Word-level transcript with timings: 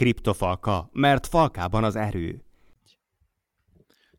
Kriptofalka, 0.00 0.88
mert 0.92 1.26
falkában 1.26 1.84
az 1.84 1.96
erő. 1.96 2.44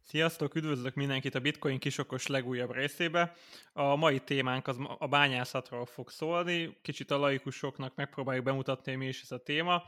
Sziasztok, 0.02 0.56
üdvözlök 0.56 0.94
mindenkit 0.94 1.36
a 1.36 1.40
Bitcoin 1.40 1.80
kisokos 1.80 2.28
legújabb 2.28 2.72
részébe. 2.72 3.34
A 3.74 3.96
mai 3.96 4.20
témánk 4.20 4.68
az 4.68 4.78
a 4.98 5.08
bányászatról 5.08 5.86
fog 5.86 6.10
szólni, 6.10 6.78
kicsit 6.82 7.12
a 7.12 7.18
laikusoknak 7.18 7.96
megpróbáljuk 7.96 8.46
bemutatni, 8.46 8.92
hogy 8.92 9.02
mi 9.02 9.08
is 9.08 9.22
ez 9.22 9.32
a 9.32 9.44
téma, 9.44 9.84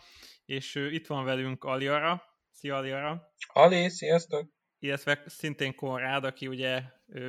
és 0.46 0.76
itt 0.76 1.08
van 1.08 1.26
velünk 1.26 1.64
Aliara. 1.64 2.24
Szia 2.52 2.76
Aliara! 2.76 3.34
Ali, 3.48 3.90
sziasztok! 3.90 4.50
Illetve 4.80 5.24
szintén 5.26 5.76
Konrád, 5.76 6.24
aki 6.24 6.48
ugye 6.48 6.82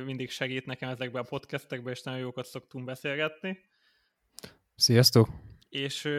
mindig 0.05 0.29
segít 0.29 0.65
nekem 0.65 0.89
ezekben 0.89 1.21
a 1.21 1.27
podcastekben, 1.29 1.93
és 1.93 2.01
nagyon 2.01 2.19
jókat 2.19 2.45
szoktunk 2.45 2.85
beszélgetni. 2.85 3.59
Sziasztok! 4.75 5.29
És 5.69 6.09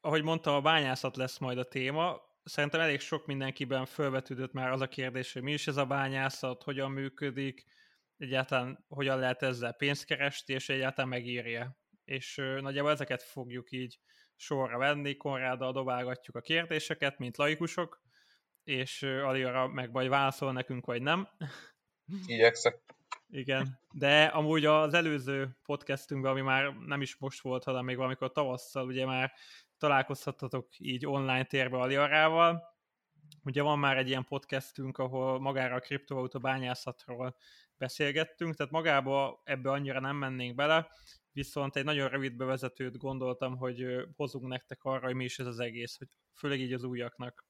ahogy 0.00 0.22
mondtam, 0.22 0.54
a 0.54 0.60
bányászat 0.60 1.16
lesz 1.16 1.38
majd 1.38 1.58
a 1.58 1.68
téma. 1.68 2.20
Szerintem 2.44 2.80
elég 2.80 3.00
sok 3.00 3.26
mindenkiben 3.26 3.86
felvetődött 3.86 4.52
már 4.52 4.70
az 4.70 4.80
a 4.80 4.88
kérdés, 4.88 5.32
hogy 5.32 5.42
mi 5.42 5.52
is 5.52 5.66
ez 5.66 5.76
a 5.76 5.86
bányászat, 5.86 6.62
hogyan 6.62 6.90
működik, 6.90 7.64
egyáltalán 8.16 8.84
hogyan 8.88 9.18
lehet 9.18 9.42
ezzel 9.42 9.72
pénzt 9.72 10.04
keresni, 10.04 10.54
és 10.54 10.68
egyáltalán 10.68 11.10
megírja. 11.10 11.78
És 12.04 12.38
ö, 12.38 12.60
nagyjából 12.60 12.90
ezeket 12.90 13.22
fogjuk 13.22 13.70
így 13.70 13.98
sorra 14.36 14.78
venni, 14.78 15.16
Konráddal 15.16 15.72
dobálgatjuk 15.72 16.36
a 16.36 16.40
kérdéseket, 16.40 17.18
mint 17.18 17.36
laikusok, 17.36 18.02
és 18.64 19.02
ö, 19.02 19.22
Aliara 19.22 19.66
meg 19.68 19.92
vagy 19.92 20.08
válaszol 20.08 20.52
nekünk, 20.52 20.86
vagy 20.86 21.02
nem. 21.02 21.28
Igyekszek. 22.26 22.80
Igen, 23.28 23.80
de 23.92 24.24
amúgy 24.24 24.64
az 24.64 24.94
előző 24.94 25.56
podcastünkben, 25.62 26.30
ami 26.30 26.40
már 26.40 26.72
nem 26.72 27.02
is 27.02 27.16
most 27.16 27.40
volt, 27.40 27.64
hanem 27.64 27.84
még 27.84 27.96
valamikor 27.96 28.32
tavasszal, 28.32 28.86
ugye 28.86 29.06
már 29.06 29.32
találkozhattatok 29.80 30.68
így 30.78 31.06
online 31.06 31.44
térbe 31.44 31.76
Aliarával. 31.76 32.62
Ugye 33.44 33.62
van 33.62 33.78
már 33.78 33.96
egy 33.96 34.08
ilyen 34.08 34.24
podcastünk, 34.24 34.98
ahol 34.98 35.40
magára 35.40 35.74
a 35.74 35.80
kriptovaluta 35.80 36.38
bányászatról 36.38 37.36
beszélgettünk, 37.76 38.54
tehát 38.54 38.72
magába 38.72 39.42
ebbe 39.44 39.70
annyira 39.70 40.00
nem 40.00 40.16
mennénk 40.16 40.54
bele, 40.54 40.88
viszont 41.32 41.76
egy 41.76 41.84
nagyon 41.84 42.08
rövid 42.08 42.36
bevezetőt 42.36 42.96
gondoltam, 42.96 43.56
hogy 43.56 43.86
hozunk 44.16 44.46
nektek 44.46 44.84
arra, 44.84 45.06
hogy 45.06 45.14
mi 45.14 45.24
is 45.24 45.38
ez 45.38 45.46
az 45.46 45.58
egész, 45.58 45.98
hogy 45.98 46.08
főleg 46.34 46.60
így 46.60 46.72
az 46.72 46.84
újaknak. 46.84 47.46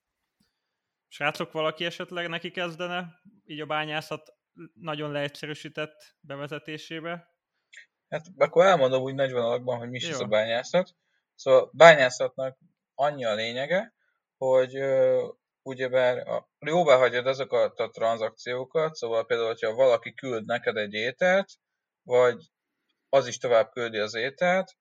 Srácok, 1.09 1.53
valaki 1.53 1.85
esetleg 1.85 2.29
neki 2.29 2.51
kezdene 2.51 3.21
így 3.45 3.61
a 3.61 3.67
bányászat 3.67 4.35
nagyon 4.75 5.13
leegyszerűsített 5.13 6.17
bevezetésébe? 6.21 7.29
Hát 8.09 8.27
akkor 8.37 8.65
elmondom 8.65 9.03
úgy 9.03 9.15
nagy 9.15 9.33
vonalakban, 9.33 9.79
hogy 9.79 9.89
mi 9.91 9.97
is 9.97 10.07
Jó. 10.07 10.11
ez 10.11 10.21
a 10.21 10.27
bányászat. 10.27 10.97
Szóval 11.41 11.71
bányászatnak 11.73 12.59
annyi 12.95 13.25
a 13.25 13.35
lényege, 13.35 13.95
hogy 14.37 14.79
ugyebár 15.63 16.29
a, 16.29 16.49
jóvá 16.59 16.97
hagyod 16.97 17.27
azokat 17.27 17.79
a 17.79 17.89
tranzakciókat, 17.89 18.95
szóval 18.95 19.27
például, 19.27 19.49
hogyha 19.49 19.75
valaki 19.75 20.15
küld 20.15 20.45
neked 20.45 20.77
egy 20.77 20.93
ételt, 20.93 21.49
vagy 22.03 22.37
az 23.09 23.27
is 23.27 23.39
tovább 23.39 23.71
küldi 23.71 23.99
az 23.99 24.15
ételt, 24.15 24.77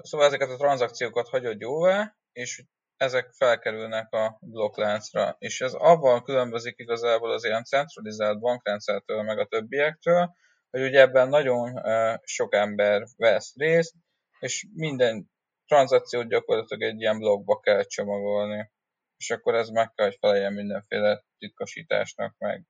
szóval 0.00 0.26
ezeket 0.26 0.50
a 0.50 0.56
tranzakciókat 0.56 1.28
hagyod 1.28 1.60
jóvá, 1.60 2.16
és 2.32 2.64
ezek 2.96 3.32
felkerülnek 3.32 4.12
a 4.12 4.38
blokkláncra. 4.40 5.36
És 5.38 5.60
ez 5.60 5.72
abban 5.72 6.22
különbözik 6.22 6.78
igazából 6.78 7.32
az 7.32 7.44
ilyen 7.44 7.64
centralizált 7.64 8.38
bankrendszertől, 8.38 9.22
meg 9.22 9.38
a 9.38 9.46
többiektől, 9.46 10.34
hogy 10.70 10.82
ugye 10.82 11.00
ebben 11.00 11.28
nagyon 11.28 11.82
sok 12.22 12.54
ember 12.54 13.06
vesz 13.16 13.56
részt, 13.56 13.94
és 14.38 14.66
minden 14.74 15.29
tranzakciót 15.70 16.28
gyakorlatilag 16.28 16.82
egy 16.82 17.00
ilyen 17.00 17.18
blogba 17.18 17.60
kell 17.60 17.82
csomagolni. 17.84 18.70
És 19.16 19.30
akkor 19.30 19.54
ez 19.54 19.68
meg 19.68 19.92
kell, 19.94 20.06
hogy 20.06 20.16
feleljen 20.20 20.52
mindenféle 20.52 21.24
titkosításnak, 21.38 22.34
meg 22.38 22.64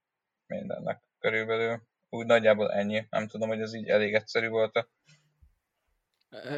mindennek 0.46 1.02
körülbelül. 1.18 1.82
Úgy 2.08 2.26
nagyjából 2.26 2.72
ennyi. 2.72 3.06
Nem 3.10 3.26
tudom, 3.26 3.48
hogy 3.48 3.60
ez 3.60 3.74
így 3.74 3.88
elég 3.88 4.14
egyszerű 4.14 4.48
volt 4.48 4.76
-e. 4.76 4.88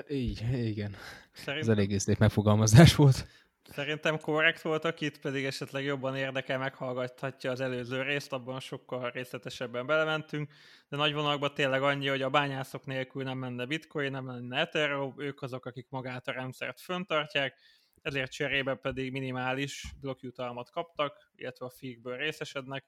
Így, 0.08 0.42
igen. 0.52 0.96
Szerintem... 1.32 1.70
Ez 1.70 1.78
elég 1.78 1.98
szép 1.98 2.18
megfogalmazás 2.18 2.94
volt. 2.94 3.26
Szerintem 3.64 4.18
korrekt 4.18 4.60
volt, 4.60 4.84
akit 4.84 5.20
pedig 5.20 5.44
esetleg 5.44 5.84
jobban 5.84 6.16
érdekel, 6.16 6.58
meghallgathatja 6.58 7.50
az 7.50 7.60
előző 7.60 8.02
részt, 8.02 8.32
abban 8.32 8.60
sokkal 8.60 9.10
részletesebben 9.10 9.86
belementünk, 9.86 10.52
de 10.88 10.96
nagy 10.96 11.12
vonalakban 11.12 11.54
tényleg 11.54 11.82
annyi, 11.82 12.08
hogy 12.08 12.22
a 12.22 12.30
bányászok 12.30 12.86
nélkül 12.86 13.22
nem 13.22 13.38
menne 13.38 13.64
bitcoin, 13.64 14.10
nem 14.10 14.24
menne 14.24 14.58
Ethereum, 14.58 15.14
ők 15.16 15.42
azok, 15.42 15.66
akik 15.66 15.86
magát 15.88 16.28
a 16.28 16.32
rendszert 16.32 16.80
föntartják, 16.80 17.58
ezért 18.02 18.32
cserébe 18.32 18.74
pedig 18.74 19.12
minimális 19.12 19.84
blokkjutalmat 20.00 20.70
kaptak, 20.70 21.30
illetve 21.34 21.66
a 21.66 21.70
figből 21.70 22.16
részesednek, 22.16 22.84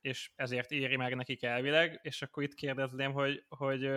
és 0.00 0.30
ezért 0.36 0.70
éri 0.70 0.96
meg 0.96 1.16
nekik 1.16 1.42
elvileg, 1.42 2.00
és 2.02 2.22
akkor 2.22 2.42
itt 2.42 2.54
kérdezném, 2.54 3.12
hogy, 3.12 3.44
hogy 3.48 3.90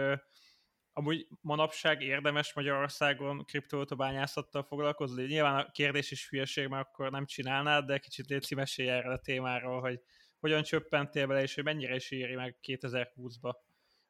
amúgy 0.98 1.28
manapság 1.42 2.02
érdemes 2.02 2.54
Magyarországon 2.54 3.46
kriptovalutabányászattal 3.46 4.64
foglalkozni? 4.64 5.24
Nyilván 5.26 5.56
a 5.56 5.72
kérdés 5.72 6.12
is 6.12 6.30
hülyeség, 6.30 6.68
mert 6.68 6.88
akkor 6.88 7.12
nem 7.12 7.26
csinálnád, 7.26 7.86
de 7.86 7.98
kicsit 7.98 8.28
légy 8.28 8.52
mesélj 8.56 8.90
erre 8.90 9.12
a 9.12 9.20
témáról, 9.20 9.82
hogy 9.82 10.00
hogyan 10.40 10.64
csöppentél 10.64 11.28
bele, 11.28 11.42
és 11.42 11.56
hogy 11.56 11.64
mennyire 11.64 11.96
is 11.96 12.12
éri 12.12 12.36
meg 12.36 12.58
2020-ba 12.62 13.54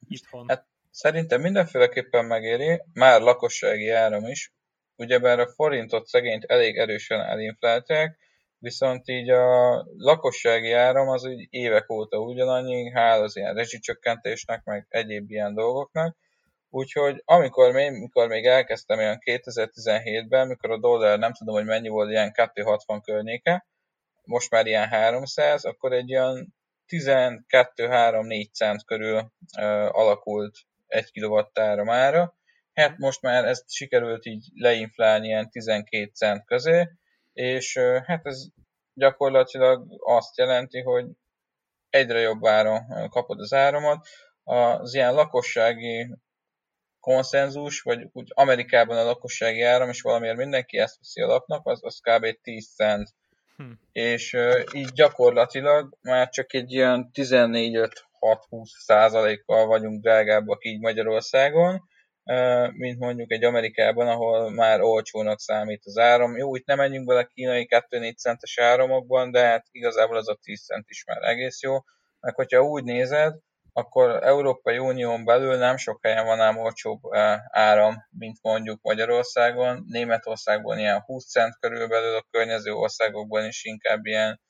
itthon. 0.08 0.48
Hát 0.48 0.68
szerintem 0.90 1.42
mindenféleképpen 1.42 2.26
megéri, 2.26 2.82
már 2.94 3.22
lakossági 3.22 3.90
áram 3.90 4.26
is, 4.26 4.54
ugyebár 4.96 5.40
a 5.40 5.48
forintot 5.48 6.06
szegényt 6.06 6.44
elég 6.44 6.78
erősen 6.78 7.22
elinflálták, 7.22 8.18
viszont 8.58 9.08
így 9.08 9.30
a 9.30 9.76
lakossági 9.98 10.72
áram 10.72 11.08
az 11.08 11.26
úgy 11.26 11.48
évek 11.50 11.90
óta 11.90 12.18
ugyanannyi, 12.18 12.90
hál 12.90 13.22
az 13.22 13.36
ilyen 13.36 13.54
rezsicsökkentésnek, 13.54 14.64
meg 14.64 14.86
egyéb 14.90 15.32
ilyen 15.32 15.54
dolgoknak, 15.54 16.18
Úgyhogy 16.76 17.22
amikor 17.26 17.72
még, 17.72 17.92
mikor 17.92 18.28
még 18.28 18.46
elkezdtem 18.46 18.98
olyan 18.98 19.18
2017-ben, 19.26 20.48
mikor 20.48 20.72
a 20.72 20.80
dollár 20.80 21.20
nem 21.20 21.34
tudom, 21.34 21.56
hogy 21.56 21.66
mennyi 21.66 21.88
volt, 21.88 22.10
ilyen 22.10 22.34
260 22.34 23.02
környéke, 23.02 23.66
most 24.24 24.50
már 24.50 24.66
ilyen 24.66 24.88
300, 24.88 25.66
akkor 25.66 25.94
egy 25.94 26.16
olyan 26.16 26.56
12-3-4 26.88 28.52
cent 28.52 28.86
körül 28.86 29.18
uh, 29.18 29.98
alakult 29.98 30.58
egy 30.88 31.12
kilowattára 31.12 31.84
mára. 31.84 32.36
Hát 32.74 32.98
most 32.98 33.22
már 33.22 33.46
ezt 33.46 33.72
sikerült 33.72 34.26
így 34.26 34.46
leinflálni 34.56 35.28
ilyen 35.28 35.50
12 35.50 36.12
cent 36.14 36.46
közé, 36.46 36.90
és 37.34 37.76
uh, 37.76 38.04
hát 38.06 38.26
ez 38.26 38.46
gyakorlatilag 38.94 39.86
azt 40.06 40.38
jelenti, 40.38 40.82
hogy 40.82 41.06
egyre 41.90 42.20
jobb 42.20 42.46
áron 42.46 43.10
kapod 43.10 43.40
az 43.40 43.54
áramot. 43.54 44.08
Az 44.44 44.94
ilyen 44.94 45.14
lakossági 45.14 46.08
konszenzus, 47.06 47.82
vagy 47.82 48.08
úgy 48.14 48.32
Amerikában 48.34 48.98
a 48.98 49.04
lakossági 49.04 49.62
áram, 49.62 49.90
és 49.90 50.02
valamiért 50.02 50.38
mindenki 50.38 50.78
ezt 50.78 50.98
veszi 50.98 51.22
alapnak, 51.22 51.68
az, 51.68 51.80
az 51.84 52.00
kb. 52.00 52.26
10 52.42 52.74
cent. 52.76 53.10
Hm. 53.58 53.72
És 53.92 54.34
uh, 54.34 54.64
így 54.74 54.90
gyakorlatilag 54.94 55.98
már 56.02 56.30
csak 56.30 56.54
egy 56.54 56.72
ilyen 56.72 57.10
14-5-6-20 57.14 57.90
százalékkal 58.64 59.66
vagyunk 59.66 60.02
drágábbak 60.02 60.66
így 60.66 60.80
Magyarországon, 60.80 61.82
uh, 62.24 62.72
mint 62.72 63.00
mondjuk 63.00 63.32
egy 63.32 63.44
Amerikában, 63.44 64.08
ahol 64.08 64.52
már 64.52 64.82
olcsónak 64.82 65.40
számít 65.40 65.86
az 65.86 65.98
áram. 65.98 66.38
Jó, 66.38 66.56
itt 66.56 66.66
nem 66.66 66.78
menjünk 66.78 67.08
bele 67.08 67.30
kínai 67.34 67.68
2-4 67.90 68.16
centes 68.18 68.58
áramokban, 68.58 69.32
de 69.32 69.46
hát 69.46 69.66
igazából 69.72 70.18
az 70.18 70.30
a 70.30 70.40
10 70.42 70.66
cent 70.66 70.86
is 70.88 71.04
már 71.06 71.22
egész 71.22 71.62
jó. 71.62 71.78
Meg 72.20 72.36
hogyha 72.36 72.62
úgy 72.62 72.84
nézed, 72.84 73.36
akkor 73.78 74.24
Európai 74.24 74.78
Unión 74.78 75.26
belül 75.26 75.58
nem 75.58 75.78
sok 75.78 76.00
helyen 76.02 76.26
van 76.26 76.40
ám 76.40 76.58
olcsóbb 76.58 77.00
áram, 77.50 77.96
mint 78.10 78.38
mondjuk 78.42 78.82
Magyarországon. 78.82 79.86
Németországban 79.88 80.80
ilyen 80.80 81.02
20 81.02 81.32
cent 81.32 81.60
körülbelül, 81.60 82.16
a 82.16 82.26
környező 82.32 82.72
országokban 82.72 83.46
is 83.46 83.64
inkább 83.64 84.06
ilyen 84.06 84.42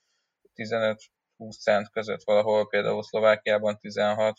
15-20 0.56 0.98
cent 1.62 1.90
között 1.90 2.24
valahol, 2.24 2.68
például 2.68 3.04
Szlovákiában 3.04 3.80
16. 3.80 4.38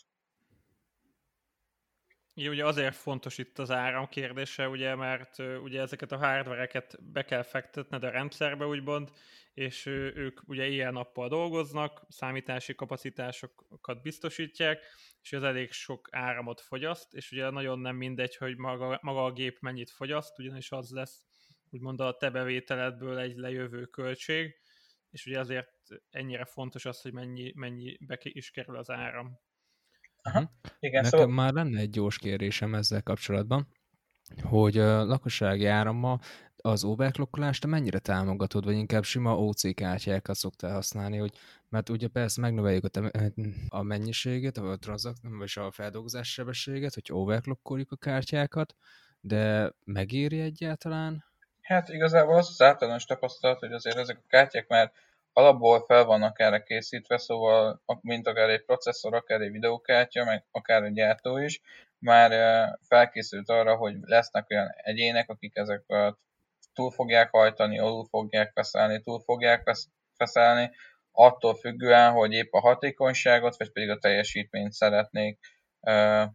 Igen, 2.37 2.51
ugye 2.51 2.65
azért 2.65 2.95
fontos 2.95 3.37
itt 3.37 3.59
az 3.59 3.71
áram 3.71 4.07
kérdése, 4.07 4.69
ugye, 4.69 4.95
mert 4.95 5.39
ugye 5.39 5.81
ezeket 5.81 6.11
a 6.11 6.17
hardvereket 6.17 6.97
be 7.11 7.25
kell 7.25 7.43
fektetned 7.43 8.03
a 8.03 8.09
rendszerbe, 8.09 8.65
úgymond, 8.65 9.11
és 9.53 9.85
ők 9.85 10.39
ugye 10.47 10.67
ilyen-nappal 10.67 11.27
dolgoznak, 11.27 12.05
számítási 12.09 12.75
kapacitásokat 12.75 14.01
biztosítják, 14.01 14.83
és 15.21 15.33
ez 15.33 15.43
elég 15.43 15.71
sok 15.71 16.07
áramot 16.11 16.61
fogyaszt, 16.61 17.13
és 17.13 17.31
ugye 17.31 17.49
nagyon 17.49 17.79
nem 17.79 17.95
mindegy, 17.95 18.35
hogy 18.35 18.57
maga, 18.57 18.99
maga 19.01 19.25
a 19.25 19.31
gép 19.31 19.59
mennyit 19.59 19.89
fogyaszt, 19.91 20.39
ugyanis 20.39 20.71
az 20.71 20.89
lesz 20.89 21.25
úgymond 21.69 21.99
a 21.99 22.17
te 22.17 22.29
bevételedből 22.29 23.17
egy 23.17 23.35
lejövő 23.35 23.85
költség, 23.85 24.55
és 25.09 25.25
ugye 25.25 25.39
azért 25.39 25.87
ennyire 26.09 26.45
fontos 26.45 26.85
az, 26.85 27.01
hogy 27.01 27.13
mennyi, 27.13 27.51
mennyi 27.55 27.97
be 27.99 28.17
is 28.21 28.51
kerül 28.51 28.75
az 28.75 28.89
áram. 28.89 29.39
Aha. 30.21 30.39
Mhm. 30.39 30.49
Igen, 30.79 31.03
Nekem 31.03 31.19
szóval... 31.19 31.35
már 31.35 31.53
lenne 31.53 31.79
egy 31.79 31.89
gyors 31.89 32.17
kérésem 32.17 32.75
ezzel 32.75 33.03
kapcsolatban, 33.03 33.67
hogy 34.41 34.77
a 34.77 35.05
lakossági 35.05 35.65
árammal 35.65 36.19
az 36.61 36.83
overclockolást 36.83 37.65
mennyire 37.65 37.99
támogatod, 37.99 38.65
vagy 38.65 38.75
inkább 38.75 39.03
sima 39.03 39.37
OC 39.37 39.75
kártyákat 39.75 40.35
szoktál 40.35 40.73
használni, 40.73 41.17
hogy, 41.17 41.37
mert 41.69 41.89
ugye 41.89 42.07
persze 42.07 42.41
megnöveljük 42.41 42.83
a, 42.83 42.87
te, 42.87 43.31
a 43.69 43.81
mennyiséget, 43.81 44.57
a 44.57 44.77
transzak, 44.77 45.15
vagy 45.21 45.51
a 45.55 45.71
feldolgozás 45.71 46.31
sebességet, 46.31 46.93
hogy 46.93 47.09
overclockoljuk 47.09 47.91
a 47.91 47.95
kártyákat, 47.95 48.75
de 49.19 49.71
megéri 49.83 50.39
egyáltalán? 50.39 51.25
Hát 51.61 51.89
igazából 51.89 52.35
az 52.35 52.49
az 52.49 52.61
általános 52.61 53.05
tapasztalat, 53.05 53.59
hogy 53.59 53.71
azért 53.71 53.97
ezek 53.97 54.17
a 54.17 54.27
kártyák 54.27 54.67
már 54.67 54.91
alapból 55.37 55.85
fel 55.85 56.05
vannak 56.05 56.39
erre 56.39 56.63
készítve, 56.63 57.17
szóval 57.17 57.81
mint 58.01 58.27
akár 58.27 58.49
egy 58.49 58.65
processzor, 58.65 59.13
akár 59.13 59.41
egy 59.41 59.51
videókártya, 59.51 60.23
meg 60.23 60.45
akár 60.51 60.83
egy 60.83 60.93
gyártó 60.93 61.37
is, 61.37 61.61
már 61.99 62.31
felkészült 62.87 63.49
arra, 63.49 63.75
hogy 63.75 63.95
lesznek 64.01 64.49
olyan 64.49 64.69
egyének, 64.75 65.29
akik 65.29 65.55
ezeket 65.55 66.17
túl 66.73 66.91
fogják 66.91 67.29
hajtani, 67.29 67.79
alul 67.79 68.05
fogják 68.05 68.51
feszelni, 68.53 69.01
túl 69.01 69.19
fogják 69.19 69.75
feszelni, 70.17 70.71
attól 71.11 71.55
függően, 71.55 72.11
hogy 72.11 72.33
épp 72.33 72.53
a 72.53 72.59
hatékonyságot, 72.59 73.57
vagy 73.57 73.71
pedig 73.71 73.89
a 73.89 73.97
teljesítményt 73.97 74.71
szeretnék 74.71 75.39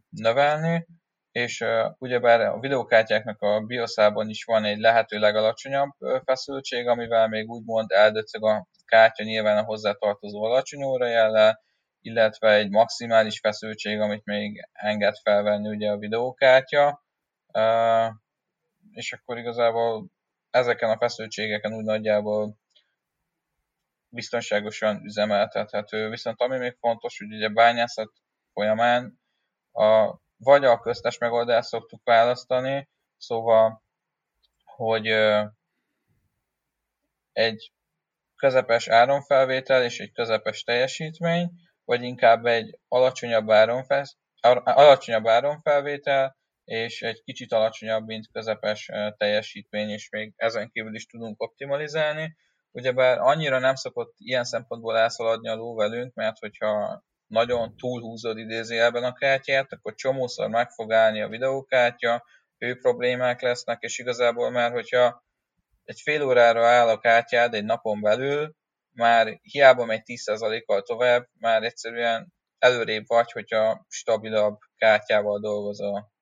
növelni, 0.08 0.86
és 1.32 1.64
ugyebár 1.98 2.40
a 2.40 2.58
videókártyáknak 2.58 3.40
a 3.42 3.60
BIOS-ában 3.60 4.28
is 4.28 4.44
van 4.44 4.64
egy 4.64 4.78
lehető 4.78 5.18
legalacsonyabb 5.18 5.90
feszültség, 6.24 6.86
amivel 6.86 7.28
még 7.28 7.48
úgymond 7.48 7.90
eldöcög 7.90 8.44
a 8.44 8.66
kártya 8.84 9.22
nyilván 9.22 9.58
a 9.58 9.64
hozzátartozó 9.64 10.42
alacsony 10.42 10.82
órajellel, 10.82 11.60
illetve 12.00 12.52
egy 12.52 12.70
maximális 12.70 13.38
feszültség, 13.38 14.00
amit 14.00 14.24
még 14.24 14.68
enged 14.72 15.16
felvenni 15.22 15.68
ugye 15.68 15.90
a 15.90 15.98
videókártya, 15.98 17.04
és 18.92 19.12
akkor 19.12 19.38
igazából 19.38 20.06
ezeken 20.50 20.90
a 20.90 20.98
feszültségeken 20.98 21.74
úgy 21.74 21.84
nagyjából 21.84 22.56
biztonságosan 24.08 25.04
üzemeltethető. 25.04 26.08
Viszont 26.08 26.40
ami 26.40 26.58
még 26.58 26.76
fontos, 26.80 27.18
hogy 27.18 27.32
ugye 27.32 27.48
bányászat 27.48 28.12
folyamán 28.52 29.20
a, 29.72 30.20
vagy 30.42 30.64
a 30.64 30.80
köztes 30.80 31.18
megoldást 31.18 31.68
szoktuk 31.68 32.00
választani, 32.04 32.88
szóval, 33.16 33.82
hogy 34.64 35.06
egy 37.32 37.72
közepes 38.36 38.88
áronfelvétel 38.88 39.84
és 39.84 39.98
egy 40.00 40.12
közepes 40.12 40.62
teljesítmény, 40.62 41.50
vagy 41.84 42.02
inkább 42.02 42.46
egy 42.46 42.78
alacsonyabb, 42.88 43.50
áronfesz, 43.50 44.16
alacsonyabb 44.64 45.26
áronfelvétel, 45.26 46.36
és 46.64 47.02
egy 47.02 47.22
kicsit 47.22 47.52
alacsonyabb, 47.52 48.06
mint 48.06 48.30
közepes 48.32 48.90
teljesítmény, 49.16 49.88
és 49.88 50.08
még 50.08 50.32
ezen 50.36 50.70
kívül 50.70 50.94
is 50.94 51.06
tudunk 51.06 51.42
optimalizálni. 51.42 52.36
Ugyebár 52.70 53.18
annyira 53.18 53.58
nem 53.58 53.74
szokott 53.74 54.14
ilyen 54.18 54.44
szempontból 54.44 54.98
elszaladni 54.98 55.48
a 55.48 55.54
ló 55.54 55.74
velünk, 55.74 56.14
mert 56.14 56.38
hogyha 56.38 57.02
nagyon 57.32 57.76
túlhúzod 57.76 58.38
idézőjelben 58.38 59.04
a 59.04 59.12
kártyát, 59.12 59.72
akkor 59.72 59.94
csomószor 59.94 60.48
meg 60.48 60.70
fog 60.70 60.92
állni 60.92 61.22
a 61.22 61.28
videókártya, 61.28 62.24
ő 62.58 62.76
problémák 62.76 63.40
lesznek, 63.40 63.82
és 63.82 63.98
igazából 63.98 64.50
már, 64.50 64.72
hogyha 64.72 65.24
egy 65.84 66.00
fél 66.00 66.22
órára 66.22 66.66
áll 66.66 66.88
a 66.88 66.98
kártyád 66.98 67.54
egy 67.54 67.64
napon 67.64 68.00
belül, 68.00 68.54
már 68.94 69.38
hiába 69.42 69.84
megy 69.84 70.02
10%-kal 70.04 70.82
tovább, 70.82 71.28
már 71.38 71.62
egyszerűen 71.62 72.32
előrébb 72.58 73.04
vagy, 73.06 73.32
hogyha 73.32 73.86
stabilabb 73.88 74.58
kártyával 74.76 75.40
dolgozol, 75.40 76.12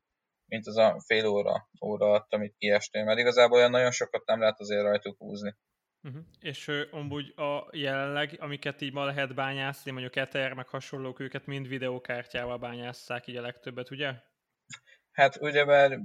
mint 0.47 0.67
az 0.67 0.77
a 0.77 1.01
fél 1.07 1.27
óra, 1.27 1.69
óra 1.85 2.07
alatt, 2.07 2.33
amit 2.33 2.57
kiestél, 2.59 3.05
mert 3.05 3.19
igazából 3.19 3.59
olyan 3.59 3.71
nagyon 3.71 3.91
sokat 3.91 4.27
nem 4.27 4.41
lehet 4.41 4.61
azért 4.61 4.83
rajtuk 4.83 5.19
húzni. 5.19 5.57
Uh-huh. 6.03 6.23
És 6.41 6.69
ő, 6.69 6.89
amúgy 6.91 7.33
a 7.37 7.69
jelenleg, 7.73 8.37
amiket 8.39 8.81
így 8.81 8.93
ma 8.93 9.05
lehet 9.05 9.35
bányászni, 9.35 9.91
mondjuk 9.91 10.17
Ether, 10.17 10.53
meg 10.53 10.69
hasonlók, 10.69 11.21
őket 11.21 11.47
mind 11.47 11.69
videókártyával 11.69 12.59
bányásszák 12.59 13.27
így 13.27 13.37
a 13.37 13.41
legtöbbet, 13.41 13.91
ugye? 13.91 14.13
Hát 15.13 15.37
ugyebár 15.41 15.99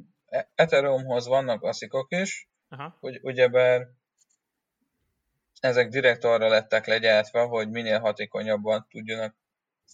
Ethereumhoz 0.56 1.27
vannak 1.27 1.63
aszikok 1.63 2.12
is, 2.12 2.50
Aha. 2.69 2.97
hogy 3.00 3.19
ugyebár 3.21 3.88
ezek 5.59 5.88
direkt 5.88 6.24
arra 6.24 6.48
lettek 6.48 6.86
legyártva, 6.86 7.45
hogy 7.48 7.69
minél 7.69 8.00
hatékonyabban 8.00 8.88
tudjanak 8.89 9.36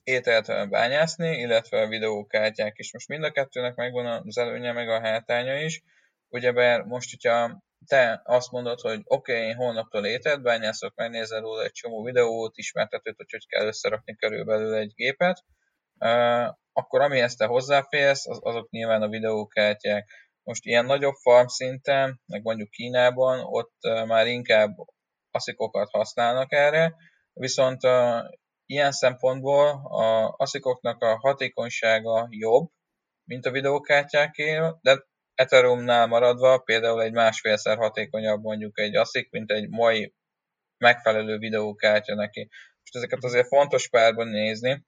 ételt 0.03 0.69
bányászni, 0.69 1.37
illetve 1.37 1.81
a 1.81 1.87
videókártyák 1.87 2.77
is. 2.77 2.93
Most 2.93 3.07
mind 3.07 3.23
a 3.23 3.31
kettőnek 3.31 3.75
megvan 3.75 4.05
az 4.05 4.37
előnye, 4.37 4.71
meg 4.71 4.89
a 4.89 5.01
hátánya 5.01 5.61
is. 5.61 5.83
Ugyebár 6.29 6.81
most, 6.81 7.09
hogyha 7.09 7.63
te 7.87 8.21
azt 8.23 8.51
mondod, 8.51 8.79
hogy 8.79 9.01
oké, 9.05 9.33
okay, 9.33 9.47
én 9.47 9.55
holnaptól 9.55 10.05
ételt 10.05 10.41
bányászok, 10.41 10.95
megnézel 10.95 11.41
róla 11.41 11.63
egy 11.63 11.71
csomó 11.71 12.03
videót, 12.03 12.57
ismertetőt, 12.57 13.15
hogy 13.15 13.31
hogy 13.31 13.47
kell 13.47 13.65
összerakni 13.65 14.15
körülbelül 14.15 14.73
egy 14.73 14.93
gépet, 14.93 15.43
akkor 16.73 17.01
amihez 17.01 17.35
te 17.35 17.45
hozzáférsz, 17.45 18.27
az, 18.27 18.39
azok 18.41 18.69
nyilván 18.69 19.01
a 19.01 19.07
videókártyák. 19.07 20.09
Most 20.43 20.65
ilyen 20.65 20.85
nagyobb 20.85 21.15
farm 21.15 21.47
szinten, 21.47 22.21
meg 22.25 22.41
mondjuk 22.43 22.69
Kínában, 22.69 23.39
ott 23.39 23.75
már 24.07 24.27
inkább 24.27 24.75
aszikokat 25.31 25.89
használnak 25.89 26.51
erre, 26.51 26.95
viszont 27.33 27.81
ilyen 28.65 28.91
szempontból 28.91 29.67
a 29.83 30.33
aszikoknak 30.37 31.01
a 31.01 31.17
hatékonysága 31.19 32.27
jobb, 32.29 32.69
mint 33.23 33.45
a 33.45 33.51
videókártyáké, 33.51 34.59
de 34.81 35.05
Ethereumnál 35.41 36.07
maradva 36.07 36.57
például 36.57 37.01
egy 37.01 37.11
másfélszer 37.11 37.77
hatékonyabb 37.77 38.41
mondjuk 38.41 38.79
egy 38.79 38.95
ASIC, 38.95 39.31
mint 39.31 39.51
egy 39.51 39.69
mai 39.69 40.13
megfelelő 40.77 41.37
videókártya 41.37 42.15
neki. 42.15 42.49
Most 42.79 42.95
ezeket 42.95 43.23
azért 43.23 43.47
fontos 43.47 43.89
párban 43.89 44.27
nézni. 44.27 44.85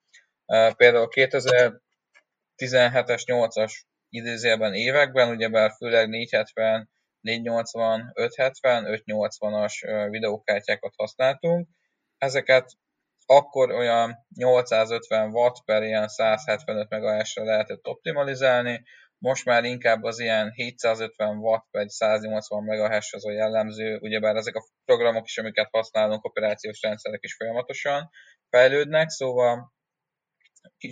Például 0.75 1.07
2017-es, 1.11 3.23
8-as 3.25 3.71
idézőjelben 4.09 4.73
években, 4.73 5.29
ugyebár 5.29 5.71
főleg 5.77 6.09
470, 6.09 6.89
480, 7.21 8.11
570, 8.13 9.01
580-as 9.05 10.07
videókártyákat 10.09 10.93
használtunk. 10.97 11.67
Ezeket 12.17 12.71
akkor 13.25 13.71
olyan 13.71 14.25
850 14.35 15.31
watt 15.31 15.63
per 15.65 15.83
ilyen 15.83 16.07
175 16.07 16.89
MHz-re 16.89 17.43
lehetett 17.43 17.87
optimalizálni, 17.87 18.83
most 19.23 19.45
már 19.45 19.63
inkább 19.63 20.03
az 20.03 20.19
ilyen 20.19 20.51
750 20.51 21.37
watt 21.37 21.67
per 21.71 21.85
180 21.89 22.63
MHz 22.63 23.13
az 23.13 23.25
a 23.25 23.31
jellemző, 23.31 23.97
ugyebár 24.01 24.35
ezek 24.35 24.55
a 24.55 24.65
programok 24.85 25.25
is, 25.25 25.37
amiket 25.37 25.69
használunk, 25.71 26.25
operációs 26.25 26.81
rendszerek 26.81 27.23
is 27.23 27.35
folyamatosan 27.35 28.09
fejlődnek, 28.49 29.09
szóval 29.09 29.73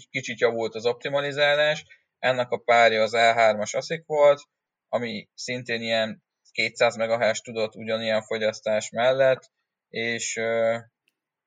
kicsit 0.09 0.39
javult 0.39 0.75
az 0.75 0.85
optimalizálás, 0.85 1.85
ennek 2.19 2.50
a 2.50 2.57
párja 2.57 3.01
az 3.01 3.11
E3-as 3.15 3.75
ASIC 3.75 4.05
volt, 4.05 4.41
ami 4.88 5.29
szintén 5.33 5.81
ilyen 5.81 6.23
200 6.51 6.95
MHz 6.95 7.39
tudott 7.39 7.75
ugyanilyen 7.75 8.21
fogyasztás 8.21 8.89
mellett, 8.89 9.51
és 9.89 10.39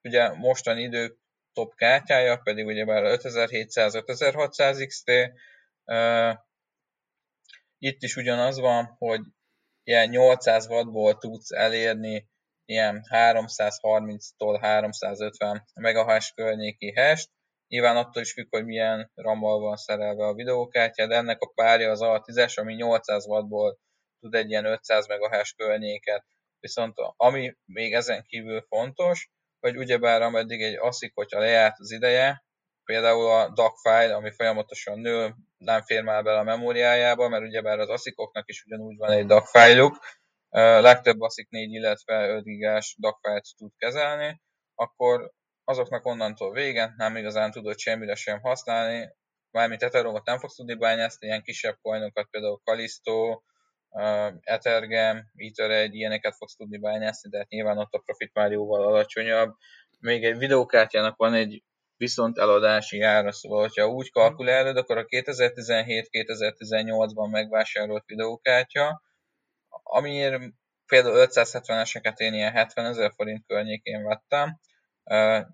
ugye 0.03 0.35
mostani 0.35 0.83
idő 0.83 1.17
top 1.53 1.75
kártyája 1.75 2.37
pedig 2.37 2.67
ugye 2.67 2.85
már 2.85 3.03
5700-5600 3.05 4.85
XT, 4.87 5.11
itt 7.85 8.03
is 8.03 8.17
ugyanaz 8.17 8.59
van, 8.59 8.95
hogy 8.99 9.21
ilyen 9.83 10.09
800 10.09 10.67
wattból 10.67 11.19
tudsz 11.19 11.51
elérni 11.51 12.29
ilyen 12.65 13.03
330-tól 13.11 14.59
350 14.61 15.65
MHz 15.75 16.31
környéki 16.35 16.93
hest. 16.93 17.31
Nyilván 17.69 17.97
attól 17.97 18.23
is 18.23 18.33
függ, 18.33 18.47
hogy 18.51 18.65
milyen 18.65 19.11
rammal 19.15 19.61
van 19.61 19.77
szerelve 19.77 20.27
a 20.27 20.35
videókártya, 20.35 21.07
de 21.07 21.17
ennek 21.17 21.41
a 21.41 21.53
párja 21.55 21.91
az 21.91 22.01
A10-es, 22.03 22.59
ami 22.61 22.75
800 22.75 23.27
wattból 23.27 23.79
tud 24.21 24.35
egy 24.35 24.51
ilyen 24.51 24.65
500 24.65 25.07
MHz 25.07 25.51
környéket. 25.51 26.25
Viszont 26.61 26.95
ami 27.17 27.57
még 27.65 27.95
ezen 27.95 28.25
kívül 28.27 28.63
fontos, 28.69 29.31
hogy 29.61 29.77
ugyebár 29.77 30.23
ameddig 30.23 30.63
egy 30.63 30.77
ASIC, 30.77 31.15
hogyha 31.15 31.39
lejárt 31.39 31.79
az 31.79 31.91
ideje, 31.91 32.44
például 32.85 33.31
a 33.31 33.49
DAC 33.49 33.81
file, 33.81 34.15
ami 34.15 34.31
folyamatosan 34.31 34.99
nő, 34.99 35.35
nem 35.57 35.83
fér 35.83 36.03
már 36.03 36.23
bele 36.23 36.39
a 36.39 36.43
memóriájába, 36.43 37.29
mert 37.29 37.43
ugyebár 37.43 37.79
az 37.79 37.89
ASIC-oknak 37.89 38.49
is 38.49 38.65
ugyanúgy 38.67 38.97
van 38.97 39.11
egy 39.11 39.27
DAC 39.27 39.51
fájljuk, 39.51 39.99
legtöbb 40.81 41.21
ASIC 41.21 41.51
4, 41.51 41.73
illetve 41.73 42.29
5 42.29 42.45
gigás 42.45 42.97
DAC 42.99 43.21
fájlt 43.21 43.45
tud 43.57 43.71
kezelni, 43.77 44.41
akkor 44.75 45.31
azoknak 45.65 46.07
onnantól 46.07 46.53
vége 46.53 46.95
nem 46.97 47.17
igazán 47.17 47.51
tudod 47.51 47.79
semmire 47.79 48.15
sem 48.15 48.41
használni, 48.41 49.11
mármint 49.51 49.83
Ethereumot 49.83 50.27
nem 50.27 50.39
fogsz 50.39 50.55
tudni 50.55 50.75
bányászni, 50.75 51.27
ilyen 51.27 51.43
kisebb 51.43 51.79
coinokat, 51.83 52.29
például 52.31 52.61
Kalisto, 52.65 53.43
Ethergem, 54.41 55.31
Ether 55.37 55.71
egy 55.71 55.95
ilyeneket 55.95 56.37
fogsz 56.37 56.57
tudni 56.57 56.79
bányászni, 56.79 57.31
de 57.31 57.39
hát 57.39 57.49
nyilván 57.49 57.79
ott 57.79 57.93
a 57.93 58.03
profit 58.05 58.35
már 58.35 58.51
jóval 58.51 58.83
alacsonyabb. 58.83 59.55
Még 60.01 60.25
egy 60.25 60.39
videókártyának 60.39 61.17
van 61.17 61.35
egy 61.35 61.63
viszont 61.97 62.39
eladási 62.39 63.01
ára, 63.01 63.33
szóval 63.33 63.61
hogyha 63.61 63.89
úgy 63.89 64.11
kalkulálod, 64.11 64.77
akkor 64.77 64.99
a 64.99 65.05
2017-2018-ban 65.05 67.31
megvásárolt 67.31 68.05
videókártya, 68.07 69.03
amiért 69.83 70.43
például 70.87 71.27
570-eseket 71.29 72.17
én 72.17 72.35
ilyen 72.35 72.53
70 72.53 72.85
ezer 72.85 73.13
forint 73.17 73.47
környékén 73.47 74.05
vettem. 74.05 74.59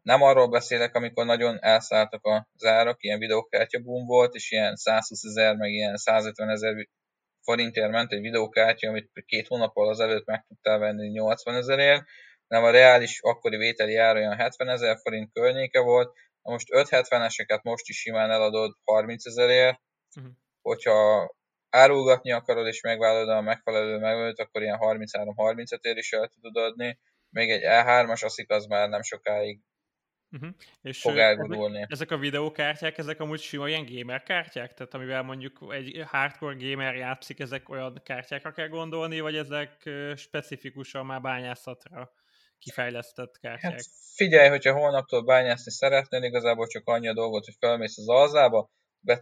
Nem 0.02 0.22
arról 0.22 0.48
beszélek, 0.48 0.94
amikor 0.94 1.24
nagyon 1.24 1.58
elszálltak 1.60 2.24
az 2.24 2.64
árak, 2.64 3.02
ilyen 3.02 3.18
videókártya 3.18 3.80
boom 3.80 4.06
volt, 4.06 4.34
és 4.34 4.50
ilyen 4.50 4.76
120 4.76 5.24
ezer, 5.24 5.56
meg 5.56 5.70
ilyen 5.70 5.96
150 5.96 6.48
ezer 6.48 6.88
forintért 7.42 7.90
ment 7.90 8.12
egy 8.12 8.20
videókártya, 8.20 8.88
amit 8.88 9.10
két 9.26 9.46
hónappal 9.46 9.88
azelőtt 9.88 10.26
meg 10.26 10.44
tudtál 10.48 10.78
venni 10.78 11.08
80 11.08 11.54
ezerért, 11.54 12.02
hanem 12.48 12.64
a 12.64 12.70
reális 12.70 13.20
akkori 13.22 13.56
vételi 13.56 13.96
ára 13.96 14.18
olyan 14.18 14.36
70 14.36 14.68
ezer 14.68 14.96
forint 15.02 15.32
környéke 15.32 15.80
volt, 15.80 16.12
Na 16.42 16.52
most 16.52 16.66
570-eseket 16.70 17.62
most 17.62 17.88
is 17.88 17.96
simán 17.96 18.30
eladod 18.30 18.76
30 18.84 19.26
ezerért, 19.26 19.80
uh-huh. 20.16 20.32
hogyha 20.62 21.30
árulgatni 21.70 22.32
akarod 22.32 22.66
és 22.66 22.80
megvállalod 22.80 23.28
a 23.28 23.40
megfelelő 23.40 23.98
megölőt, 23.98 24.38
akkor 24.38 24.62
ilyen 24.62 24.78
33-35 24.80 25.84
ér 25.84 25.96
is 25.96 26.12
el 26.12 26.28
tudod 26.28 26.56
adni. 26.56 26.98
Még 27.28 27.50
egy 27.50 27.62
E3-as 27.64 28.24
aszik 28.24 28.50
az 28.50 28.66
már 28.66 28.88
nem 28.88 29.02
sokáig 29.02 29.60
uh-huh. 30.30 30.50
és 30.82 31.00
fog 31.00 31.16
elgurulni. 31.16 31.76
Ezek, 31.76 31.90
ezek 31.90 32.10
a 32.10 32.18
videókártyák, 32.18 32.98
ezek 32.98 33.20
amúgy 33.20 33.40
sima 33.40 33.68
ilyen 33.68 33.86
gamer 33.90 34.22
kártyák? 34.22 34.74
Tehát 34.74 34.94
amivel 34.94 35.22
mondjuk 35.22 35.66
egy 35.70 36.02
hardcore 36.06 36.56
gamer 36.58 36.94
játszik, 36.94 37.40
ezek 37.40 37.68
olyan 37.68 38.00
kártyákra 38.04 38.52
kell 38.52 38.68
gondolni, 38.68 39.20
vagy 39.20 39.36
ezek 39.36 39.90
specifikusan 40.16 41.06
már 41.06 41.20
bányászatra 41.20 42.12
kifejlesztett 42.60 43.38
kártyák? 43.40 43.72
Hát 43.72 43.84
figyelj, 44.14 44.48
hogyha 44.48 44.72
holnaptól 44.72 45.24
bányászni 45.24 45.72
szeretnél, 45.72 46.22
igazából 46.22 46.66
csak 46.66 46.88
annyi 46.88 47.08
a 47.08 47.14
dolgot, 47.14 47.44
hogy 47.44 47.56
felmész 47.58 47.98
az 47.98 48.08
alzába, 48.08 48.70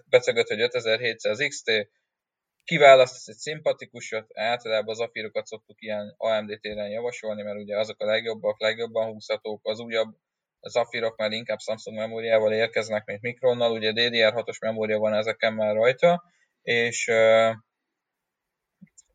becegöd, 0.05 0.49
hogy 0.49 0.61
5700 0.61 1.39
XT, 1.49 1.71
kiválasztasz 2.65 3.29
egy 3.29 3.37
szimpatikusat, 3.37 4.27
általában 4.35 4.89
az 4.89 5.01
afírokat 5.01 5.47
szoktuk 5.47 5.83
ilyen 5.83 6.15
AMD 6.17 6.59
téren 6.61 6.89
javasolni, 6.89 7.43
mert 7.43 7.59
ugye 7.59 7.79
azok 7.79 8.01
a 8.01 8.07
legjobbak, 8.07 8.61
legjobban 8.61 9.13
húzhatók, 9.13 9.61
az 9.63 9.81
újabb 9.81 10.17
az 10.61 10.77
afírok 10.77 11.17
már 11.17 11.33
inkább 11.33 11.59
Samsung 11.59 11.97
memóriával 11.97 12.53
érkeznek, 12.53 13.05
mint 13.05 13.21
Mikronnal, 13.21 13.73
ugye 13.73 13.93
DDR6-os 13.95 14.61
memória 14.61 14.99
van 14.99 15.15
ezeken 15.15 15.55
már 15.55 15.75
rajta, 15.75 16.23
és 16.63 17.11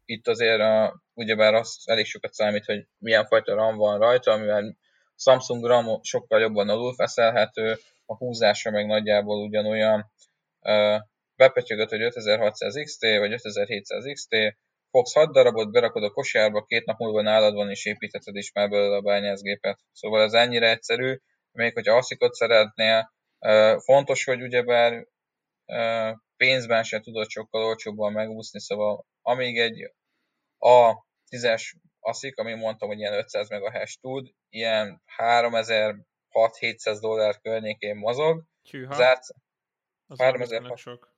itt 0.05 0.27
azért 0.27 0.59
uh, 0.59 0.93
ugyebár 1.13 1.53
az 1.53 1.81
elég 1.85 2.05
sokat 2.05 2.33
számít, 2.33 2.65
hogy 2.65 2.87
milyen 2.97 3.25
fajta 3.25 3.55
RAM 3.55 3.77
van 3.77 3.99
rajta, 3.99 4.31
amivel 4.31 4.77
Samsung 5.15 5.65
RAM 5.65 6.03
sokkal 6.03 6.39
jobban 6.39 6.69
alulfeszelhető, 6.69 7.77
a 8.05 8.15
húzása 8.15 8.71
meg 8.71 8.85
nagyjából 8.85 9.43
ugyanolyan. 9.43 10.11
Bepötyögött, 11.35 11.89
hogy 11.89 12.01
5600 12.01 12.75
XT 12.83 13.01
vagy 13.01 13.31
5700 13.31 14.03
XT, 14.13 14.35
fogsz 14.89 15.13
6 15.13 15.31
darabot, 15.31 15.71
berakod 15.71 16.03
a 16.03 16.11
kosárba, 16.11 16.63
két 16.63 16.85
nap 16.85 16.99
múlva 16.99 17.21
nálad 17.21 17.53
van, 17.53 17.69
és 17.69 17.85
építheted 17.85 18.35
is 18.35 18.51
már 18.51 18.69
belőle 18.69 18.95
a 18.95 19.01
bányászgépet. 19.01 19.79
Szóval 19.91 20.21
ez 20.21 20.33
ennyire 20.33 20.69
egyszerű, 20.69 21.17
még 21.51 21.73
hogyha 21.73 21.95
asszikot 21.95 22.33
szeretnél, 22.33 23.13
fontos, 23.79 24.23
hogy 24.23 24.41
ugyebár 24.41 25.07
pénzben 26.37 26.83
sem 26.83 27.01
tudod 27.01 27.29
sokkal 27.29 27.63
olcsóbban 27.63 28.11
megúszni, 28.11 28.59
szóval 28.59 29.05
amíg 29.23 29.59
egy 29.59 29.93
A10-es 30.59 31.75
aszik, 31.99 32.37
ami 32.37 32.53
mondtam, 32.53 32.87
hogy 32.87 32.99
ilyen 32.99 33.13
500 33.13 33.49
megahash 33.49 33.99
tud, 33.99 34.29
ilyen 34.49 35.01
3600-700 35.17 36.97
dollár 36.99 37.39
környékén 37.41 37.95
mozog. 37.95 38.43
Csűha. 38.61 38.93
Zárt, 38.93 39.23
az 40.07 40.19
3600 40.19 40.79
sok. 40.79 41.11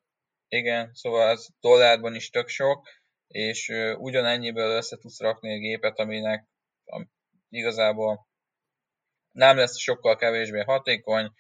Igen, 0.48 0.94
szóval 0.94 1.30
ez 1.30 1.48
dollárban 1.60 2.16
is 2.16 2.30
tök 2.30 2.48
sok, 2.48 2.88
és 3.28 3.70
uh, 3.70 4.00
ugyanennyiből 4.00 4.72
össze 4.72 4.98
tudsz 4.98 5.20
rakni 5.20 5.52
egy 5.52 5.60
gépet, 5.60 6.00
aminek 6.00 6.48
am, 6.86 7.12
igazából 7.50 8.28
nem 9.32 9.58
lesz 9.58 9.78
sokkal 9.78 10.16
kevésbé 10.16 10.60
hatékony, 10.60 11.34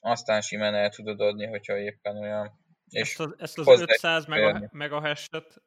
aztán 0.00 0.40
simán 0.40 0.74
el 0.74 0.90
tudod 0.90 1.20
adni, 1.20 1.46
hogyha 1.46 1.76
éppen 1.76 2.16
olyan. 2.16 2.63
És 2.88 3.00
ezt 3.00 3.20
az, 3.20 3.34
ezt 3.38 3.58
az 3.58 3.80
500 3.80 4.26
megahash-et, 4.70 5.62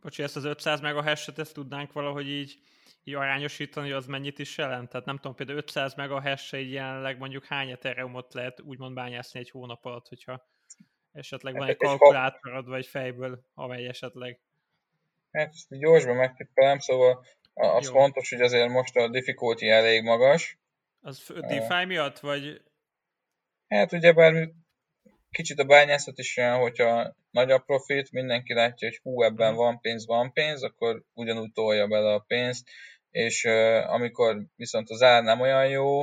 bocsi, 0.00 0.22
ezt 0.22 0.36
az 0.36 0.44
500 0.44 0.80
megahash-et, 0.80 1.38
ezt 1.38 1.54
tudnánk 1.54 1.92
valahogy 1.92 2.28
így, 2.28 2.58
így 3.04 3.14
arányosítani, 3.14 3.86
hogy 3.86 3.96
az 3.96 4.06
mennyit 4.06 4.38
is 4.38 4.58
jelent? 4.58 4.88
Tehát 4.88 5.06
nem 5.06 5.16
tudom, 5.16 5.34
például 5.34 5.58
500 5.58 5.94
megahash 5.94 6.54
így 6.54 6.72
jelenleg 6.72 7.18
mondjuk 7.18 7.44
hány 7.44 7.70
ethereumot 7.70 8.34
lehet 8.34 8.60
úgymond 8.60 8.94
bányászni 8.94 9.40
egy 9.40 9.50
hónap 9.50 9.84
alatt, 9.84 10.08
hogyha 10.08 10.50
Esetleg 11.12 11.52
van 11.52 11.62
hát, 11.62 11.70
egy 11.70 11.76
kalkulátorod, 11.76 12.68
vagy 12.68 12.86
fejből, 12.86 13.44
amely 13.54 13.86
esetleg. 13.86 14.40
Hát 15.30 15.48
ezt 15.48 15.78
gyorsban 15.78 16.16
megtippelem, 16.16 16.78
szóval 16.78 17.26
az 17.54 17.86
Jó. 17.86 17.92
fontos, 17.92 18.30
hogy 18.30 18.40
azért 18.40 18.68
most 18.68 18.96
a 18.96 19.08
difficulty 19.08 19.68
elég 19.68 20.02
magas. 20.02 20.58
Az 21.00 21.32
DeFi 21.36 21.84
miatt, 21.84 22.18
vagy? 22.18 22.62
Hát 23.68 23.92
ugyebár 23.92 24.50
kicsit 25.32 25.58
a 25.58 25.64
bányászat 25.64 26.18
is 26.18 26.36
olyan, 26.36 26.58
hogyha 26.58 27.14
nagy 27.30 27.50
a 27.50 27.58
profit, 27.58 28.12
mindenki 28.12 28.54
látja, 28.54 28.88
hogy 28.88 29.00
hú, 29.02 29.22
ebben 29.22 29.54
van 29.54 29.80
pénz, 29.80 30.06
van 30.06 30.32
pénz, 30.32 30.62
akkor 30.62 31.02
ugyanúgy 31.14 31.52
tolja 31.52 31.86
bele 31.86 32.12
a 32.12 32.24
pénzt, 32.26 32.68
és 33.10 33.44
uh, 33.44 33.92
amikor 33.92 34.42
viszont 34.56 34.90
az 34.90 35.02
ár 35.02 35.22
nem 35.22 35.40
olyan 35.40 35.68
jó, 35.68 36.02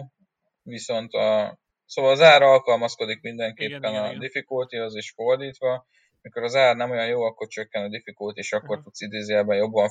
viszont 0.64 1.14
a 1.14 1.60
Szóval 1.90 2.12
az 2.12 2.22
ár 2.22 2.42
alkalmazkodik 2.42 3.22
mindenképpen 3.22 3.92
igen, 3.92 4.04
a 4.04 4.08
igen, 4.08 4.20
difficultyhoz 4.20 4.96
is 4.96 5.12
fordítva. 5.12 5.88
Mikor 6.22 6.44
az 6.44 6.56
ár 6.56 6.76
nem 6.76 6.92
olyan 6.92 7.08
jó, 7.08 7.22
akkor 7.22 7.48
csökken 7.48 7.84
a 7.84 7.88
difficulty, 7.88 8.40
és 8.40 8.52
akkor 8.52 8.70
uh-huh. 8.70 8.84
tudsz 8.84 9.02
idézőjelben 9.02 9.58
jobban 9.58 9.90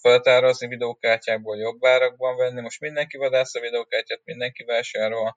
föltárazni 0.00 0.66
videókártyákból, 0.66 1.56
jobb 1.56 1.84
árakban 1.84 2.36
venni. 2.36 2.60
Most 2.60 2.80
mindenki 2.80 3.16
vadász 3.16 3.54
a 3.54 3.60
videókártyát, 3.60 4.20
mindenki 4.24 4.64
vásárol, 4.64 5.36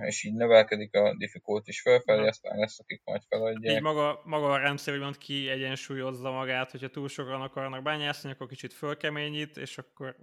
és 0.00 0.24
így 0.24 0.34
növelkedik 0.34 0.94
a 0.94 1.16
difficulty 1.16 1.68
is 1.68 1.80
fölfelé, 1.80 2.26
aztán 2.26 2.58
lesz, 2.58 2.80
akik 2.80 3.02
majd 3.04 3.22
feladják. 3.28 3.76
Így 3.76 3.82
maga, 3.82 4.20
maga 4.24 4.52
a 4.52 4.58
rendszer 4.58 4.94
úgymond 4.94 5.18
ki 5.18 5.48
egyensúlyozza 5.48 6.30
magát, 6.30 6.70
hogyha 6.70 6.88
túl 6.88 7.08
sokan 7.08 7.40
akarnak 7.40 7.82
bányászni, 7.82 8.30
akkor 8.30 8.46
kicsit 8.46 8.72
fölkeményít, 8.72 9.56
és 9.56 9.78
akkor 9.78 10.16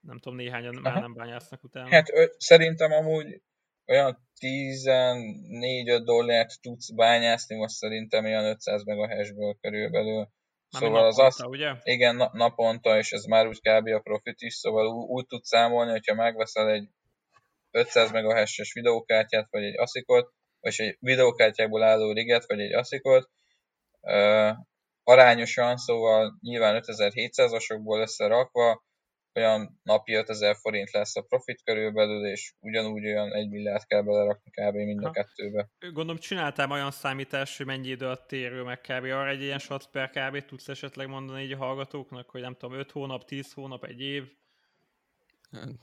nem 0.00 0.18
tudom, 0.18 0.38
néhányan 0.38 0.76
Aha. 0.76 0.90
már 0.90 1.00
nem 1.00 1.14
bányásznak 1.14 1.64
utána. 1.64 1.88
Hát 1.88 2.10
ö, 2.12 2.24
szerintem 2.36 2.92
amúgy 2.92 3.42
olyan 3.86 4.28
14 4.38 6.02
dollárt 6.04 6.60
tudsz 6.60 6.90
bányászni, 6.90 7.56
most 7.56 7.74
szerintem 7.74 8.24
olyan 8.24 8.44
500 8.44 8.84
megahashből 8.84 9.56
körülbelül. 9.60 10.16
Már 10.70 10.82
szóval 10.82 11.00
naponta, 11.00 11.06
az 11.06 11.18
azt, 11.18 11.46
ugye? 11.46 11.74
Igen, 11.82 12.16
na, 12.16 12.30
naponta, 12.32 12.98
és 12.98 13.12
ez 13.12 13.24
már 13.24 13.46
úgy 13.46 13.60
kb. 13.60 13.86
a 13.86 14.00
profit 14.00 14.40
is, 14.40 14.54
szóval 14.54 14.86
úgy, 14.86 15.08
úgy 15.08 15.26
tudsz 15.26 15.48
számolni, 15.48 15.90
hogyha 15.90 16.14
megveszel 16.14 16.70
egy 16.70 16.88
500 17.70 18.10
megahash 18.10 18.74
videókártyát, 18.74 19.46
vagy 19.50 19.62
egy 19.62 19.78
ASIC-ot, 19.78 20.32
vagy 20.60 20.74
egy 20.76 20.96
videókártyákból 21.00 21.82
álló 21.82 22.12
riget, 22.12 22.46
vagy 22.46 22.60
egy 22.60 22.72
ASIC-ot, 22.72 23.30
uh, 24.00 24.56
arányosan, 25.02 25.76
szóval 25.76 26.38
nyilván 26.40 26.82
5700-asokból 26.86 28.00
összerakva, 28.00 28.86
olyan 29.38 29.80
napi 29.82 30.14
5000 30.14 30.56
forint 30.56 30.90
lesz 30.90 31.16
a 31.16 31.22
profit 31.22 31.62
körülbelül, 31.64 32.26
és 32.26 32.54
ugyanúgy 32.60 33.06
olyan 33.06 33.32
1 33.32 33.48
milliárd 33.48 33.86
kell 33.86 34.02
belerakni 34.02 34.50
kb. 34.50 34.74
mind 34.74 35.04
a 35.04 35.10
kettőbe. 35.10 35.68
Gondolom 35.78 36.16
csináltál 36.16 36.70
olyan 36.70 36.90
számítás, 36.90 37.56
hogy 37.56 37.66
mennyi 37.66 37.88
idő 37.88 38.04
alatt 38.04 38.26
térül 38.28 38.64
meg 38.64 38.80
kb. 38.80 39.04
Arra 39.04 39.28
egy 39.28 39.42
ilyen 39.42 39.58
shot 39.58 39.86
per 39.90 40.10
kb. 40.10 40.44
tudsz 40.44 40.68
esetleg 40.68 41.08
mondani 41.08 41.42
így 41.42 41.52
a 41.52 41.56
hallgatóknak, 41.56 42.30
hogy 42.30 42.40
nem 42.40 42.56
tudom, 42.56 42.78
5 42.78 42.90
hónap, 42.90 43.24
10 43.24 43.52
hónap, 43.52 43.84
egy 43.84 44.00
év? 44.00 44.24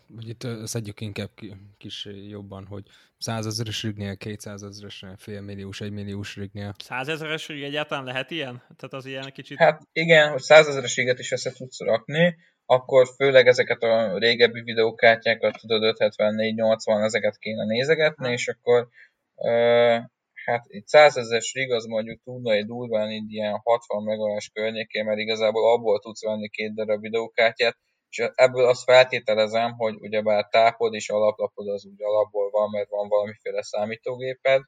Vagy 0.07 0.27
itt 0.29 0.47
szedjük 0.63 1.01
inkább 1.01 1.29
kis 1.77 2.07
jobban, 2.29 2.65
hogy 2.65 2.83
100 3.17 3.45
ezeres 3.45 3.83
rignél, 3.83 4.17
200 4.17 4.63
ezeres, 4.63 5.05
fél 5.17 5.41
milliós, 5.41 5.81
1 5.81 5.91
milliós 5.91 6.35
rignél. 6.35 6.73
100 6.77 7.07
ezeres 7.07 7.47
rig 7.47 7.63
egyáltalán 7.63 8.03
lehet 8.03 8.31
ilyen? 8.31 8.57
Tehát 8.57 8.93
az 8.93 9.05
ilyen 9.05 9.31
kicsit... 9.33 9.57
Hát 9.57 9.81
igen, 9.91 10.31
hogy 10.31 10.41
100 10.41 10.67
ezeres 10.67 10.95
riget 10.95 11.19
is 11.19 11.31
össze 11.31 11.51
tudsz 11.51 11.79
rakni, 11.79 12.35
akkor 12.65 13.07
főleg 13.15 13.47
ezeket 13.47 13.81
a 13.83 14.17
régebbi 14.17 14.61
videókártyákat, 14.61 15.57
tudod, 15.59 15.95
574-80, 15.99 17.03
ezeket 17.03 17.37
kéne 17.37 17.65
nézegetni, 17.65 18.31
és 18.31 18.47
akkor 18.47 18.87
uh, 19.35 20.03
hát 20.45 20.65
itt 20.67 20.87
100 20.87 21.17
ezeres 21.17 21.53
rig 21.53 21.71
az 21.71 21.85
mondjuk 21.85 22.21
tudna 22.23 22.51
egy 22.51 22.65
durván 22.65 23.11
így 23.11 23.31
ilyen 23.31 23.59
60 23.63 24.03
megawás 24.03 24.49
környékén, 24.53 25.05
mert 25.05 25.19
igazából 25.19 25.73
abból 25.73 25.99
tudsz 25.99 26.23
venni 26.23 26.49
két 26.49 26.73
darab 26.73 27.01
videókártyát, 27.01 27.77
és 28.17 28.29
ebből 28.35 28.65
azt 28.67 28.83
feltételezem, 28.83 29.71
hogy 29.71 29.95
ugyebár 29.99 30.47
tápod 30.47 30.93
és 30.93 31.09
alaplapod 31.09 31.67
az 31.67 31.85
úgy 31.85 32.03
alapból 32.03 32.49
van, 32.49 32.69
mert 32.69 32.89
van 32.89 33.07
valamiféle 33.07 33.61
számítógéped. 33.61 34.61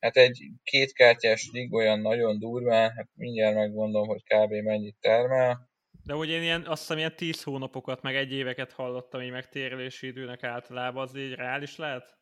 Hát 0.00 0.16
egy 0.16 0.38
kétkártyás 0.62 1.50
rig 1.52 1.72
olyan 1.72 2.00
nagyon 2.00 2.38
durván, 2.38 2.90
hát 2.90 3.08
mindjárt 3.14 3.54
megmondom, 3.54 4.06
hogy 4.06 4.22
kb. 4.22 4.52
mennyit 4.52 4.96
termel. 5.00 5.68
De 6.04 6.14
ugye 6.14 6.34
én 6.34 6.42
ilyen, 6.42 6.66
azt 6.66 6.80
hiszem 6.80 6.98
ilyen 6.98 7.16
10 7.16 7.42
hónapokat, 7.42 8.02
meg 8.02 8.16
egy 8.16 8.32
éveket 8.32 8.72
hallottam 8.72 9.20
így 9.20 9.30
megtérélési 9.30 10.06
időnek 10.06 10.42
általában, 10.42 11.02
az 11.02 11.16
így 11.16 11.34
reális 11.34 11.76
lehet? 11.76 12.18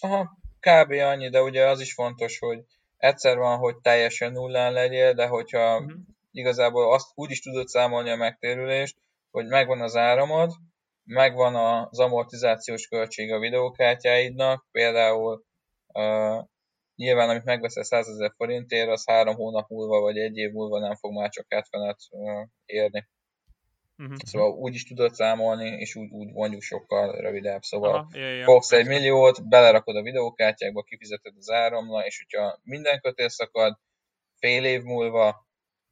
Aha, 0.00 0.38
kb. 0.60 0.90
annyi, 0.90 1.30
de 1.30 1.42
ugye 1.42 1.66
az 1.68 1.80
is 1.80 1.94
fontos, 1.94 2.38
hogy 2.38 2.58
egyszer 2.96 3.36
van, 3.36 3.58
hogy 3.58 3.76
teljesen 3.76 4.32
nullán 4.32 4.72
legyél, 4.72 5.12
de 5.12 5.26
hogyha 5.26 5.78
uh-huh. 5.78 6.00
Igazából 6.30 6.92
azt 6.92 7.10
úgy 7.14 7.30
is 7.30 7.40
tudod 7.40 7.68
számolni 7.68 8.10
a 8.10 8.16
megtérülést, 8.16 8.96
hogy 9.30 9.46
megvan 9.46 9.80
az 9.80 9.96
áramod, 9.96 10.52
megvan 11.04 11.54
az 11.54 11.98
amortizációs 11.98 12.86
költség 12.86 13.32
a 13.32 13.38
videókártyáidnak, 13.38 14.66
például 14.70 15.44
uh, 15.92 16.44
nyilván 16.96 17.28
amit 17.28 17.44
megveszel 17.44 17.82
100 17.82 18.08
ezer 18.08 18.32
forintért, 18.36 18.88
az 18.88 19.06
három 19.06 19.34
hónap 19.34 19.68
múlva 19.68 20.00
vagy 20.00 20.18
egy 20.18 20.36
év 20.36 20.50
múlva 20.50 20.78
nem 20.78 20.94
fog 20.94 21.12
már 21.12 21.28
csak 21.28 21.46
70 21.48 21.96
uh, 22.10 22.46
érni. 22.64 23.08
Uh-huh. 23.98 24.16
Szóval 24.24 24.52
úgy 24.52 24.74
is 24.74 24.84
tudod 24.84 25.14
számolni, 25.14 25.68
és 25.68 25.94
úgy, 25.94 26.10
úgy 26.10 26.32
mondjuk 26.32 26.62
sokkal 26.62 27.20
rövidebb. 27.20 27.62
Szóval 27.62 27.94
Aha, 27.94 28.08
jaj, 28.12 28.34
jaj. 28.34 28.44
fogsz 28.44 28.72
egy 28.72 28.86
milliót, 28.86 29.48
belerakod 29.48 29.96
a 29.96 30.02
videókártyákba, 30.02 30.82
kifizeted 30.82 31.32
az 31.36 31.50
áramla, 31.50 32.04
és 32.06 32.18
hogyha 32.18 32.60
minden 32.62 33.00
kötél 33.00 33.28
szakad, 33.28 33.78
fél 34.38 34.64
év 34.64 34.82
múlva 34.82 35.48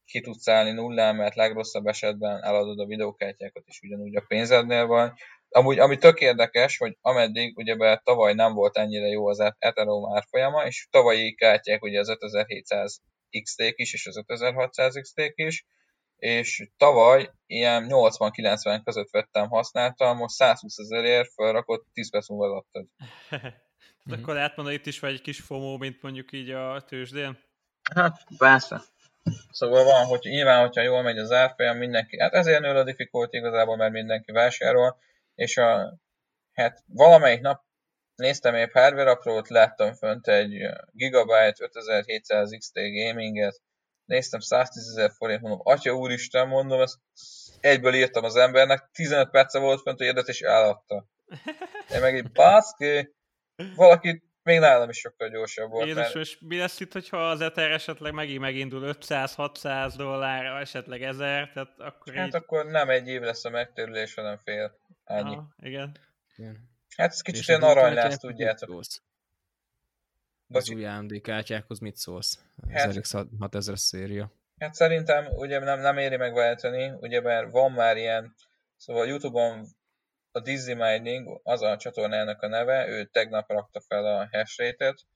ki 0.09 0.21
tudsz 0.21 0.49
állni 0.49 0.71
nullán, 0.71 1.17
mert 1.17 1.35
legrosszabb 1.35 1.87
esetben 1.87 2.43
eladod 2.43 2.79
a 2.79 2.87
videókártyákat, 2.87 3.63
és 3.67 3.81
ugyanúgy 3.83 4.17
a 4.17 4.25
pénzednél 4.29 4.87
van. 4.87 5.15
Amúgy, 5.49 5.79
ami 5.79 5.97
tök 5.97 6.21
érdekes, 6.21 6.77
hogy 6.77 6.97
ameddig 7.01 7.57
ugye 7.57 7.97
tavaly 7.97 8.35
nem 8.35 8.53
volt 8.53 8.77
ennyire 8.77 9.07
jó 9.07 9.29
az 9.29 9.41
Ethereum 9.59 10.15
árfolyama, 10.15 10.67
és 10.67 10.89
tavalyi 10.91 11.35
kártyák 11.35 11.83
ugye 11.83 12.01
az 12.01 12.09
5700 12.09 13.01
XT 13.43 13.63
is, 13.75 13.95
és 13.95 14.07
az 14.07 14.17
5600 14.27 14.95
XT 15.01 15.33
is, 15.35 15.67
és 16.17 16.69
tavaly 16.77 17.31
ilyen 17.47 17.87
80-90 17.89 18.81
között 18.85 19.11
vettem, 19.11 19.49
használtam, 19.49 20.17
most 20.17 20.35
120 20.35 20.79
ezerért 20.79 21.33
felrakott, 21.33 21.87
10 21.93 22.11
perc 22.11 22.29
múlva 22.29 22.57
adtad. 22.57 22.87
Tehát 24.05 24.23
akkor 24.23 24.35
lehet 24.35 24.57
mondani, 24.57 24.77
itt 24.77 24.87
is 24.87 25.01
vagy 25.01 25.13
egy 25.13 25.21
kis 25.21 25.41
FOMO, 25.41 25.77
mint 25.77 26.03
mondjuk 26.03 26.33
így 26.33 26.51
a 26.51 26.85
tőzsdén? 26.87 27.39
Hát, 27.95 28.27
persze. 28.39 28.83
Szóval 29.51 29.85
van, 29.85 30.05
hogy 30.05 30.21
nyilván, 30.23 30.61
hogyha 30.61 30.83
jól 30.83 31.03
megy 31.03 31.19
az 31.19 31.33
árfolyam, 31.33 31.77
mindenki, 31.77 32.21
hát 32.21 32.35
ezért 32.35 32.61
nő 32.61 32.69
a 32.69 32.85
difficulty 32.85 33.37
igazából, 33.37 33.77
mert 33.77 33.93
mindenki 33.93 34.33
vásárol, 34.33 34.99
és 35.35 35.57
a, 35.57 35.99
hát 36.53 36.83
valamelyik 36.87 37.41
nap 37.41 37.63
néztem 38.15 38.55
épp 38.55 38.73
hardware 38.73 39.11
aprót, 39.11 39.49
láttam 39.49 39.95
fönt 39.95 40.29
egy 40.29 40.67
Gigabyte 40.93 41.57
5700 41.59 42.51
XT 42.59 42.75
gaminget, 42.75 43.61
néztem 44.05 44.41
110 44.41 44.89
ezer 44.89 45.11
forint, 45.17 45.41
mondom, 45.41 45.61
atya 45.63 45.93
úristen, 45.93 46.49
mondom, 46.49 46.81
ezt 46.81 46.99
egyből 47.61 47.95
írtam 47.95 48.25
az 48.25 48.37
embernek, 48.37 48.91
15 48.93 49.31
perce 49.31 49.59
volt 49.59 49.81
fönt, 49.81 49.99
hogy 49.99 50.07
érdet, 50.07 50.29
és 50.29 50.41
eladta. 50.41 51.07
Én 51.95 52.01
meg 52.01 52.15
egy 52.15 52.31
baszki, 52.31 53.15
valaki 53.75 54.23
még 54.43 54.59
nálam 54.59 54.89
is 54.89 54.99
sokkal 54.99 55.29
gyorsabb 55.29 55.71
volt. 55.71 55.87
Jézus, 55.87 56.03
mert... 56.03 56.15
és 56.15 56.39
mi 56.41 56.59
lesz 56.59 56.81
itt, 56.81 56.93
hogyha 56.93 57.29
az 57.29 57.41
Ether 57.41 57.71
esetleg 57.71 58.13
megint 58.13 58.41
megindul 58.41 58.95
500-600 59.01 59.95
dollár, 59.97 60.45
esetleg 60.45 61.03
1000, 61.03 61.51
tehát 61.53 61.75
akkor 61.79 62.15
Hát 62.15 62.27
így... 62.27 62.35
akkor 62.35 62.67
nem 62.67 62.89
egy 62.89 63.09
év 63.09 63.21
lesz 63.21 63.45
a 63.45 63.51
megtérülés, 63.51 64.15
hanem 64.15 64.39
fél. 64.39 64.79
Ennyi. 65.05 65.35
Aha, 65.35 65.55
igen. 65.59 65.97
igen. 66.37 66.69
Hát 66.97 67.11
ez 67.11 67.21
kicsit 67.21 67.49
olyan 67.49 67.63
arany 67.63 67.95
lesz, 67.95 68.19
tudjátok. 68.19 68.81
Az 70.49 70.71
új 70.71 70.85
AMD 70.85 71.21
kártyákhoz 71.21 71.79
mit 71.79 71.97
szólsz? 71.97 72.39
Hát, 72.73 72.97
RX 72.97 73.13
6000 73.39 73.79
széria. 73.79 74.33
Hát 74.59 74.75
szerintem 74.75 75.27
ugye 75.27 75.59
nem, 75.59 75.81
nem 75.81 75.99
éri 75.99 76.17
meg 76.17 76.35
váltani, 76.35 76.93
ugye 77.01 77.21
mert 77.21 77.51
van 77.51 77.73
már 77.73 77.97
ilyen, 77.97 78.35
szóval 78.77 79.07
Youtube-on 79.07 79.67
a 80.33 80.41
Dizzy 80.41 80.75
Mining, 80.75 81.41
az 81.43 81.63
a 81.63 81.77
csatornának 81.77 82.43
a 82.43 82.49
neve, 82.49 82.89
ő 82.89 83.05
tegnap 83.05 83.51
rakta 83.51 83.81
fel 83.81 84.05
a 84.05 84.29
hash 84.33 84.59
rate-et, 84.59 85.07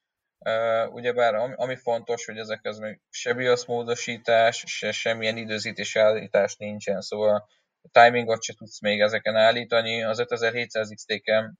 Uh, 0.45 0.95
ugyebár 0.95 1.35
ami, 1.35 1.55
ami 1.57 1.77
fontos, 1.77 2.25
hogy 2.25 2.39
ezek 2.39 2.77
még 2.79 3.01
se 3.11 3.35
BIOS 3.35 3.65
módosítás, 3.65 4.65
se 4.67 4.93
semmilyen 4.93 5.37
időzítés 5.37 5.97
állítás 5.97 6.57
nincsen, 6.57 7.01
szóval 7.01 7.49
a 7.83 7.89
timingot 7.91 8.43
se 8.43 8.55
tudsz 8.55 8.81
még 8.81 9.01
ezeken 9.01 9.37
állítani, 9.37 10.03
az 10.03 10.19
5700 10.19 10.89
XT-ken 10.95 11.59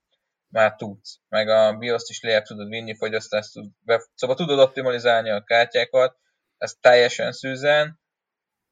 már 0.49 0.75
tudsz, 0.75 1.19
meg 1.29 1.49
a 1.49 1.73
BIOS-t 1.73 2.09
is 2.09 2.23
lejjebb 2.23 2.45
tudod 2.45 2.69
vinni, 2.69 2.97
fogyasztást 2.97 3.53
tud, 3.53 3.71
be, 3.81 4.03
szóval 4.15 4.37
tudod 4.37 4.59
optimalizálni 4.59 5.31
a 5.31 5.43
kártyákat, 5.43 6.17
ez 6.59 6.75
teljesen 6.81 7.33
szűzen, 7.33 8.01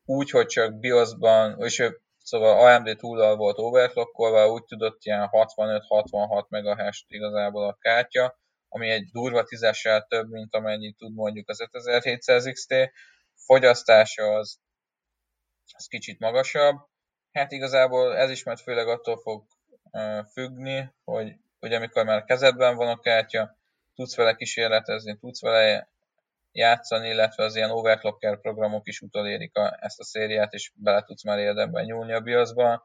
úgy, 0.04 0.30
hogy 0.30 0.46
csak 0.46 0.78
BIOS-ban, 0.78 1.62
és 1.62 1.84
szóval 2.30 2.74
AMD 2.74 2.96
túllal 2.96 3.36
volt 3.36 3.58
overclockolva, 3.58 4.50
úgy 4.50 4.64
tudott 4.64 5.04
ilyen 5.04 5.28
65-66 5.32 6.48
MHz 6.48 7.04
igazából 7.06 7.68
a 7.68 7.76
kártya, 7.80 8.38
ami 8.68 8.90
egy 8.90 9.10
durva 9.12 9.42
tízessel 9.42 10.06
több, 10.08 10.30
mint 10.30 10.54
amennyit 10.54 10.96
tud 10.96 11.14
mondjuk 11.14 11.48
az 11.48 11.60
5700 11.60 12.44
XT. 12.52 12.74
Fogyasztása 13.34 14.34
az, 14.34 14.58
az 15.72 15.86
kicsit 15.86 16.18
magasabb. 16.18 16.76
Hát 17.32 17.52
igazából 17.52 18.16
ez 18.16 18.30
is 18.30 18.42
mert 18.42 18.60
főleg 18.60 18.88
attól 18.88 19.18
fog 19.18 19.44
függni, 20.32 20.92
hogy 21.04 21.34
hogy 21.60 21.72
amikor 21.72 22.04
már 22.04 22.24
kezedben 22.24 22.76
van 22.76 22.88
a 22.88 23.00
kártya, 23.00 23.56
tudsz 23.94 24.16
vele 24.16 24.34
kísérletezni, 24.34 25.18
tudsz 25.18 25.40
vele 25.40 25.88
játszani, 26.52 27.08
illetve 27.08 27.44
az 27.44 27.56
ilyen 27.56 27.70
overclocker 27.70 28.40
programok 28.40 28.86
is 28.88 29.00
utolérik 29.00 29.56
a, 29.56 29.78
ezt 29.80 30.00
a 30.00 30.04
szériát, 30.04 30.52
és 30.52 30.72
bele 30.74 31.02
tudsz 31.02 31.24
már 31.24 31.38
érdemben 31.38 31.84
nyúlni 31.84 32.12
a 32.12 32.20
BIOS-ba. 32.20 32.84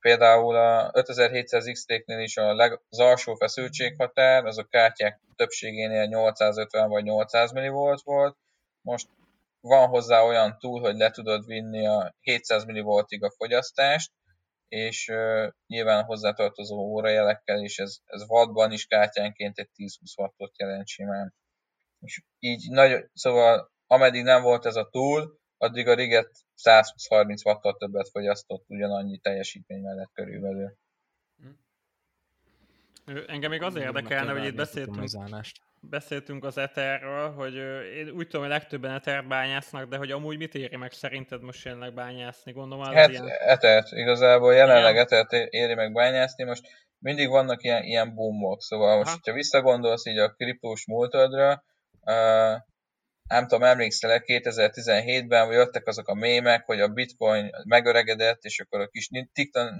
Például 0.00 0.56
a 0.56 0.90
5700 0.94 1.70
XT-nél 1.72 2.18
is 2.18 2.36
a 2.36 2.54
leg, 2.54 2.80
az 2.88 3.00
alsó 3.00 3.34
feszültséghatár, 3.34 4.44
az 4.44 4.58
a 4.58 4.64
kártyák 4.64 5.20
többségénél 5.36 6.04
850 6.04 6.88
vagy 6.88 7.04
800 7.04 7.52
mV 7.52 7.70
volt, 8.04 8.36
most 8.80 9.08
van 9.60 9.88
hozzá 9.88 10.20
olyan 10.20 10.58
túl, 10.58 10.80
hogy 10.80 10.96
le 10.96 11.10
tudod 11.10 11.46
vinni 11.46 11.86
a 11.86 12.14
700 12.20 12.64
mV-ig 12.64 13.22
a 13.22 13.30
fogyasztást, 13.30 14.12
és 14.68 15.08
uh, 15.08 15.48
nyilván 15.66 16.04
hozzátartozó 16.04 16.76
órajelekkel, 16.76 17.62
és 17.62 17.78
ez, 17.78 17.96
ez 18.04 18.22
wattban 18.28 18.72
is 18.72 18.86
kártyánként 18.86 19.58
egy 19.58 19.68
10-20 19.76 20.18
wattot 20.18 20.58
jelent 20.58 20.86
simán. 20.86 21.34
És 22.04 22.22
így 22.38 22.70
nagy, 22.70 23.04
szóval 23.12 23.72
ameddig 23.86 24.22
nem 24.22 24.42
volt 24.42 24.66
ez 24.66 24.76
a 24.76 24.88
túl, 24.90 25.38
addig 25.58 25.88
a 25.88 25.94
riget 25.94 26.30
120-30 26.64 27.44
wattot 27.44 27.78
többet 27.78 28.08
fogyasztott 28.08 28.64
ugyanannyi 28.66 29.18
teljesítmény 29.18 29.80
mellett 29.80 30.10
körülbelül. 30.12 30.76
Engem 33.26 33.50
még 33.50 33.62
az 33.62 33.76
érdekelne, 33.76 34.32
hogy 34.32 34.44
itt 34.44 34.54
beszéltünk, 34.54 35.10
beszéltünk 35.80 36.44
az 36.44 36.58
Etherről, 36.58 37.32
hogy 37.32 37.54
én 37.96 38.10
úgy 38.10 38.26
tudom, 38.26 38.40
hogy 38.40 38.50
legtöbben 38.50 38.90
Ether 38.90 39.26
bányásznak, 39.26 39.88
de 39.88 39.96
hogy 39.96 40.10
amúgy 40.10 40.36
mit 40.36 40.54
éri 40.54 40.76
meg 40.76 40.92
szerinted 40.92 41.42
most 41.42 41.64
jelenleg 41.64 41.94
bányászni? 41.94 42.52
Gondolom, 42.52 42.84
hát 42.84 43.10
ilyen... 43.10 43.28
Ethert, 43.28 43.92
igazából 43.92 44.54
jelenleg 44.54 44.96
Ethert 44.96 45.32
éri 45.32 45.74
meg 45.74 45.92
bányászni, 45.92 46.44
most 46.44 46.66
mindig 46.98 47.28
vannak 47.28 47.62
ilyen, 47.62 47.82
ilyen 47.82 48.14
boomok, 48.14 48.62
szóval 48.62 48.96
most, 48.96 49.08
Aha. 49.08 49.16
hogyha 49.16 49.32
visszagondolsz 49.32 50.06
így 50.06 50.18
a 50.18 50.32
kriptós 50.32 50.86
múltadra, 50.86 51.64
uh, 52.04 52.62
nem 53.28 53.46
tudom, 53.46 53.62
emlékszel 53.62 54.22
2017-ben 54.26 55.52
jöttek 55.52 55.86
azok 55.86 56.08
a 56.08 56.14
mémek, 56.14 56.64
hogy 56.64 56.80
a 56.80 56.88
bitcoin 56.88 57.50
megöregedett, 57.64 58.42
és 58.42 58.60
akkor 58.60 58.80
a 58.80 58.88
kis 58.88 59.08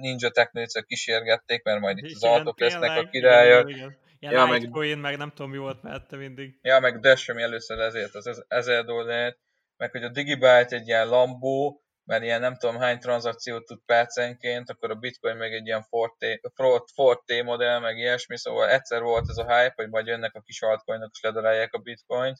Ninja 0.01 0.31
technőcök 0.31 0.87
kísérgették, 0.87 1.63
mert 1.63 1.81
majd 1.81 1.99
itt 1.99 2.15
az 2.15 2.25
autók 2.25 2.61
lesznek 2.61 2.99
a 2.99 3.09
királyak. 3.09 3.71
Ilyen 3.71 3.99
ja, 4.33 4.47
meg... 4.47 4.97
meg 4.97 5.17
nem 5.17 5.33
tudom 5.35 5.51
mi 5.51 5.57
volt 5.57 5.83
mellette 5.83 6.17
mindig. 6.17 6.59
Ja, 6.63 6.81
meg 6.81 7.01
Dash, 7.01 7.31
ami 7.31 7.43
először 7.43 7.79
ezért 7.79 8.15
az 8.15 8.45
1000 8.49 8.85
dollárt, 8.85 9.39
meg 9.77 9.91
hogy 9.91 10.03
a 10.03 10.09
Digibyte 10.09 10.77
egy 10.77 10.87
ilyen 10.87 11.09
Lambó, 11.09 11.84
mert 12.05 12.23
ilyen 12.23 12.41
nem 12.41 12.57
tudom 12.57 12.79
hány 12.79 12.99
tranzakciót 12.99 13.65
tud 13.65 13.81
percenként, 13.87 14.71
akkor 14.71 14.91
a 14.91 14.95
Bitcoin 14.95 15.37
meg 15.37 15.53
egy 15.53 15.67
ilyen 15.67 15.83
Forte, 15.83 16.41
Forte 16.95 17.43
modell, 17.43 17.79
meg 17.79 17.99
ilyesmi, 17.99 18.39
szóval 18.39 18.71
egyszer 18.71 19.03
volt 19.03 19.29
ez 19.29 19.37
a 19.37 19.57
hype, 19.57 19.73
hogy 19.77 19.89
majd 19.89 20.07
jönnek 20.07 20.35
a 20.35 20.41
kis 20.41 20.63
altcoinok 20.63 21.11
és 21.13 21.21
ledarálják 21.21 21.73
a 21.73 21.79
Bitcoint, 21.79 22.39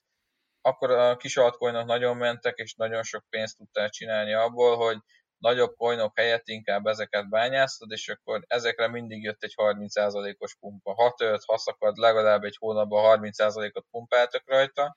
akkor 0.61 0.91
a 0.91 1.17
kis 1.17 1.37
altcoinok 1.37 1.87
nagyon 1.87 2.17
mentek, 2.17 2.57
és 2.57 2.75
nagyon 2.75 3.03
sok 3.03 3.25
pénzt 3.29 3.57
tudtál 3.57 3.89
csinálni 3.89 4.33
abból, 4.33 4.77
hogy 4.77 4.99
nagyobb 5.39 5.77
coinok 5.77 6.19
helyett 6.19 6.49
inkább 6.49 6.87
ezeket 6.87 7.29
bányáztad, 7.29 7.91
és 7.91 8.09
akkor 8.09 8.45
ezekre 8.47 8.89
mindig 8.89 9.23
jött 9.23 9.43
egy 9.43 9.55
30%-os 9.57 10.57
pumpa. 10.61 10.95
Ha 10.95 11.15
tört, 11.17 11.45
ha 11.45 11.59
szakad, 11.59 11.97
legalább 11.97 12.45
egy 12.45 12.57
hónapban 12.59 13.21
30%-ot 13.21 13.87
pumpáltak 13.91 14.43
rajta, 14.47 14.97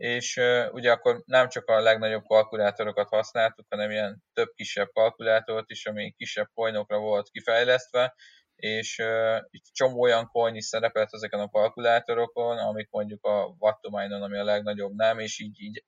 és 0.00 0.40
ugye 0.70 0.92
akkor 0.92 1.22
nem 1.26 1.48
csak 1.48 1.68
a 1.68 1.80
legnagyobb 1.80 2.24
kalkulátorokat 2.24 3.08
használtuk, 3.08 3.66
hanem 3.68 3.90
ilyen 3.90 4.22
több 4.32 4.48
kisebb 4.54 4.88
kalkulátort 4.92 5.70
is, 5.70 5.86
ami 5.86 6.12
kisebb 6.16 6.46
coinokra 6.54 6.98
volt 6.98 7.30
kifejlesztve, 7.30 8.14
és 8.54 8.98
uh, 8.98 9.38
itt 9.50 9.64
csomó 9.72 10.00
olyan 10.00 10.26
coin 10.26 10.54
is 10.54 10.64
szerepelt 10.64 11.08
ezeken 11.12 11.40
a 11.40 11.48
kalkulátorokon, 11.48 12.58
amik 12.58 12.90
mondjuk 12.90 13.24
a 13.24 13.54
Wattomine-on, 13.58 14.22
ami 14.22 14.38
a 14.38 14.44
legnagyobb 14.44 14.94
nem, 14.94 15.18
és 15.18 15.38
így, 15.38 15.60
így. 15.60 15.84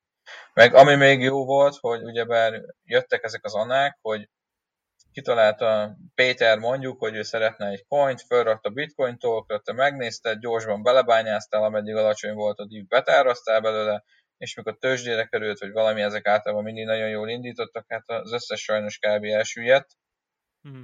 Meg 0.55 0.75
ami 0.75 0.95
még 0.95 1.21
jó 1.21 1.45
volt, 1.45 1.77
hogy 1.81 2.03
ugyebár 2.03 2.61
jöttek 2.85 3.23
ezek 3.23 3.45
az 3.45 3.55
anák, 3.55 3.99
hogy 4.01 4.29
kitalálta 5.13 5.97
Péter 6.15 6.59
mondjuk, 6.59 6.99
hogy 6.99 7.15
ő 7.15 7.23
szeretne 7.23 7.67
egy 7.67 7.85
coint, 7.89 8.23
felrakta 8.23 8.71
bitcoin 8.71 9.19
tolkra, 9.19 9.61
te 9.61 9.73
megnézted, 9.73 10.41
gyorsban 10.41 10.83
belebányáztál, 10.83 11.65
ameddig 11.65 11.95
alacsony 11.95 12.35
volt 12.35 12.59
a 12.59 12.67
div, 12.67 12.87
betárasztál 12.87 13.61
belőle, 13.61 14.05
és 14.37 14.55
mikor 14.55 14.79
tőzsdére 14.79 15.25
került, 15.25 15.59
vagy 15.59 15.73
valami, 15.73 16.03
ezek 16.03 16.27
általában 16.27 16.65
mindig 16.65 16.85
nagyon 16.85 17.09
jól 17.09 17.29
indítottak, 17.29 17.85
hát 17.89 18.11
az 18.11 18.33
összes 18.33 18.63
sajnos 18.63 18.99
kb. 18.99 19.25
elsüllyedt. 19.25 19.91
Mm. 20.69 20.83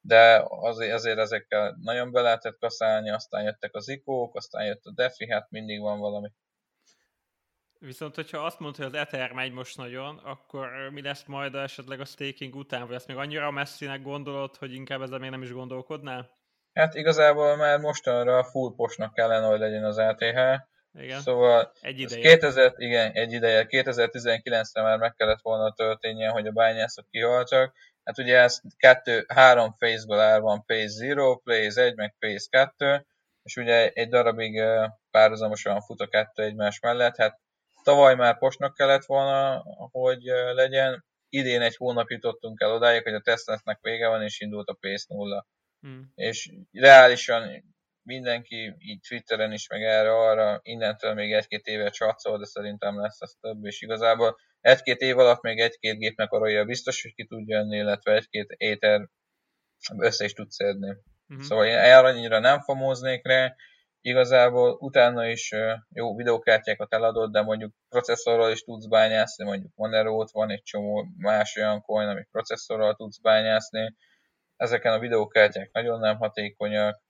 De 0.00 0.44
azért, 0.48 0.92
azért 0.92 1.18
ezekkel 1.18 1.76
nagyon 1.82 2.12
be 2.12 2.20
lehetett 2.20 2.58
kaszálni, 2.58 3.10
aztán 3.10 3.42
jöttek 3.42 3.74
az 3.74 3.88
ikók, 3.88 4.36
aztán 4.36 4.64
jött 4.64 4.84
a 4.84 4.92
defi, 4.92 5.30
hát 5.30 5.50
mindig 5.50 5.80
van 5.80 5.98
valami. 5.98 6.28
Viszont, 7.84 8.14
hogyha 8.14 8.38
azt 8.38 8.58
mondod, 8.58 8.76
hogy 8.76 8.86
az 8.86 9.00
Ether 9.00 9.32
megy 9.32 9.52
most 9.52 9.76
nagyon, 9.76 10.18
akkor 10.18 10.68
mi 10.90 11.02
lesz 11.02 11.24
majd 11.26 11.54
esetleg 11.54 12.00
a 12.00 12.04
staking 12.04 12.54
után? 12.54 12.86
Vagy 12.86 12.94
ezt 12.94 13.06
még 13.06 13.16
annyira 13.16 13.50
messzinek 13.50 14.02
gondolod, 14.02 14.56
hogy 14.56 14.74
inkább 14.74 15.02
ezzel 15.02 15.18
még 15.18 15.30
nem 15.30 15.42
is 15.42 15.52
gondolkodnál? 15.52 16.30
Hát 16.72 16.94
igazából 16.94 17.56
már 17.56 17.78
mostanra 17.78 18.44
full 18.44 18.74
posnak 18.76 19.14
kellene, 19.14 19.46
hogy 19.46 19.58
legyen 19.58 19.84
az 19.84 19.98
ATH. 19.98 20.22
Igen. 20.98 21.20
Szóval 21.20 21.72
egy 21.80 22.00
ideje. 22.00 22.22
2000, 22.22 22.72
igen, 22.76 23.12
egy 23.12 23.32
ideje. 23.32 23.66
2019-re 23.68 24.82
már 24.82 24.98
meg 24.98 25.14
kellett 25.14 25.42
volna 25.42 25.72
történjen, 25.72 26.32
hogy 26.32 26.46
a 26.46 26.52
bányászok 26.52 27.10
kihaltak. 27.10 27.74
Hát 28.04 28.18
ugye 28.18 28.38
ez 28.38 28.60
kettő, 28.76 29.24
három 29.28 29.74
phase-ből 29.78 30.18
áll 30.18 30.40
van 30.40 30.64
phase 30.64 31.14
0, 31.14 31.36
phase 31.44 31.82
1, 31.82 31.94
meg 31.96 32.14
phase 32.18 32.46
2, 32.50 33.06
és 33.42 33.56
ugye 33.56 33.88
egy 33.88 34.08
darabig 34.08 34.62
párhuzamosan 35.10 35.80
fut 35.80 36.00
a 36.00 36.08
kettő 36.08 36.42
egymás 36.42 36.80
mellett. 36.80 37.16
Hát 37.16 37.40
tavaly 37.82 38.14
már 38.14 38.38
posnak 38.38 38.74
kellett 38.74 39.04
volna, 39.04 39.62
hogy 39.90 40.22
legyen. 40.54 41.04
Idén 41.28 41.60
egy 41.60 41.76
hónap 41.76 42.08
jutottunk 42.08 42.60
el 42.60 42.72
odáig, 42.72 43.02
hogy 43.02 43.14
a 43.14 43.20
tesztnek 43.20 43.78
vége 43.80 44.08
van, 44.08 44.22
és 44.22 44.40
indult 44.40 44.68
a 44.68 44.76
phase 44.80 45.04
0. 45.08 45.46
Hmm. 45.80 46.12
És 46.14 46.52
reálisan 46.72 47.64
mindenki 48.02 48.74
így 48.78 49.00
Twitteren 49.08 49.52
is, 49.52 49.68
meg 49.68 49.82
erre 49.82 50.12
arra 50.12 50.60
innentől 50.62 51.14
még 51.14 51.32
egy-két 51.32 51.66
éve 51.66 51.90
csatszol, 51.90 52.38
de 52.38 52.44
szerintem 52.44 53.00
lesz 53.00 53.20
ez 53.20 53.32
több, 53.40 53.64
és 53.64 53.82
igazából 53.82 54.38
egy-két 54.60 55.00
év 55.00 55.18
alatt 55.18 55.42
még 55.42 55.58
egy-két 55.58 55.98
gépnek 55.98 56.30
arra 56.30 56.64
biztos, 56.64 57.02
hogy 57.02 57.14
ki 57.14 57.24
tud 57.24 57.48
jönni, 57.48 57.76
illetve 57.76 58.14
egy-két 58.14 58.54
éter 58.56 59.08
össze 59.98 60.24
is 60.24 60.32
tud 60.32 60.50
szedni. 60.50 60.96
Uh-huh. 61.28 61.46
Szóval 61.46 61.66
én 61.66 61.76
erre 61.76 62.06
annyira 62.06 62.38
nem 62.38 62.60
famóznék 62.60 63.26
rá, 63.26 63.54
igazából 64.02 64.76
utána 64.80 65.26
is 65.26 65.52
jó 65.88 66.16
videókártyákat 66.16 66.94
eladod, 66.94 67.32
de 67.32 67.42
mondjuk 67.42 67.72
processzorral 67.88 68.50
is 68.50 68.60
tudsz 68.60 68.86
bányászni, 68.86 69.44
mondjuk 69.44 69.72
Monero-t 69.74 70.30
van 70.30 70.50
egy 70.50 70.62
csomó 70.62 71.06
más 71.16 71.56
olyan 71.56 71.80
coin, 71.80 72.08
amit 72.08 72.28
processzorral 72.30 72.94
tudsz 72.94 73.20
bányászni, 73.20 73.94
ezeken 74.56 74.92
a 74.92 74.98
videókártyák 74.98 75.72
nagyon 75.72 76.00
nem 76.00 76.16
hatékonyak, 76.16 77.02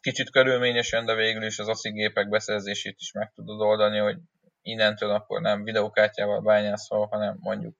kicsit 0.00 0.30
körülményesen, 0.30 1.04
de 1.04 1.14
végül 1.14 1.44
is 1.44 1.58
az 1.58 1.68
ASZI 1.68 1.90
gépek 1.90 2.28
beszerzését 2.28 2.96
is 2.98 3.12
meg 3.12 3.32
tudod 3.34 3.60
oldani, 3.60 3.98
hogy 3.98 4.16
innentől 4.62 5.10
akkor 5.10 5.40
nem 5.40 5.62
videókártyával 5.62 6.40
bányászol, 6.40 7.06
hanem 7.06 7.36
mondjuk 7.40 7.76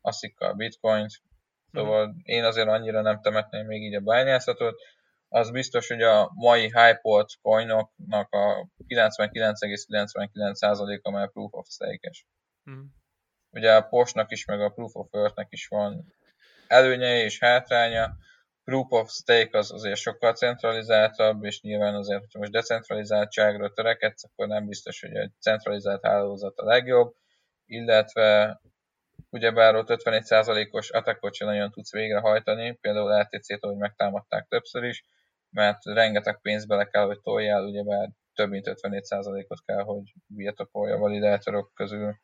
ASZIkkal 0.00 0.52
bitcoint. 0.54 1.10
Szóval 1.72 2.06
mm. 2.06 2.10
én 2.22 2.44
azért 2.44 2.68
annyira 2.68 3.00
nem 3.00 3.20
temetném 3.20 3.66
még 3.66 3.82
így 3.82 3.94
a 3.94 4.00
bányászatot. 4.00 4.80
Az 5.28 5.50
biztos, 5.50 5.88
hogy 5.88 6.02
a 6.02 6.30
mai 6.34 6.60
hype 6.60 7.00
coinoknak 7.42 8.32
a 8.32 8.68
99,99%-a 8.88 11.10
már 11.10 11.30
proof 11.30 11.52
of 11.52 11.66
stake-es. 11.68 12.26
Mm. 12.70 12.82
Ugye 13.50 13.74
a 13.74 13.82
Postnak 13.82 14.30
is, 14.30 14.44
meg 14.44 14.60
a 14.60 14.70
proof 14.70 14.94
of 14.94 15.12
work-nek 15.12 15.46
is 15.50 15.66
van 15.66 16.14
előnye 16.66 17.22
és 17.22 17.38
hátránya 17.38 18.16
Proof 18.64 18.90
of 18.90 19.10
Stake 19.10 19.58
az 19.58 19.72
azért 19.72 19.98
sokkal 19.98 20.34
centralizáltabb, 20.34 21.44
és 21.44 21.60
nyilván 21.60 21.94
azért, 21.94 22.20
hogyha 22.20 22.38
most 22.38 22.50
decentralizáltságra 22.50 23.72
törekedsz, 23.72 24.24
akkor 24.24 24.46
nem 24.46 24.66
biztos, 24.66 25.00
hogy 25.00 25.14
egy 25.14 25.32
centralizált 25.40 26.06
hálózat 26.06 26.58
a 26.58 26.64
legjobb, 26.64 27.14
illetve 27.66 28.60
ugyebár 29.30 29.74
ott 29.74 29.88
51%-os 29.88 30.90
attackot 30.90 31.34
sem 31.34 31.48
nagyon 31.48 31.70
tudsz 31.70 31.92
végrehajtani, 31.92 32.78
például 32.80 33.20
LTC-t, 33.20 33.64
ahogy 33.64 33.76
megtámadták 33.76 34.46
többször 34.48 34.84
is, 34.84 35.04
mert 35.56 35.84
rengeteg 35.84 36.40
pénz 36.40 36.66
bele 36.66 36.84
kell, 36.84 37.06
hogy 37.06 37.20
toljál, 37.20 37.64
ugyebár 37.64 38.10
több 38.34 38.50
mint 38.50 38.70
54%-ot 38.70 39.64
kell, 39.64 39.82
hogy 39.82 40.12
birtokolja 40.26 40.94
a 40.94 40.98
validátorok 40.98 41.74
közül. 41.74 42.16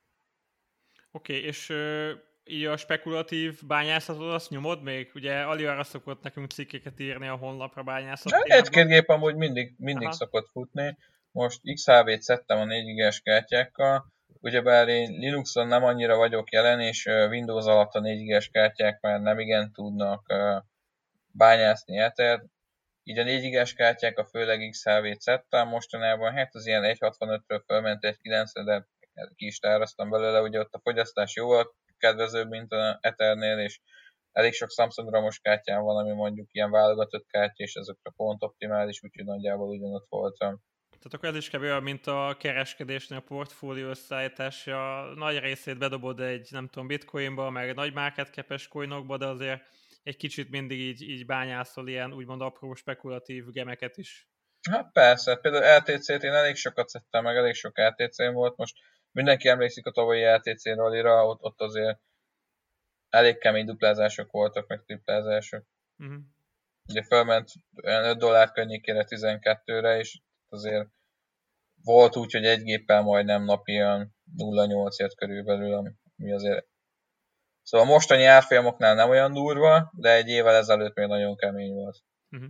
Oké, 1.11 1.37
okay, 1.37 1.47
és 1.47 1.73
így 2.45 2.65
a 2.65 2.77
spekulatív 2.77 3.67
bányászatot 3.67 4.33
azt 4.33 4.51
nyomod 4.51 4.83
még? 4.83 5.11
Ugye 5.15 5.41
Ali 5.41 5.65
arra 5.65 5.85
szokott 5.85 6.23
nekünk 6.23 6.51
cikkeket 6.51 7.01
írni 7.01 7.29
a 7.29 7.37
honlapra 7.37 7.83
bányászat. 7.83 8.33
Egy-két 8.43 8.87
gép 8.87 9.09
amúgy 9.09 9.35
mindig, 9.35 9.75
mindig 9.79 10.07
Aha. 10.07 10.17
szokott 10.17 10.49
futni. 10.53 10.97
Most 11.31 11.61
XHV-t 11.75 12.23
szedtem 12.23 12.59
a 12.59 12.65
4 12.65 12.85
g 12.95 13.23
kártyákkal, 13.23 14.13
ugyebár 14.41 14.89
én 14.89 15.19
Linuxon 15.19 15.67
nem 15.67 15.85
annyira 15.85 16.17
vagyok 16.17 16.51
jelen, 16.51 16.81
és 16.81 17.07
Windows 17.07 17.67
alatt 17.67 17.93
a 17.93 18.01
4 18.01 18.27
g 18.27 18.51
kártyák 18.51 19.01
már 19.01 19.21
nem 19.21 19.39
igen 19.39 19.73
tudnak 19.73 20.33
bányászni 21.33 21.99
etert. 21.99 22.45
Így 23.03 23.19
a 23.19 23.25
4 23.25 23.51
g 23.51 23.75
kártyák 23.75 24.19
a 24.19 24.25
főleg 24.25 24.69
XHV-t 24.71 25.21
szedtem 25.21 25.69
mostanában, 25.69 26.33
hát 26.33 26.55
az 26.55 26.67
ilyen 26.67 26.83
1.65-ről 26.83 27.63
fölment 27.67 28.05
egy 28.05 28.17
9 28.17 28.53
de 28.65 28.87
ki 29.35 29.47
is 29.47 29.59
tároztam 29.59 30.11
belőle, 30.11 30.41
ugye 30.41 30.59
ott 30.59 30.75
a 30.75 30.81
fogyasztás 30.83 31.35
jóval 31.35 31.75
kedvezőbb, 31.99 32.49
mint 32.49 32.73
a 32.73 32.99
Ethernél, 33.01 33.59
és 33.59 33.81
elég 34.33 34.53
sok 34.53 34.71
Samsung 34.71 35.11
ramos 35.11 35.39
kártyán 35.39 35.83
van, 35.83 35.97
ami 35.97 36.13
mondjuk 36.13 36.49
ilyen 36.53 36.71
válogatott 36.71 37.27
kártya, 37.27 37.63
és 37.65 37.75
ezekre 37.75 38.11
pont 38.17 38.43
optimális, 38.43 39.03
úgyhogy 39.03 39.25
nagyjából 39.25 39.69
ugyanott 39.69 40.07
voltam. 40.09 40.63
Tehát 40.91 41.15
akkor 41.15 41.29
ez 41.29 41.37
is 41.37 41.51
kb. 41.51 41.83
mint 41.83 42.07
a 42.07 42.37
kereskedésnél 42.39 43.19
a 43.19 43.21
portfólió 43.21 43.89
összeállítása. 43.89 45.05
Nagy 45.15 45.39
részét 45.39 45.79
bedobod 45.79 46.21
egy, 46.21 46.49
nem 46.51 46.69
tudom, 46.69 46.87
bitcoinba, 46.87 47.51
meg 47.51 47.75
nagy 47.75 47.93
market 47.93 48.33
capes 48.33 48.69
coinokba, 48.69 49.17
de 49.17 49.27
azért 49.27 49.63
egy 50.03 50.17
kicsit 50.17 50.51
mindig 50.51 50.79
így, 50.79 51.03
így 51.03 51.27
bányászol 51.27 51.89
ilyen 51.89 52.13
úgymond 52.13 52.41
apró 52.41 52.75
spekulatív 52.75 53.51
gemeket 53.51 53.97
is. 53.97 54.29
Hát 54.71 54.93
persze, 54.93 55.37
például 55.37 55.77
LTC-t 55.77 56.23
én 56.23 56.33
elég 56.33 56.55
sokat 56.55 56.89
szedtem, 56.89 57.23
meg 57.23 57.37
elég 57.37 57.55
sok 57.55 57.79
LTC 57.79 58.17
volt, 58.33 58.57
most 58.57 58.77
mindenki 59.11 59.49
emlékszik 59.49 59.87
a 59.87 59.91
tavalyi 59.91 60.25
LTC 60.25 60.65
rallira, 60.65 61.27
ott, 61.27 61.43
ott 61.43 61.61
azért 61.61 62.01
elég 63.09 63.39
kemény 63.39 63.65
duplázások 63.65 64.31
voltak, 64.31 64.67
meg 64.69 64.83
triplázások. 64.83 65.65
Uh-huh. 65.99 66.19
Ugye 66.89 67.03
felment 67.03 67.51
olyan 67.83 68.05
5 68.05 68.19
dollár 68.19 68.51
környékére 68.51 69.05
12-re, 69.09 69.99
és 69.99 70.21
azért 70.49 70.89
volt 71.83 72.17
úgy, 72.17 72.33
hogy 72.33 72.45
egy 72.45 72.63
géppel 72.63 73.03
majdnem 73.03 73.45
napi 73.45 73.73
olyan 73.73 74.15
0,8 74.37 75.01
ért 75.01 75.15
körülbelül, 75.17 75.75
ami 75.75 76.33
azért 76.33 76.67
Szóval 77.63 77.87
a 77.87 77.91
mostani 77.91 78.25
árfolyamoknál 78.25 78.95
nem 78.95 79.09
olyan 79.09 79.33
durva, 79.33 79.93
de 79.97 80.13
egy 80.13 80.29
évvel 80.29 80.55
ezelőtt 80.55 80.95
még 80.95 81.07
nagyon 81.07 81.37
kemény 81.37 81.73
volt. 81.73 82.03
Uh-huh. 82.31 82.49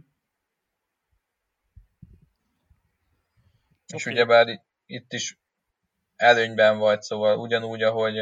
És 3.94 4.06
okay. 4.06 4.12
ugyebár 4.12 4.62
itt 4.86 5.12
is 5.12 5.40
előnyben 6.16 6.78
vagy, 6.78 7.02
szóval 7.02 7.38
ugyanúgy, 7.38 7.82
ahogy 7.82 8.18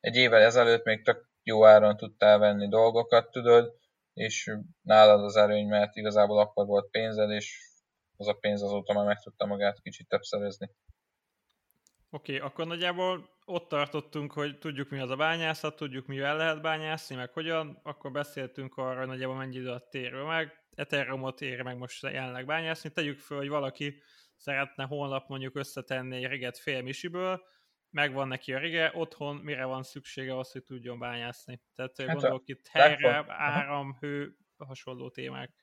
egy 0.00 0.16
évvel 0.16 0.42
ezelőtt 0.42 0.84
még 0.84 1.04
tök 1.04 1.30
jó 1.42 1.66
áron 1.66 1.96
tudtál 1.96 2.38
venni 2.38 2.68
dolgokat, 2.68 3.30
tudod, 3.30 3.74
és 4.14 4.50
nálad 4.82 5.24
az 5.24 5.36
előny, 5.36 5.66
mert 5.66 5.96
igazából 5.96 6.38
akkor 6.38 6.66
volt 6.66 6.90
pénzed, 6.90 7.30
és 7.30 7.70
az 8.16 8.28
a 8.28 8.32
pénz 8.32 8.62
azóta 8.62 8.92
már 8.92 9.06
meg 9.06 9.18
tudta 9.18 9.46
magát 9.46 9.80
kicsit 9.80 10.08
többszörözni. 10.08 10.70
Oké, 12.14 12.36
okay, 12.36 12.48
akkor 12.48 12.66
nagyjából 12.66 13.28
ott 13.44 13.68
tartottunk, 13.68 14.32
hogy 14.32 14.58
tudjuk 14.58 14.90
mi 14.90 14.98
az 14.98 15.10
a 15.10 15.16
bányászat, 15.16 15.76
tudjuk 15.76 16.06
mivel 16.06 16.36
lehet 16.36 16.62
bányászni, 16.62 17.16
meg 17.16 17.32
hogyan, 17.32 17.80
akkor 17.82 18.12
beszéltünk 18.12 18.76
arra, 18.76 18.98
hogy 18.98 19.06
nagyjából 19.06 19.36
mennyi 19.36 19.56
idő 19.56 19.68
alatt 19.68 19.90
térül 19.90 20.24
meg, 20.24 20.62
Ethereumot 20.74 21.40
ér 21.40 21.62
meg 21.62 21.76
most 21.76 22.02
jelenleg 22.02 22.46
bányászni, 22.46 22.90
tegyük 22.90 23.18
föl, 23.18 23.38
hogy 23.38 23.48
valaki 23.48 24.02
szeretne 24.36 24.84
holnap 24.84 25.28
mondjuk 25.28 25.56
összetenni 25.56 26.16
egy 26.16 26.26
riget 26.26 26.58
fél 26.58 26.82
misiből, 26.82 27.42
megvan 27.90 28.28
neki 28.28 28.52
a 28.52 28.58
rige, 28.58 28.90
otthon 28.94 29.36
mire 29.36 29.64
van 29.64 29.82
szüksége 29.82 30.38
az, 30.38 30.52
hogy 30.52 30.62
tudjon 30.62 30.98
bányászni. 30.98 31.62
Tehát 31.74 31.96
hát 31.96 32.06
gondolok 32.06 32.48
itt 32.48 32.66
helyre, 32.66 33.24
áram, 33.28 33.96
hő, 34.00 34.36
hasonló 34.56 35.10
témák. 35.10 35.61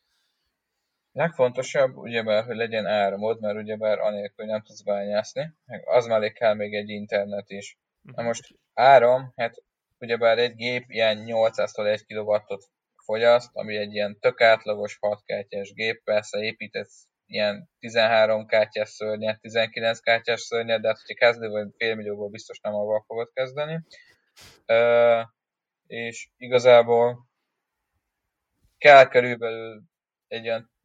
Legfontosabb 1.19 1.95
ugyebár, 1.95 2.43
hogy 2.43 2.55
legyen 2.55 2.85
áramod, 2.85 3.39
mert 3.41 3.57
ugyebár 3.57 3.99
anélkül 3.99 4.45
nem 4.45 4.61
tudsz 4.61 4.81
bányászni, 4.81 5.53
meg 5.65 5.87
az 5.87 6.05
mellé 6.05 6.31
kell 6.31 6.53
még 6.53 6.73
egy 6.73 6.89
internet 6.89 7.49
is. 7.49 7.77
Na 8.01 8.23
most 8.23 8.53
áram, 8.73 9.33
hát 9.35 9.63
ugyebár 9.97 10.37
egy 10.37 10.55
gép 10.55 10.83
ilyen 10.87 11.23
800-tól 11.25 11.87
1 11.87 12.05
kW-ot 12.05 12.69
fogyaszt, 13.03 13.49
ami 13.53 13.75
egy 13.75 13.93
ilyen 13.93 14.19
tök 14.19 14.41
átlagos 14.41 14.97
6 14.99 15.23
kártyás 15.25 15.73
gép, 15.73 16.03
persze 16.03 16.39
építesz 16.39 17.07
ilyen 17.25 17.69
13 17.79 18.45
kártyás 18.45 18.89
szörnyet, 18.89 19.41
19 19.41 19.99
kártyás 19.99 20.41
szörnyet, 20.41 20.81
de 20.81 20.87
hát 20.87 20.99
hogyha 21.05 21.25
kezdő 21.25 21.49
vagy 21.49 21.67
félmillióból 21.77 22.29
biztos 22.29 22.59
nem 22.59 22.73
avval 22.73 23.03
fogod 23.07 23.29
kezdeni. 23.33 23.79
Uh, 24.67 25.27
és 25.87 26.29
igazából 26.37 27.27
kell 28.77 29.07
körülbelül 29.07 29.83
egy 30.27 30.47
olyan 30.47 30.77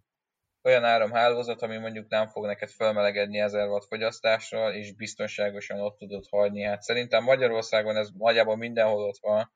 olyan 0.64 0.84
áramhálózat, 0.84 1.62
ami 1.62 1.76
mondjuk 1.76 2.08
nem 2.08 2.28
fog 2.28 2.46
neked 2.46 2.70
felmelegedni 2.70 3.38
1000 3.38 3.68
watt 3.68 3.86
fogyasztásról, 3.86 4.72
és 4.72 4.94
biztonságosan 4.94 5.80
ott 5.80 5.98
tudod 5.98 6.24
hagyni. 6.30 6.62
Hát 6.62 6.82
szerintem 6.82 7.24
Magyarországon 7.24 7.96
ez 7.96 8.08
nagyjából 8.18 8.56
mindenhol 8.56 9.02
ott 9.02 9.18
van, 9.20 9.52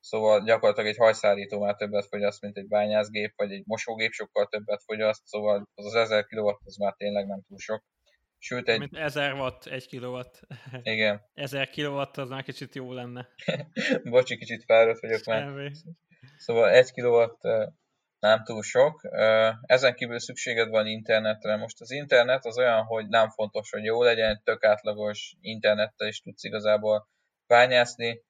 szóval 0.00 0.44
gyakorlatilag 0.44 0.90
egy 0.90 0.96
hajszárító 0.96 1.60
már 1.60 1.76
többet 1.76 2.06
fogyaszt, 2.06 2.40
mint 2.40 2.56
egy 2.56 2.68
bányászgép, 2.68 3.32
vagy 3.36 3.52
egy 3.52 3.62
mosógép 3.66 4.12
sokkal 4.12 4.46
többet 4.46 4.82
fogyaszt, 4.84 5.26
szóval 5.26 5.68
az 5.74 5.84
az 5.84 5.94
1000 5.94 6.26
kW 6.26 6.48
az 6.64 6.76
már 6.76 6.94
tényleg 6.96 7.26
nem 7.26 7.42
túl 7.48 7.58
sok. 7.58 7.84
Sőt, 8.38 8.68
egy... 8.68 8.78
Mint 8.78 8.96
1000 8.96 9.32
watt, 9.32 9.66
1 9.66 9.86
kilowatt. 9.86 10.40
Igen. 10.82 11.22
1000 11.34 11.70
kilowatt 11.70 12.16
az 12.16 12.28
már 12.28 12.42
kicsit 12.42 12.74
jó 12.74 12.92
lenne. 12.92 13.28
Bocsi, 14.10 14.36
kicsit 14.36 14.64
fáradt 14.64 15.00
vagyok 15.00 15.24
már. 15.24 15.70
Szóval 16.36 16.68
1 16.68 16.92
kilowatt 16.92 17.40
nem 18.20 18.44
túl 18.44 18.62
sok. 18.62 19.00
Ezen 19.62 19.94
kívül 19.94 20.20
szükséged 20.20 20.68
van 20.68 20.86
internetre. 20.86 21.56
Most 21.56 21.80
az 21.80 21.90
internet 21.90 22.44
az 22.44 22.58
olyan, 22.58 22.84
hogy 22.84 23.08
nem 23.08 23.30
fontos, 23.30 23.70
hogy 23.70 23.84
jó 23.84 24.02
legyen, 24.02 24.40
tök 24.44 24.64
átlagos 24.64 25.36
internettel 25.40 26.08
is 26.08 26.20
tudsz 26.20 26.44
igazából 26.44 27.08
bányászni, 27.46 28.22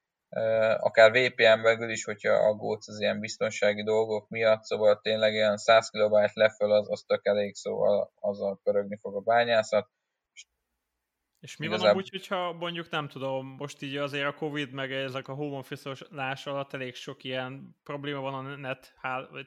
akár 0.79 1.11
VPN 1.11 1.63
belül 1.63 1.91
is, 1.91 2.05
hogyha 2.05 2.33
aggódsz 2.33 2.89
az 2.89 3.01
ilyen 3.01 3.21
biztonsági 3.21 3.83
dolgok 3.83 4.29
miatt, 4.29 4.65
szóval 4.65 5.01
tényleg 5.01 5.33
ilyen 5.33 5.57
100 5.57 5.91
kB 5.91 6.15
leföl 6.33 6.73
az, 6.73 6.91
az 6.91 7.05
tök 7.07 7.27
elég, 7.27 7.55
szóval 7.55 8.13
azzal 8.21 8.61
pörögni 8.63 8.99
fog 9.01 9.17
a 9.17 9.21
bányászat. 9.21 9.89
És 11.41 11.57
mi 11.57 11.67
Igazából... 11.67 11.87
van 11.87 11.97
amúgy, 11.97 12.11
hogyha 12.11 12.53
mondjuk 12.53 12.91
nem 12.91 13.09
tudom, 13.09 13.47
most 13.47 13.83
így 13.83 13.97
azért 13.97 14.27
a 14.27 14.35
Covid 14.35 14.73
meg 14.73 14.93
ezek 14.93 15.29
a 15.29 15.35
home 15.35 15.57
office 15.57 15.91
alatt 16.45 16.73
elég 16.73 16.95
sok 16.95 17.25
ilyen 17.25 17.77
probléma 17.83 18.21
van 18.21 18.35
a 18.35 18.57
net, 18.57 18.95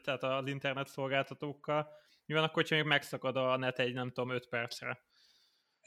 tehát 0.04 0.24
az 0.24 0.48
internet 0.48 0.88
szolgáltatókkal. 0.88 1.88
Mi 2.26 2.34
van 2.34 2.44
akkor, 2.44 2.56
hogyha 2.56 2.76
még 2.76 2.86
megszakad 2.86 3.36
a 3.36 3.58
net 3.58 3.80
egy 3.80 3.94
nem 3.94 4.12
tudom 4.12 4.30
5 4.30 4.50
percre? 4.50 5.02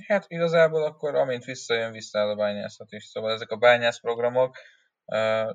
Hát 0.06 0.24
igazából 0.28 0.82
akkor 0.82 1.14
amint 1.14 1.44
visszajön, 1.44 1.92
visszaáll 1.92 2.28
a 2.28 2.34
bányászat 2.34 2.92
is. 2.92 3.04
Szóval 3.04 3.32
ezek 3.32 3.50
a 3.50 3.56
bányászprogramok, 3.56 4.56
uh, 5.04 5.50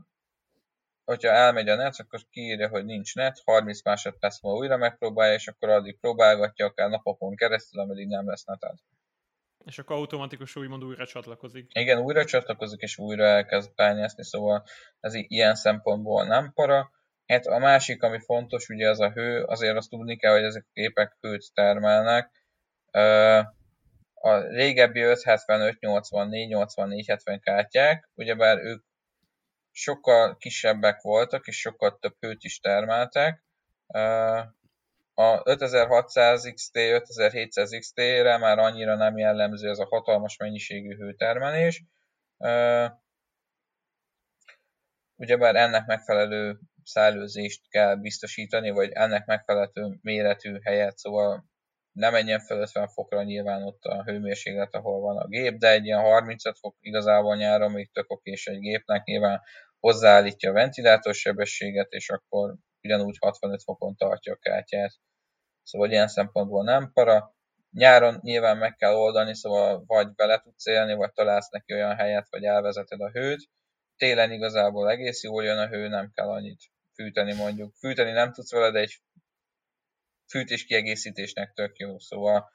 hogyha 1.04 1.30
elmegy 1.30 1.70
a 1.70 1.76
net, 1.76 2.00
akkor 2.00 2.20
kiírja, 2.30 2.70
hogy 2.70 2.86
nincs 2.86 3.16
net, 3.16 3.42
30 3.46 3.84
másodperc 3.84 4.42
múlva 4.42 4.60
újra 4.60 4.78
megpróbálja, 4.78 5.34
és 5.34 5.48
akkor 5.48 5.70
addig 5.70 6.00
próbálgatja, 6.00 6.66
akár 6.66 6.90
napokon 6.90 7.36
keresztül, 7.36 7.82
ameddig 7.82 8.08
nem 8.08 8.28
lesz 8.28 8.44
neted. 8.44 8.76
És 9.66 9.80
akkor 9.80 9.96
automatikusan 9.96 10.62
úgymond 10.62 10.84
újra 10.84 11.06
csatlakozik. 11.06 11.72
Igen, 11.74 12.00
újra 12.00 12.26
csatlakozik, 12.26 12.80
és 12.80 12.98
újra 12.98 13.24
elkezd 13.24 13.76
bányászni, 13.76 14.24
szóval 14.24 14.64
ez 15.00 15.14
ilyen 15.14 15.56
szempontból 15.56 16.26
nem 16.26 16.52
para. 16.54 16.92
Hát 17.26 17.46
a 17.46 17.58
másik, 17.58 18.04
ami 18.04 18.20
fontos, 18.20 18.70
ugye 18.70 18.90
az 18.90 19.00
a 19.00 19.12
hő, 19.12 19.44
azért 19.44 19.78
azt 19.78 19.90
tudni 19.90 20.18
kell, 20.18 20.34
hogy 20.34 20.44
ezek 20.44 20.64
a 20.68 20.72
képek 20.74 21.18
hőt 21.20 21.54
termelnek. 21.54 22.32
A 24.14 24.38
régebbi 24.38 25.02
575, 25.02 25.80
84, 25.80 26.48
84, 26.48 27.08
70 27.08 27.40
kártyák, 27.40 28.10
ugyebár 28.14 28.58
ők 28.58 28.84
sokkal 29.72 30.38
kisebbek 30.38 31.02
voltak, 31.02 31.48
és 31.48 31.60
sokkal 31.60 31.98
több 32.00 32.16
hőt 32.20 32.44
is 32.44 32.60
termeltek 32.60 33.44
a 35.22 35.42
5600 35.46 36.52
XT, 36.54 36.78
5700 36.78 37.70
XT-re 37.80 38.38
már 38.38 38.60
annyira 38.60 38.96
nem 38.96 39.18
jellemző 39.18 39.70
ez 39.70 39.80
a 39.80 39.88
hatalmas 39.90 40.38
mennyiségű 40.38 40.96
hőtermelés. 40.96 41.84
Ugyebár 45.16 45.56
ennek 45.56 45.86
megfelelő 45.86 46.60
szellőzést 46.84 47.70
kell 47.70 47.96
biztosítani, 47.96 48.70
vagy 48.70 48.92
ennek 48.92 49.26
megfelelő 49.26 49.98
méretű 50.02 50.60
helyet, 50.64 50.98
szóval 50.98 51.46
ne 51.92 52.10
menjen 52.10 52.40
fel 52.40 52.60
50 52.60 52.88
fokra 52.88 53.24
nyilván 53.24 53.64
ott 53.64 53.84
a 53.84 54.04
hőmérséklet, 54.04 54.76
ahol 54.76 55.00
van 55.00 55.18
a 55.18 55.28
gép, 55.28 55.58
de 55.58 55.72
egy 55.72 55.86
ilyen 55.86 56.00
35 56.00 56.58
fok 56.60 56.76
igazából 56.80 57.36
nyáron 57.36 57.72
még 57.72 57.92
tök 57.92 58.20
és 58.24 58.48
egy 58.48 58.60
gépnek, 58.60 59.04
nyilván 59.04 59.42
hozzáállítja 59.80 60.50
a 60.50 60.54
ventilátorsebességet, 60.54 61.92
és 61.92 62.10
akkor 62.10 62.56
ugyanúgy 62.84 63.18
65 63.20 63.64
fokon 63.64 63.96
tartja 63.96 64.34
a 64.34 64.38
kártyát. 64.42 64.92
Szóval 65.64 65.92
ilyen 65.92 66.08
szempontból 66.08 66.64
nem 66.64 66.92
para. 66.94 67.36
Nyáron 67.72 68.20
nyilván 68.22 68.58
meg 68.58 68.76
kell 68.76 68.94
oldani, 68.94 69.36
szóval 69.36 69.84
vagy 69.88 70.14
bele 70.16 70.40
tudsz 70.40 70.66
élni, 70.66 70.94
vagy 70.94 71.12
találsz 71.12 71.50
neki 71.50 71.74
olyan 71.74 71.96
helyet, 71.96 72.28
vagy 72.30 72.44
elvezeted 72.44 73.02
a 73.02 73.10
hőt. 73.10 73.50
Télen 73.98 74.32
igazából 74.32 74.90
egész 74.90 75.24
jól 75.24 75.44
jön 75.44 75.58
a 75.58 75.68
hő, 75.68 75.88
nem 75.88 76.12
kell 76.14 76.30
annyit 76.30 76.62
fűteni 76.94 77.34
mondjuk. 77.34 77.74
Fűteni 77.76 78.12
nem 78.12 78.32
tudsz 78.32 78.52
vele, 78.52 78.72
de 78.72 78.80
egy 78.80 79.02
fűtés 80.28 80.66
kiegészítésnek 80.66 81.54
tök 81.54 81.78
jó, 81.78 82.00
szóval 82.00 82.50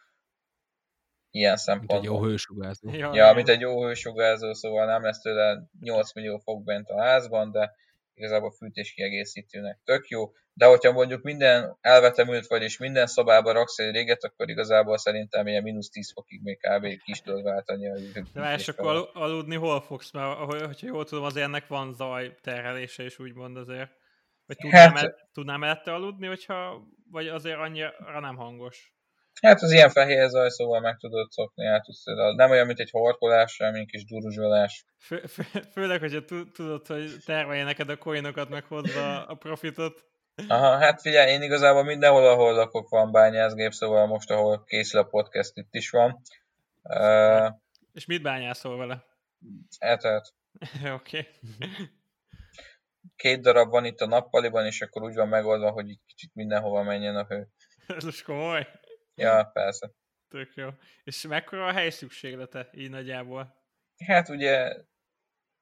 ilyen 1.31 1.57
szempontból. 1.57 1.99
Mint 2.01 2.11
egy 2.11 2.14
jó 2.14 2.31
hősugárzó. 2.31 2.90
Ja, 2.90 3.14
ja, 3.14 3.33
mint 3.33 3.49
egy 3.49 3.61
jó 3.61 3.85
hősugárzó, 3.85 4.53
szóval 4.53 4.87
nem 4.87 5.03
lesz 5.03 5.21
tőle 5.21 5.62
8 5.81 6.14
millió 6.14 6.38
fok 6.38 6.64
bent 6.64 6.88
a 6.88 7.03
házban, 7.03 7.51
de 7.51 7.75
igazából 8.16 8.50
fűtés 8.50 8.92
kiegészítőnek 8.92 9.81
tök 9.85 10.09
jó, 10.09 10.31
de 10.52 10.66
hogyha 10.66 10.92
mondjuk 10.92 11.22
minden 11.22 11.76
elvetemült 11.81 12.46
vagy, 12.46 12.62
és 12.62 12.79
minden 12.79 13.07
szobába 13.07 13.52
raksz 13.52 13.79
egy 13.79 13.94
réget, 13.94 14.24
akkor 14.24 14.50
igazából 14.50 14.98
szerintem 14.98 15.46
ilyen 15.46 15.62
mínusz 15.62 15.88
10 15.88 16.12
fokig 16.12 16.42
még 16.42 16.59
kb. 16.59 17.02
kis 17.05 17.20
tudod 17.20 17.42
váltani. 17.42 17.88
A 17.88 17.94
de 18.33 18.55
és 18.55 18.68
akkor 18.68 19.11
aludni 19.12 19.57
hol 19.57 19.81
fogsz? 19.81 20.12
Mert 20.12 20.38
hogyha 20.38 20.87
jól 20.87 21.05
tudom, 21.05 21.24
azért 21.24 21.46
ennek 21.46 21.66
van 21.66 21.94
zaj 21.94 22.35
terhelése 22.40 23.05
is 23.05 23.18
úgymond 23.18 23.57
azért. 23.57 23.90
Vagy 24.46 24.57
tudnám, 24.57 24.94
hát, 24.94 25.05
el, 25.05 25.29
tudnám 25.33 25.61
mellette 25.61 25.94
aludni, 25.94 26.26
hogyha, 26.26 26.87
vagy 27.11 27.29
azért 27.29 27.59
annyira 27.59 28.20
nem 28.20 28.37
hangos? 28.37 28.96
Hát 29.42 29.62
az 29.62 29.72
ilyen 29.72 29.90
fehér 29.90 30.29
zaj, 30.29 30.49
szóval 30.49 30.81
meg 30.81 30.96
tudod 30.96 31.31
szokni, 31.31 31.66
át 31.66 31.83
tudsz, 31.83 32.05
nem 32.37 32.51
olyan, 32.51 32.66
mint 32.66 32.79
egy 32.79 32.90
horkolás, 32.90 33.57
hanem 33.57 33.75
egy 33.75 33.87
kis 33.87 34.05
duruzsolás. 34.05 34.85
Fő, 34.99 35.22
fő, 35.27 35.42
főleg, 35.72 36.01
hogyha 36.01 36.25
tudod, 36.53 36.87
hogy 36.87 37.14
termelje 37.25 37.64
neked 37.64 37.88
a 37.88 37.96
coinokat, 37.96 38.49
meg 38.49 38.64
hozza 38.64 39.27
a 39.27 39.35
profitot. 39.35 40.05
Aha, 40.49 40.79
hát 40.79 41.01
figyelj, 41.01 41.33
én 41.33 41.42
igazából 41.42 41.85
mindenhol, 41.85 42.29
ahol 42.29 42.55
lakok 42.55 42.88
van 42.88 43.12
bányászgép, 43.12 43.72
szóval 43.72 44.07
most, 44.07 44.31
ahol 44.31 44.64
készül 44.64 45.01
a 45.01 45.05
podcast, 45.05 45.57
itt 45.57 45.75
is 45.75 45.90
van. 45.90 46.20
Uh, 46.83 47.55
És 47.92 48.07
mit 48.07 48.22
bányászol 48.22 48.77
vele? 48.77 49.05
Etet. 49.79 50.35
Oké. 50.85 50.92
okay. 50.92 51.27
Két 53.16 53.40
darab 53.40 53.70
van 53.70 53.85
itt 53.85 54.01
a 54.01 54.07
nappaliban, 54.07 54.66
és 54.66 54.81
akkor 54.81 55.03
úgy 55.03 55.14
van 55.14 55.29
megoldva, 55.29 55.70
hogy 55.70 55.88
így 55.88 56.01
kicsit 56.07 56.35
mindenhova 56.35 56.83
menjen 56.83 57.16
a 57.16 57.25
hő. 57.29 57.49
Ez 57.87 58.05
most 58.05 58.25
komoly. 58.25 58.66
Ja, 59.16 59.50
persze. 59.52 59.90
Tök 60.29 60.55
jó. 60.55 60.68
És 61.05 61.22
mekkora 61.22 61.66
a 61.66 61.72
hely 61.72 61.90
szükséglete 61.90 62.68
így 62.72 62.90
nagyjából? 62.90 63.55
Hát 64.05 64.29
ugye 64.29 64.76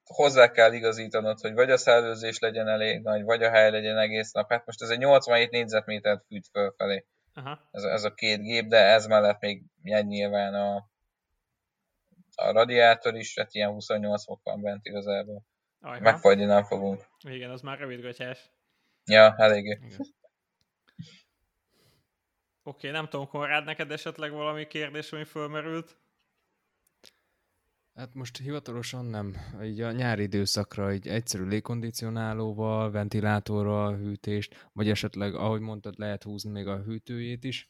hozzá 0.04 0.50
kell 0.50 0.72
igazítanod, 0.72 1.40
hogy 1.40 1.52
vagy 1.52 1.70
a 1.70 1.76
szellőzés 1.76 2.38
legyen 2.38 2.68
elég 2.68 3.02
nagy, 3.02 3.22
vagy 3.22 3.42
a 3.42 3.50
hely 3.50 3.70
legyen 3.70 3.98
egész 3.98 4.32
nap. 4.32 4.50
Hát 4.50 4.66
most 4.66 4.82
ez 4.82 4.88
egy 4.88 4.98
87 4.98 5.50
négyzetmétert 5.50 6.24
fűt 6.26 6.46
fölfelé. 6.52 7.06
Aha. 7.34 7.68
Ez, 7.70 7.82
ez 7.82 8.04
a 8.04 8.14
két 8.14 8.42
gép, 8.42 8.66
de 8.66 8.76
ez 8.76 9.06
mellett 9.06 9.40
még 9.40 9.62
nyilván 9.82 10.54
a, 10.54 10.76
a 12.34 12.52
radiátor 12.52 13.14
is, 13.14 13.38
hát 13.38 13.54
ilyen 13.54 13.70
28 13.70 14.24
fok 14.24 14.40
van 14.42 14.62
bent 14.62 14.86
igazából. 14.86 15.44
Megfagyni 16.00 16.44
nem 16.44 16.64
fogunk. 16.64 17.06
Igen, 17.28 17.50
az 17.50 17.60
már 17.60 17.78
rövidgatás. 17.78 18.50
Ja, 19.04 19.34
eléggé. 19.38 19.78
Igen. 19.84 20.06
Oké, 22.66 22.88
okay, 22.88 23.00
nem 23.00 23.08
tudom, 23.08 23.28
Konrád, 23.28 23.64
neked 23.64 23.90
esetleg 23.90 24.30
valami 24.32 24.66
kérdés, 24.66 25.12
ami 25.12 25.24
fölmerült? 25.24 25.96
Hát 27.94 28.14
most 28.14 28.36
hivatalosan 28.36 29.04
nem. 29.04 29.36
Így 29.62 29.80
a 29.80 29.92
nyári 29.92 30.22
időszakra 30.22 30.90
egy 30.90 31.08
egyszerű 31.08 31.44
légkondicionálóval, 31.44 32.90
ventilátorral, 32.90 33.96
hűtést, 33.96 34.68
vagy 34.72 34.88
esetleg, 34.88 35.34
ahogy 35.34 35.60
mondtad, 35.60 35.94
lehet 35.98 36.22
húzni 36.22 36.50
még 36.50 36.66
a 36.66 36.82
hűtőjét 36.82 37.44
is. 37.44 37.68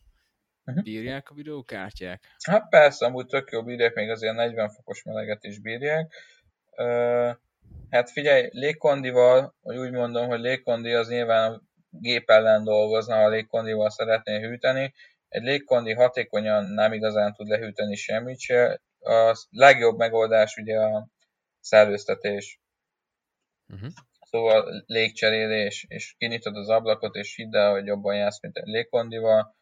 Uh-huh. 0.65 0.85
Bírják 0.85 1.31
a 1.31 1.35
videókártyák? 1.35 2.27
Hát 2.45 2.69
persze, 2.69 3.07
amúgy 3.07 3.27
tök 3.27 3.51
jó 3.51 3.63
bírják, 3.63 3.95
még 3.95 4.11
azért 4.11 4.35
40 4.35 4.69
fokos 4.69 5.03
meleget 5.03 5.45
is 5.45 5.59
bírják. 5.59 6.15
Uh, 6.77 7.37
hát 7.91 8.11
figyelj, 8.11 8.49
légkondival, 8.51 9.55
hogy 9.63 9.77
úgy 9.77 9.93
mondom, 9.93 10.29
hogy 10.29 10.41
légkondi 10.41 10.93
az 10.93 11.09
nyilván 11.09 11.69
gép 12.01 12.31
ellen 12.31 12.65
dolgozna, 12.65 13.15
ha 13.15 13.29
légkondival 13.29 13.91
szeretné 13.91 14.41
hűteni. 14.41 14.95
Egy 15.29 15.43
légkondi 15.43 15.93
hatékonyan 15.93 16.65
nem 16.65 16.93
igazán 16.93 17.35
tud 17.35 17.49
lehűteni 17.49 17.95
semmit 17.95 18.39
se. 18.39 18.81
A 19.01 19.37
legjobb 19.51 19.99
megoldás 19.99 20.57
ugye 20.57 20.81
a 20.81 21.09
szellőztetés. 21.61 22.61
Uh-huh. 23.73 23.91
Szóval 24.21 24.85
légcserélés, 24.87 25.85
és 25.89 26.15
kinyitod 26.19 26.57
az 26.57 26.69
ablakot, 26.69 27.15
és 27.15 27.35
hidd 27.35 27.57
el, 27.57 27.71
hogy 27.71 27.87
jobban 27.87 28.17
jársz, 28.17 28.43
mint 28.43 28.57
egy 28.57 28.67
légkondival. 28.67 29.57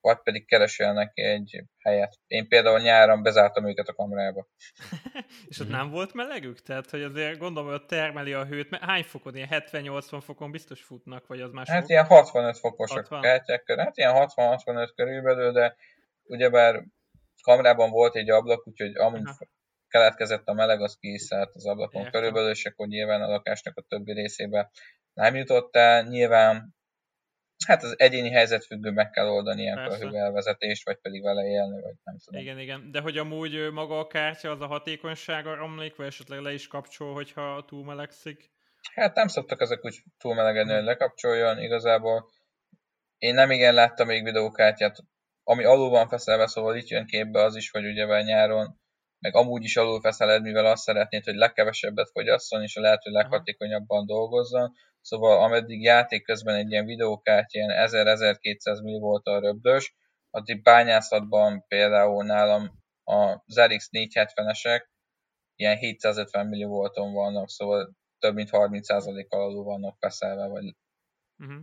Vagy 0.00 0.18
pedig 0.22 0.46
keresel 0.46 0.92
neki 0.92 1.22
egy 1.22 1.64
helyet. 1.78 2.18
Én 2.26 2.48
például 2.48 2.80
nyáron 2.80 3.22
bezártam 3.22 3.68
őket 3.68 3.88
a 3.88 3.94
kamerába. 3.94 4.46
és 5.48 5.58
ott 5.58 5.68
nem 5.68 5.90
volt 5.90 6.12
melegük? 6.12 6.62
Tehát, 6.62 6.90
hogy 6.90 7.02
azért 7.02 7.38
gondolom, 7.38 7.70
hogy 7.70 7.86
termeli 7.86 8.32
a 8.32 8.44
hőt. 8.44 8.76
Hány 8.76 9.04
fokon? 9.04 9.36
Ilyen 9.36 9.48
70-80 9.50 10.20
fokon 10.24 10.50
biztos 10.50 10.82
futnak, 10.82 11.26
vagy 11.26 11.40
az 11.40 11.50
más 11.52 11.68
Hát 11.68 11.88
ilyen 11.88 12.04
65 12.04 12.58
fokosak 12.58 12.98
60? 12.98 13.20
kártyák 13.20 13.62
körül. 13.62 13.84
Hát 13.84 13.96
ilyen 13.96 14.14
60-65 14.14 14.92
körülbelül, 14.94 15.52
de 15.52 15.76
ugyebár 16.22 16.84
kamerában 17.42 17.90
volt 17.90 18.16
egy 18.16 18.30
ablak, 18.30 18.68
úgyhogy 18.68 18.96
amúgy 18.96 19.20
Aha. 19.24 19.46
keletkezett 19.88 20.46
a 20.46 20.52
meleg, 20.52 20.80
az 20.80 20.96
ki 21.00 21.18
az 21.28 21.66
ablakon 21.66 22.02
Értem. 22.02 22.12
körülbelül, 22.12 22.50
és 22.50 22.64
akkor 22.64 22.86
nyilván 22.86 23.22
a 23.22 23.28
lakásnak 23.28 23.76
a 23.76 23.84
többi 23.88 24.12
részébe 24.12 24.70
nem 25.12 25.34
jutott 25.34 25.76
el. 25.76 26.02
Nyilván 26.02 26.74
Hát 27.66 27.82
az 27.82 27.94
egyéni 27.98 28.30
helyzet 28.30 28.64
függő 28.64 28.90
meg 28.90 29.10
kell 29.10 29.26
oldani 29.26 29.62
ilyen 29.62 29.78
a 29.78 29.96
hőelvezetést, 29.96 30.84
vagy 30.84 30.96
pedig 30.96 31.22
vele 31.22 31.44
élni, 31.44 31.80
vagy 31.80 31.94
nem 32.04 32.16
tudom. 32.24 32.40
Igen, 32.40 32.58
igen. 32.58 32.90
De 32.90 33.00
hogy 33.00 33.18
amúgy 33.18 33.70
maga 33.72 33.98
a 33.98 34.06
kártya, 34.06 34.50
az 34.50 34.60
a 34.60 34.66
hatékonysága 34.66 35.54
romlik, 35.54 35.96
vagy 35.96 36.06
esetleg 36.06 36.40
le 36.40 36.52
is 36.52 36.66
kapcsol, 36.66 37.14
hogyha 37.14 37.64
túl 37.66 37.84
melegszik? 37.84 38.50
Hát 38.94 39.14
nem 39.14 39.26
szoktak 39.26 39.60
ezek 39.60 39.84
úgy 39.84 40.02
túl 40.18 40.34
melegedni, 40.34 40.72
hogy 40.72 40.84
lekapcsoljon. 40.84 41.58
Igazából 41.58 42.30
én 43.18 43.34
nem 43.34 43.50
igen 43.50 43.74
láttam 43.74 44.06
még 44.06 44.24
videókártyát, 44.24 44.96
ami 45.42 45.64
alul 45.64 45.88
van 45.88 46.08
feszelve, 46.08 46.46
szóval 46.46 46.76
itt 46.76 46.88
jön 46.88 47.06
képbe 47.06 47.42
az 47.42 47.56
is, 47.56 47.70
hogy 47.70 47.84
ugye 47.86 48.22
nyáron 48.22 48.80
meg 49.22 49.34
amúgy 49.36 49.64
is 49.64 49.76
alul 49.76 50.00
feszeled, 50.00 50.42
mivel 50.42 50.66
azt 50.66 50.82
szeretnéd, 50.82 51.24
hogy 51.24 51.34
legkevesebbet 51.34 52.10
fogyasszon, 52.10 52.62
és 52.62 52.76
a 52.76 52.80
lehető 52.80 53.10
leghatékonyabban 53.10 54.06
dolgozzon. 54.06 54.72
Szóval 55.00 55.42
ameddig 55.42 55.82
játék 55.82 56.24
közben 56.24 56.54
egy 56.54 56.70
ilyen 56.70 56.84
videókártya 56.84 57.58
ilyen 57.58 57.88
1000-1200 57.88 58.82
mV 58.82 59.28
a 59.28 59.38
röbdös, 59.38 59.94
addig 60.30 60.62
bányászatban 60.62 61.64
például 61.68 62.24
nálam 62.24 62.70
a 63.04 63.42
ZRX 63.46 63.88
470-esek 63.92 64.80
ilyen 65.54 65.76
750 65.76 66.46
mV-on 66.46 67.12
vannak, 67.12 67.48
szóval 67.48 67.96
több 68.18 68.34
mint 68.34 68.48
30%-kal 68.52 69.40
alul 69.40 69.64
vannak 69.64 69.96
feszelve, 69.98 70.46
vagy 70.46 70.76
uh-huh. 71.38 71.60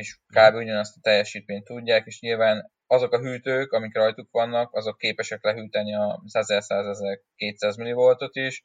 És 0.00 0.18
kb. 0.26 0.54
ugyanazt 0.54 0.96
a 0.96 1.00
teljesítményt 1.02 1.64
tudják, 1.64 2.06
és 2.06 2.20
nyilván 2.20 2.72
azok 2.86 3.12
a 3.12 3.18
hűtők, 3.18 3.72
amik 3.72 3.94
rajtuk 3.94 4.28
vannak, 4.30 4.74
azok 4.74 4.98
képesek 4.98 5.44
lehűteni 5.44 5.94
a 5.94 6.22
1100-1200 6.26 7.90
mV-ot 7.90 8.36
is, 8.36 8.64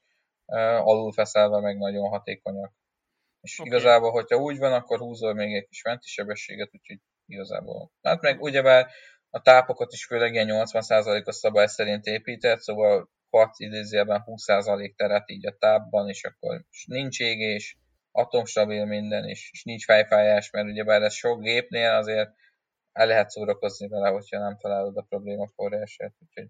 alul 0.80 1.12
feszelve 1.12 1.60
meg 1.60 1.78
nagyon 1.78 2.10
hatékonyak. 2.10 2.74
És 3.42 3.60
okay. 3.60 3.72
igazából, 3.72 4.12
hogyha 4.12 4.38
úgy 4.38 4.58
van, 4.58 4.74
akkor 4.74 5.00
húzol 5.00 5.34
még 5.34 5.56
egy 5.56 5.68
kis 5.68 5.84
menti 5.84 6.08
sebességet, 6.08 6.70
úgyhogy 6.72 7.00
igazából. 7.26 7.92
Hát 8.02 8.22
meg 8.22 8.42
ugyebár 8.42 8.88
a 9.30 9.42
tápokat 9.42 9.94
is 9.94 10.06
főleg 10.06 10.34
ilyen 10.34 10.48
80%-os 10.52 11.36
szabály 11.36 11.68
szerint 11.68 12.06
épített, 12.06 12.60
szóval 12.60 13.10
6 13.30 13.50
idézőjelben 13.58 14.24
20% 14.26 14.96
teret 14.96 15.30
így 15.30 15.48
a 15.48 15.56
tápban, 15.60 16.10
és 16.10 16.24
akkor 16.24 16.64
nincs 16.86 17.20
égés, 17.20 17.78
atomstabil 18.16 18.86
minden, 18.86 19.28
és, 19.28 19.50
és 19.52 19.64
nincs 19.64 19.86
fejfájás, 19.86 20.50
mert 20.50 20.68
ugyebár 20.68 21.02
ez 21.02 21.14
sok 21.14 21.42
gépnél 21.42 21.92
azért 21.92 22.30
el 22.92 23.08
lehet 23.08 23.30
szórakozni 23.30 23.88
vele, 23.88 24.10
hogyha 24.10 24.40
nem 24.40 24.58
találod 24.58 24.98
a 24.98 25.06
probléma 25.10 25.48
forrását. 25.48 26.14
Úgyhogy 26.20 26.48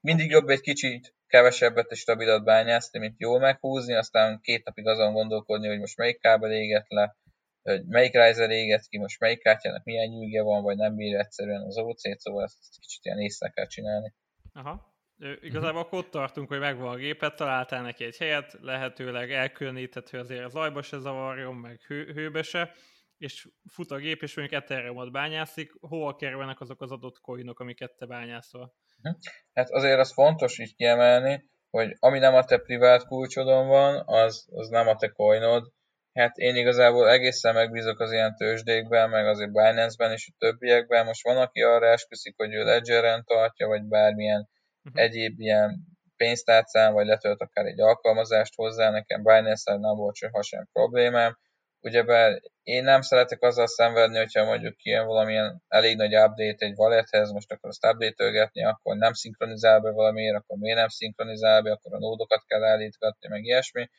mindig 0.00 0.30
jobb 0.30 0.48
egy 0.48 0.60
kicsit 0.60 1.14
kevesebbet 1.26 1.90
és 1.90 1.98
stabilat 1.98 2.44
bányászni, 2.44 2.98
mint 2.98 3.20
jól 3.20 3.38
meghúzni, 3.38 3.94
aztán 3.94 4.40
két 4.40 4.64
napig 4.64 4.86
azon 4.86 5.12
gondolkodni, 5.12 5.68
hogy 5.68 5.78
most 5.78 5.96
melyik 5.96 6.20
kábel 6.20 6.52
éget 6.52 6.86
le, 6.88 7.16
hogy 7.62 7.86
melyik 7.86 8.12
riser 8.12 8.50
éget 8.50 8.86
ki, 8.88 8.98
most 8.98 9.20
melyik 9.20 9.42
kártyának 9.42 9.84
milyen 9.84 10.08
nyűgje 10.08 10.42
van, 10.42 10.62
vagy 10.62 10.76
nem 10.76 10.96
bír 10.96 11.18
egyszerűen 11.18 11.62
az 11.62 11.78
OC-t, 11.78 12.20
szóval 12.20 12.44
ezt 12.44 12.80
kicsit 12.80 13.04
ilyen 13.04 13.18
észre 13.18 13.48
kell 13.48 13.66
csinálni. 13.66 14.14
Aha. 14.52 14.93
Igazából 15.40 15.80
akkor 15.80 15.98
ott 15.98 16.10
tartunk, 16.10 16.48
hogy 16.48 16.58
megvan 16.58 16.88
a 16.88 16.96
gépet, 16.96 17.36
találtál 17.36 17.82
neki 17.82 18.04
egy 18.04 18.16
helyet, 18.16 18.56
lehetőleg 18.60 19.32
elkülönített, 19.32 20.10
azért 20.10 20.44
a 20.44 20.48
zajba 20.48 20.82
se 20.82 20.98
zavarjon, 20.98 21.54
meg 21.54 21.80
hő, 21.80 22.12
hőbe 22.12 22.42
se, 22.42 22.74
és 23.18 23.48
fut 23.70 23.90
a 23.90 23.96
gép, 23.96 24.22
és 24.22 24.36
mondjuk 24.36 24.62
Ethereum-ot 24.62 25.12
bányászik, 25.12 25.72
hol 25.80 26.16
kerülnek 26.16 26.60
azok 26.60 26.82
az 26.82 26.90
adott 26.90 27.20
coinok, 27.20 27.60
amiket 27.60 27.96
te 27.96 28.06
bányászol? 28.06 28.74
Mhm. 29.02 29.14
Hát 29.52 29.70
azért 29.70 29.98
az 29.98 30.12
fontos 30.12 30.58
így 30.58 30.74
kiemelni, 30.74 31.44
hogy 31.70 31.96
ami 31.98 32.18
nem 32.18 32.34
a 32.34 32.44
te 32.44 32.58
privát 32.58 33.06
kulcsodon 33.06 33.66
van, 33.66 34.02
az, 34.06 34.46
az 34.50 34.68
nem 34.68 34.88
a 34.88 34.96
te 34.96 35.08
coinod. 35.08 35.72
Hát 36.12 36.36
én 36.36 36.56
igazából 36.56 37.10
egészen 37.10 37.54
megbízok 37.54 38.00
az 38.00 38.12
ilyen 38.12 38.36
tőzsdékben, 38.36 39.10
meg 39.10 39.26
azért 39.26 39.52
Binance-ben 39.52 40.12
és 40.12 40.30
a 40.32 40.36
többiekben. 40.38 41.04
Most 41.04 41.24
van, 41.24 41.36
aki 41.36 41.62
arra 41.62 41.86
esküszik, 41.86 42.34
hogy 42.36 42.54
ő 42.54 42.64
Ledgeren 42.64 43.24
tartja, 43.24 43.66
vagy 43.66 43.82
bármilyen 43.82 44.48
uh-huh. 44.84 45.02
egyéb 45.02 45.40
ilyen 45.40 45.84
pénztárcán, 46.16 46.92
vagy 46.92 47.06
letölt 47.06 47.40
akár 47.40 47.66
egy 47.66 47.80
alkalmazást 47.80 48.54
hozzá. 48.54 48.90
Nekem 48.90 49.22
Binance-en 49.22 49.80
nem 49.80 49.96
volt 49.96 50.14
soha 50.14 50.42
sem 50.42 50.68
problémám 50.72 51.36
ugyebár 51.84 52.40
én 52.62 52.84
nem 52.84 53.00
szeretek 53.00 53.42
azzal 53.42 53.66
szenvedni, 53.66 54.18
hogyha 54.18 54.44
mondjuk 54.44 54.84
ilyen 54.84 55.06
valamilyen 55.06 55.62
elég 55.68 55.96
nagy 55.96 56.16
update 56.16 56.66
egy 56.66 56.74
wallethez, 56.76 57.30
most 57.30 57.52
akkor 57.52 57.68
azt 57.68 57.86
update 57.86 58.50
akkor 58.62 58.96
nem 58.96 59.12
szinkronizál 59.12 59.80
be 59.80 59.90
valamiért, 59.90 60.36
akkor 60.36 60.58
miért 60.58 60.78
nem 60.78 60.88
szinkronizál 60.88 61.62
be, 61.62 61.72
akkor 61.72 61.94
a 61.94 61.98
nódokat 61.98 62.44
kell 62.46 62.64
állítgatni, 62.64 63.28
meg 63.28 63.44
ilyesmi. 63.44 63.90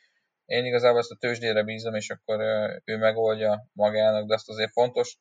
Én 0.44 0.64
igazából 0.64 0.98
ezt 0.98 1.10
a 1.10 1.16
tőzsdére 1.16 1.62
bízom, 1.62 1.94
és 1.94 2.10
akkor 2.10 2.40
ő 2.84 2.96
megoldja 2.96 3.68
magának, 3.72 4.26
de 4.26 4.34
azt 4.34 4.48
azért 4.48 4.72
fontos 4.72 5.18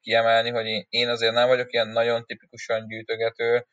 kiemelni, 0.00 0.50
hogy 0.50 0.86
én 0.88 1.08
azért 1.08 1.32
nem 1.32 1.48
vagyok 1.48 1.72
ilyen 1.72 1.88
nagyon 1.88 2.24
tipikusan 2.24 2.86
gyűjtögető, 2.86 3.66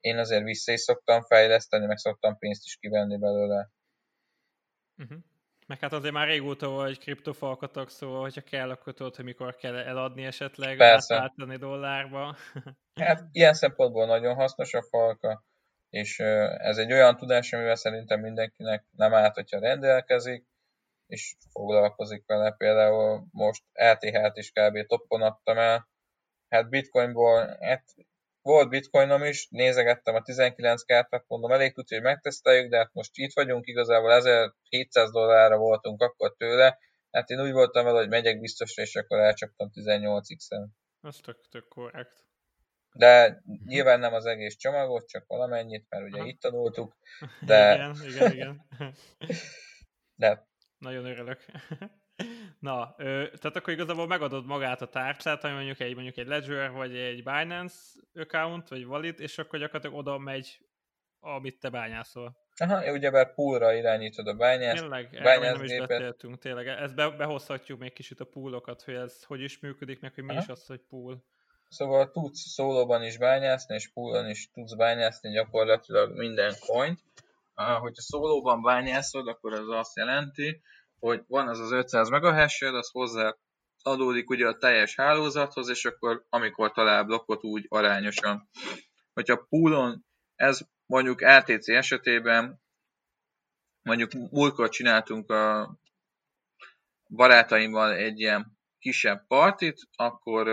én 0.00 0.18
azért 0.18 0.44
vissza 0.44 0.72
is 0.72 0.80
szoktam 0.80 1.22
fejleszteni, 1.22 1.86
meg 1.86 1.96
szoktam 1.96 2.38
pénzt 2.38 2.64
is 2.64 2.76
kivenni 2.76 3.18
belőle. 3.18 3.70
Uh-huh. 4.96 5.18
Meg 5.66 5.78
hát 5.78 5.92
azért 5.92 6.14
már 6.14 6.26
régóta 6.26 6.68
vagy 6.68 6.98
kriptofalkatok, 6.98 7.90
szóval 7.90 8.20
hogyha 8.20 8.40
kell, 8.40 8.70
akkor 8.70 8.94
tudod, 8.94 9.16
hogy 9.16 9.24
mikor 9.24 9.56
kell 9.56 9.76
eladni 9.76 10.24
esetleg, 10.24 10.76
Persze. 10.76 11.14
átváltani 11.14 11.56
dollárba. 11.56 12.36
hát 12.94 13.28
ilyen 13.32 13.54
szempontból 13.54 14.06
nagyon 14.06 14.34
hasznos 14.34 14.74
a 14.74 14.82
falka, 14.82 15.44
és 15.90 16.18
ez 16.58 16.76
egy 16.76 16.92
olyan 16.92 17.16
tudás, 17.16 17.52
amivel 17.52 17.74
szerintem 17.74 18.20
mindenkinek 18.20 18.84
nem 18.96 19.14
árt, 19.14 19.34
hogyha 19.34 19.58
rendelkezik, 19.58 20.46
és 21.06 21.36
foglalkozik 21.52 22.26
vele. 22.26 22.52
Például 22.52 23.26
most 23.30 23.62
LTH-t 23.72 24.36
is 24.36 24.50
kb. 24.50 24.86
toppon 24.86 25.22
adtam 25.22 25.58
el, 25.58 25.88
hát 26.48 26.68
bitcoinból, 26.68 27.56
hát 27.60 27.84
volt 28.42 28.68
bitcoinom 28.68 29.24
is, 29.24 29.48
nézegettem 29.50 30.14
a 30.14 30.22
19 30.22 30.82
kártát, 30.82 31.24
mondom, 31.26 31.52
elég 31.52 31.74
tudja, 31.74 31.96
hogy 31.96 32.06
megteszteljük, 32.06 32.70
de 32.70 32.76
hát 32.76 32.92
most 32.92 33.10
itt 33.14 33.32
vagyunk, 33.34 33.66
igazából 33.66 34.12
1700 34.12 35.10
dollárra 35.10 35.56
voltunk 35.56 36.02
akkor 36.02 36.34
tőle, 36.36 36.78
hát 37.10 37.30
én 37.30 37.40
úgy 37.40 37.52
voltam 37.52 37.84
vele, 37.84 37.98
hogy 37.98 38.08
megyek 38.08 38.40
biztosra, 38.40 38.82
és 38.82 38.96
akkor 38.96 39.18
elcsaptam 39.18 39.70
18x-en. 39.74 40.66
Ez 41.02 41.16
tök, 41.16 41.48
tök 41.48 41.68
korrekt. 41.68 42.24
De 42.92 43.42
nyilván 43.64 44.00
nem 44.00 44.14
az 44.14 44.26
egész 44.26 44.56
csomagot, 44.56 45.08
csak 45.08 45.24
valamennyit, 45.26 45.86
mert 45.88 46.04
ugye 46.04 46.18
Aha. 46.18 46.28
itt 46.28 46.40
tanultuk, 46.40 46.96
de... 47.40 47.74
igen, 47.74 47.96
igen, 48.04 48.32
igen. 48.32 48.66
de... 50.14 50.48
Nagyon 50.78 51.04
örülök. 51.04 51.44
Na, 52.58 52.94
ö, 52.98 53.04
tehát 53.04 53.56
akkor 53.56 53.72
igazából 53.72 54.06
megadod 54.06 54.46
magát 54.46 54.82
a 54.82 54.86
tárcát, 54.86 55.44
ami 55.44 55.52
mondjuk 55.54 55.80
egy, 55.80 55.94
mondjuk 55.94 56.16
egy 56.16 56.26
Ledger, 56.26 56.70
vagy 56.70 56.96
egy 56.96 57.22
Binance 57.22 57.76
account, 58.14 58.68
vagy 58.68 58.86
Valid, 58.86 59.20
és 59.20 59.38
akkor 59.38 59.58
gyakorlatilag 59.58 59.96
oda 59.96 60.18
megy, 60.18 60.58
amit 61.20 61.58
te 61.60 61.70
bányászol. 61.70 62.36
Aha, 62.56 62.92
ugyebár 62.92 63.34
poolra 63.34 63.72
irányítod 63.72 64.26
a 64.26 64.34
bányászt. 64.34 64.80
Tényleg, 64.80 65.08
erről 65.12 65.52
nem 65.52 65.64
is 65.64 65.76
beszéltünk, 65.76 66.38
tényleg. 66.38 66.66
Ezt 66.66 66.94
be, 66.94 67.10
behozhatjuk 67.10 67.78
még 67.78 67.92
kicsit 67.92 68.20
a 68.20 68.24
poolokat, 68.24 68.82
hogy 68.82 68.94
ez 68.94 69.22
hogy 69.22 69.40
is 69.40 69.58
működik, 69.58 70.00
meg 70.00 70.14
hogy 70.14 70.24
mi 70.24 70.30
Aha. 70.30 70.40
is 70.40 70.48
az, 70.48 70.66
hogy 70.66 70.80
pool. 70.88 71.24
Szóval 71.68 72.10
tudsz 72.10 72.40
szólóban 72.40 73.02
is 73.02 73.18
bányászni, 73.18 73.74
és 73.74 73.88
poolon 73.88 74.28
is 74.28 74.50
tudsz 74.50 74.74
bányászni 74.74 75.30
gyakorlatilag 75.30 76.16
minden 76.16 76.54
coint. 76.66 77.00
Hogyha 77.54 78.02
szólóban 78.02 78.62
bányászod, 78.62 79.28
akkor 79.28 79.52
az 79.52 79.68
azt 79.68 79.96
jelenti, 79.96 80.60
hogy 81.00 81.24
van 81.26 81.48
az 81.48 81.58
az 81.58 81.72
500 81.72 82.08
MHz, 82.08 82.62
az 82.62 82.90
hozzá 82.90 83.36
adódik 83.82 84.30
ugye 84.30 84.46
a 84.46 84.56
teljes 84.56 84.94
hálózathoz, 84.94 85.68
és 85.68 85.84
akkor 85.84 86.24
amikor 86.28 86.72
talál 86.72 87.04
blokkot 87.04 87.44
úgy 87.44 87.66
arányosan. 87.68 88.48
Hogyha 89.12 89.46
poolon 89.48 90.04
ez 90.34 90.60
mondjuk 90.86 91.24
RTC 91.24 91.68
esetében, 91.68 92.60
mondjuk 93.82 94.12
múltkor 94.12 94.68
csináltunk 94.68 95.30
a 95.30 95.74
barátaimmal 97.08 97.92
egy 97.92 98.18
ilyen 98.20 98.58
kisebb 98.78 99.26
partit, 99.26 99.80
akkor 99.96 100.46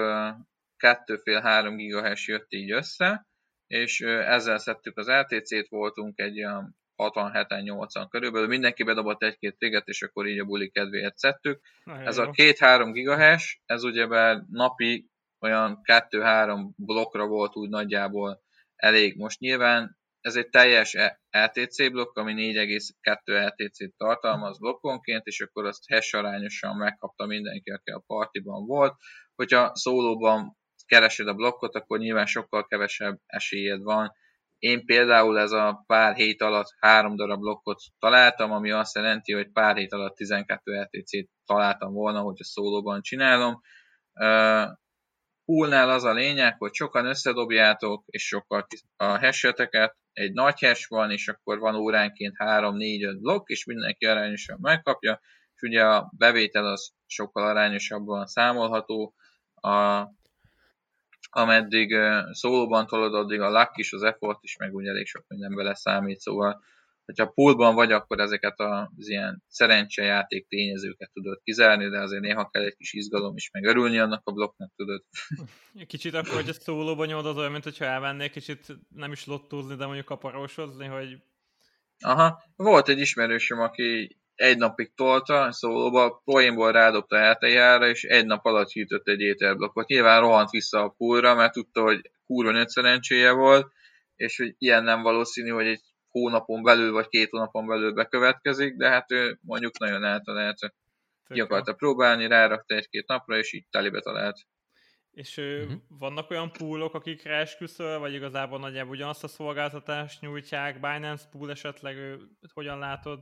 2,5-3 0.78 1.74
GHz 1.76 2.28
jött 2.28 2.52
így 2.52 2.72
össze, 2.72 3.28
és 3.68 4.00
ezzel 4.02 4.58
szedtük 4.58 4.98
az 4.98 5.10
RTC-t, 5.10 5.70
voltunk 5.70 6.20
egy 6.20 6.44
olyan 6.44 6.78
60-70-80 6.98 8.08
körülbelül, 8.10 8.48
mindenki 8.48 8.84
bedobott 8.84 9.24
egy-két 9.24 9.58
triget, 9.58 9.88
és 9.88 10.02
akkor 10.02 10.28
így 10.28 10.40
a 10.40 10.46
buli 10.46 10.70
kedvéért 10.70 11.18
szedtük. 11.18 11.62
Na, 11.84 12.02
ez 12.02 12.18
jó. 12.18 12.24
a 12.24 12.30
2-3 12.30 12.90
GHz, 12.94 13.58
ez 13.66 13.84
ugyebár 13.84 14.44
napi 14.52 15.10
olyan 15.40 15.80
2-3 15.84 16.70
blokkra 16.76 17.28
volt 17.28 17.56
úgy 17.56 17.70
nagyjából 17.70 18.42
elég. 18.76 19.18
Most 19.18 19.40
nyilván 19.40 19.98
ez 20.22 20.36
egy 20.36 20.50
teljes 20.50 20.98
LTC 21.30 21.92
blokk, 21.92 22.18
ami 22.18 22.34
4,2 22.34 23.48
LTC-t 23.48 23.98
tartalmaz 23.98 24.60
blokkonként, 24.60 25.26
és 25.26 25.42
akkor 25.42 25.66
azt 25.66 25.90
hash 25.90 26.16
arányosan 26.16 26.76
megkapta 26.76 27.26
mindenki, 27.26 27.70
aki 27.70 27.92
a 27.92 28.04
partiban 28.08 28.66
volt. 28.66 28.96
Hogyha 29.36 29.76
szólóban 29.76 30.58
keresed 30.86 31.28
a 31.28 31.34
blokkot, 31.34 31.76
akkor 31.76 32.00
nyilván 32.00 32.26
sokkal 32.26 32.68
kevesebb 32.68 33.20
esélyed 33.26 33.82
van. 33.82 34.14
Én 34.60 34.86
például 34.86 35.40
ez 35.40 35.52
a 35.52 35.84
pár 35.88 36.16
hét 36.16 36.42
alatt 36.42 36.76
három 36.80 37.16
darab 37.16 37.40
blokkot 37.40 37.82
találtam, 38.00 38.52
ami 38.52 38.72
azt 38.72 38.96
jelenti, 38.96 39.34
hogy 39.34 39.52
pár 39.52 39.76
hét 39.76 39.94
alatt 39.94 40.16
12 40.16 40.82
LTC-t 40.82 41.30
találtam 41.46 41.94
volna, 41.94 42.20
hogyha 42.20 42.44
szólóban 42.44 43.02
csinálom. 43.02 43.62
Poolnál 45.46 45.90
az 45.90 46.04
a 46.04 46.14
lényeg, 46.14 46.56
hogy 46.58 46.74
sokan 46.74 47.06
összedobjátok, 47.06 48.04
és 48.08 48.28
sokkal 48.28 48.68
a 48.96 49.06
hash 49.06 49.54
egy 50.14 50.34
nagy 50.34 50.60
hash 50.60 50.90
van, 50.90 51.12
és 51.12 51.28
akkor 51.28 51.60
van 51.60 51.76
óránként 51.76 52.36
3-4-5 52.38 53.18
blokk, 53.20 53.50
és 53.50 53.66
mindenki 53.66 54.06
arányosan 54.06 54.58
megkapja, 54.62 55.20
és 55.56 55.62
ugye 55.62 55.86
a 55.86 56.12
bevétel 56.18 56.66
az 56.66 56.92
sokkal 57.06 57.48
arányosabban 57.48 58.26
számolható, 58.26 59.14
a, 59.54 60.02
ameddig 61.30 61.96
szólóban 62.32 62.88
tolod, 62.88 63.14
addig 63.14 63.40
a 63.40 63.50
luck 63.50 63.78
is, 63.78 63.94
az 63.94 64.04
effort 64.04 64.44
is, 64.44 64.58
meg 64.58 64.74
úgy 64.74 64.88
elég 64.88 65.06
sok 65.06 65.26
minden 65.28 65.56
bele 65.56 65.76
számít, 65.76 66.20
szóval 66.20 66.64
hogyha 67.06 67.32
poolban 67.32 67.76
vagy, 67.76 67.92
akkor 67.92 68.20
ezeket 68.20 68.60
az 68.60 69.10
ilyen 69.10 69.44
szerencsejáték 69.48 70.48
tényezőket 70.48 71.12
tudod 71.14 71.40
kizárni, 71.44 71.90
de 71.90 72.00
azért 72.00 72.22
néha 72.22 72.50
kell 72.50 72.64
egy 72.64 72.76
kis 72.76 72.94
izgalom 72.94 73.36
is, 73.36 73.50
meg 73.52 73.66
örülni 73.66 74.00
annak 74.00 74.22
a 74.24 74.32
blokknak, 74.32 74.72
tudod. 74.76 75.04
Kicsit 75.88 76.14
akkor, 76.14 76.34
hogy 76.34 76.50
a 76.50 76.54
szólóban 76.54 77.08
nyomod, 77.08 77.26
az 77.26 77.38
olyan, 77.38 77.52
mint 77.52 77.64
hogyha 77.64 77.86
elvennék 77.86 78.32
kicsit 78.32 78.68
nem 78.96 79.12
is 79.12 79.26
lottózni, 79.26 79.76
de 79.76 79.86
mondjuk 79.86 80.06
kaparósozni, 80.06 80.86
hogy... 80.86 81.22
Aha, 82.00 82.44
volt 82.56 82.90
egy 82.90 83.00
ismerősöm, 83.00 83.60
aki 83.60 84.18
egy 84.38 84.58
napig 84.58 84.92
tolta, 84.96 85.52
szólóba, 85.52 86.22
poénból 86.26 86.72
rádobta 86.72 87.32
LTE-ra, 87.32 87.88
és 87.88 88.04
egy 88.04 88.26
nap 88.26 88.46
alatt 88.46 88.72
hűtött 88.72 89.08
egy 89.08 89.20
ételblokkot. 89.20 89.88
Nyilván 89.88 90.22
rohant 90.22 90.50
vissza 90.50 90.84
a 90.84 90.94
poolra, 90.98 91.36
mert 91.36 91.54
tudta, 91.54 91.82
hogy 91.82 92.12
kurva 92.26 92.52
nagy 92.52 92.68
szerencséje 92.68 93.32
volt, 93.32 93.72
és 94.16 94.38
hogy 94.38 94.56
ilyen 94.58 94.84
nem 94.84 95.02
valószínű, 95.02 95.50
hogy 95.50 95.68
egy 95.68 95.82
hónapon 96.10 96.64
belül, 96.64 96.92
vagy 96.92 97.08
két 97.08 97.30
hónapon 97.30 97.68
belül 97.68 97.94
bekövetkezik, 97.94 98.76
de 98.76 98.90
hát 98.90 99.12
ő 99.12 99.40
mondjuk 99.42 99.80
nagyon 99.80 100.04
eltalált. 100.04 100.74
Ki 101.28 101.40
akarta 101.40 101.74
próbálni, 101.74 102.28
rárakta 102.28 102.76
egy-két 102.76 103.08
napra, 103.08 103.38
és 103.38 103.54
így 103.54 103.66
telibe 103.70 104.00
talált. 104.00 104.38
És 105.12 105.38
uh-huh. 105.38 105.72
vannak 105.88 106.30
olyan 106.30 106.52
poolok, 106.52 106.94
akikre 106.94 107.36
esküszöl, 107.36 108.00
vagy 108.00 108.14
igazából 108.14 108.60
nagyjából 108.60 108.96
ugyanazt 108.96 109.24
a 109.24 109.28
szolgáltatást 109.28 110.22
nyújtják, 110.22 110.80
Binance 110.80 111.26
pool 111.32 111.52
esetleg, 111.52 112.18
hogyan 112.54 112.80
látod? 112.80 113.20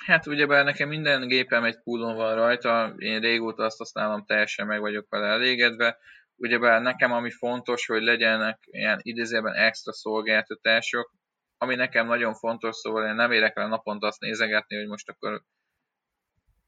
Hát 0.00 0.26
ugyebár 0.26 0.64
nekem 0.64 0.88
minden 0.88 1.28
gépem 1.28 1.64
egy 1.64 1.82
poolon 1.82 2.16
van 2.16 2.34
rajta, 2.34 2.94
én 2.96 3.20
régóta 3.20 3.64
azt 3.64 3.78
használom, 3.78 4.24
teljesen 4.24 4.66
meg 4.66 4.80
vagyok 4.80 5.06
vele 5.08 5.26
elégedve. 5.26 5.98
Ugyebár 6.36 6.82
nekem 6.82 7.12
ami 7.12 7.30
fontos, 7.30 7.86
hogy 7.86 8.02
legyenek 8.02 8.58
ilyen 8.64 8.98
idézőben 9.02 9.54
extra 9.54 9.92
szolgáltatások, 9.92 11.14
ami 11.58 11.74
nekem 11.74 12.06
nagyon 12.06 12.34
fontos, 12.34 12.76
szóval 12.76 13.06
én 13.06 13.14
nem 13.14 13.32
érek 13.32 13.56
el 13.56 13.68
naponta 13.68 14.06
azt 14.06 14.20
nézegetni, 14.20 14.76
hogy 14.76 14.86
most 14.86 15.08
akkor 15.08 15.42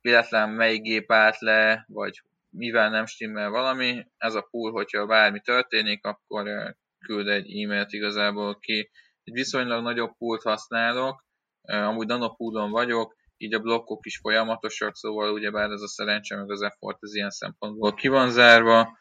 véletlen 0.01 0.49
melyik 0.51 0.83
gép 0.83 1.13
állt 1.13 1.39
le, 1.39 1.85
vagy 1.89 2.23
mivel 2.51 2.91
nem 2.91 3.07
stimmel 3.07 3.51
valami. 3.51 4.07
Ez 4.17 4.35
a 4.35 4.47
pool, 4.51 4.73
hogyha 4.73 5.07
bármi 5.07 5.41
történik, 5.41 6.05
akkor 6.05 6.75
küld 6.99 7.29
egy 7.29 7.63
e-mailt 7.63 7.93
igazából 7.93 8.59
ki. 8.59 8.91
Egy 9.25 9.33
viszonylag 9.33 9.83
nagyobb 9.83 10.17
pult 10.17 10.43
használok, 10.43 11.26
amúgy 11.67 12.07
nanopoolon 12.07 12.71
vagyok, 12.71 13.15
így 13.37 13.55
a 13.55 13.59
blokkok 13.59 14.07
is 14.07 14.19
folyamatosak, 14.19 14.97
szóval 14.97 15.33
ugyebár 15.33 15.71
ez 15.71 15.81
a 15.81 15.89
szerencse, 15.89 16.37
meg 16.37 16.51
az 16.51 16.63
effort 16.63 16.99
az 17.01 17.15
ilyen 17.15 17.31
szempontból 17.31 17.95
ki 17.95 18.09
van 18.09 18.31
zárva. 18.31 18.99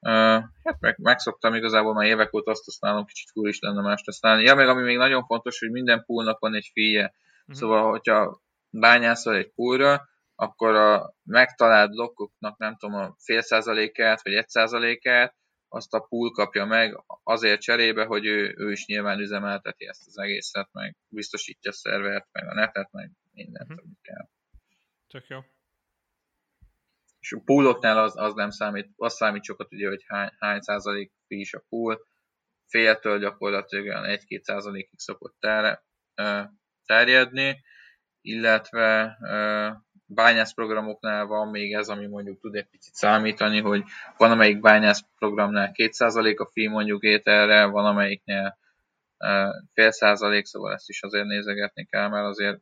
Hát 0.00 0.80
meg, 0.80 0.96
megszoktam 0.98 1.54
igazából 1.54 1.94
már 1.94 2.06
évek 2.06 2.34
óta 2.34 2.50
azt 2.50 2.64
használom, 2.64 3.04
kicsit 3.04 3.30
fúr 3.30 3.48
is 3.48 3.58
lenne 3.60 3.80
mást 3.80 4.04
használni. 4.04 4.42
Ja, 4.42 4.54
meg 4.54 4.68
ami 4.68 4.82
még 4.82 4.96
nagyon 4.96 5.24
fontos, 5.24 5.58
hogy 5.58 5.70
minden 5.70 6.04
poolnak 6.04 6.38
van 6.38 6.54
egy 6.54 6.70
fíje. 6.72 7.04
Uh-huh. 7.40 7.56
Szóval, 7.56 7.90
hogyha 7.90 8.42
bányászol 8.70 9.34
egy 9.34 9.52
poolra, 9.54 10.08
akkor 10.34 10.74
a 10.74 11.14
megtalált 11.24 11.90
blokkoknak 11.90 12.58
nem 12.58 12.76
tudom, 12.76 13.00
a 13.00 13.14
fél 13.18 13.40
százalékát, 13.40 14.22
vagy 14.22 14.32
egy 14.32 14.48
százalékát, 14.48 15.34
azt 15.76 15.94
a 15.94 16.00
pool 16.00 16.30
kapja 16.30 16.64
meg 16.64 17.04
azért 17.22 17.60
cserébe, 17.60 18.04
hogy 18.04 18.26
ő, 18.26 18.54
ő 18.56 18.70
is 18.70 18.86
nyilván 18.86 19.18
üzemelteti 19.18 19.86
ezt 19.86 20.06
az 20.06 20.18
egészet, 20.18 20.68
meg 20.72 20.96
biztosítja 21.08 21.70
a 21.70 21.74
szervert, 21.74 22.28
meg 22.32 22.48
a 22.48 22.54
netet, 22.54 22.92
meg 22.92 23.10
mindent, 23.32 23.70
uh-huh. 23.70 23.84
amit 23.84 23.98
kell. 24.02 24.28
Tök 25.06 25.26
jó 25.26 25.38
és 27.26 27.32
a 27.32 27.40
pooloknál 27.44 27.98
az, 27.98 28.16
az 28.16 28.34
nem 28.34 28.50
számít, 28.50 28.88
az 28.96 29.14
számít 29.14 29.44
sokat 29.44 29.72
ugye, 29.72 29.88
hogy 29.88 30.04
hány, 30.06 30.30
hány 30.38 30.60
százalék 30.60 31.12
is 31.26 31.54
a 31.54 31.64
pool, 31.68 32.06
féltől 32.68 33.18
gyakorlatilag 33.18 33.84
olyan 33.84 34.04
1-2 34.06 34.42
százalékig 34.42 34.98
szokott 34.98 35.36
ter, 35.38 35.82
terjedni, 36.84 37.64
illetve 38.20 39.18
bányászprogramoknál 40.06 41.26
van 41.26 41.48
még 41.48 41.72
ez, 41.72 41.88
ami 41.88 42.06
mondjuk 42.06 42.40
tud 42.40 42.54
egy 42.54 42.68
picit 42.70 42.94
számítani, 42.94 43.60
hogy 43.60 43.84
van 44.16 44.30
amelyik 44.30 44.60
bányászprogramnál 44.60 45.70
2% 45.74 46.36
a 46.36 46.50
fi 46.52 46.66
mondjuk 46.66 47.02
ételre, 47.02 47.64
van 47.64 47.84
amelyiknél 47.84 48.58
fél 49.72 49.90
százalék, 49.90 50.44
szóval 50.44 50.72
ezt 50.72 50.88
is 50.88 51.02
azért 51.02 51.26
nézegetni 51.26 51.84
kell, 51.84 52.08
mert 52.08 52.26
azért 52.26 52.60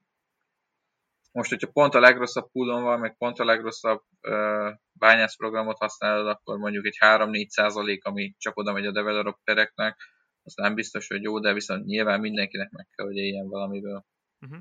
most, 1.33 1.51
hogyha 1.51 1.71
pont 1.73 1.95
a 1.95 2.01
legrosszabb 2.01 2.51
poolon 2.51 2.83
van, 2.83 3.01
meg 3.01 3.17
pont 3.17 3.39
a 3.39 3.45
legrosszabb 3.45 4.03
uh, 4.23 4.73
bányászprogramot 4.93 5.79
használod, 5.79 6.27
akkor 6.27 6.59
mondjuk 6.59 6.87
egy 6.87 6.97
3-4 7.01 7.47
százalék, 7.49 8.05
ami 8.05 8.35
csak 8.39 8.57
oda 8.57 8.73
megy 8.73 8.87
a 8.87 8.93
developereknek, 8.93 9.97
az 10.43 10.55
nem 10.55 10.75
biztos, 10.75 11.09
hogy 11.09 11.23
jó, 11.23 11.39
de 11.41 11.53
viszont 11.53 11.85
nyilván 11.85 12.21
mindenkinek 12.21 12.71
meg 12.71 12.89
kell, 12.91 13.07
hogy 13.07 13.17
éljen 13.17 13.49
valamiből. 13.49 14.05
Uh-huh. 14.41 14.61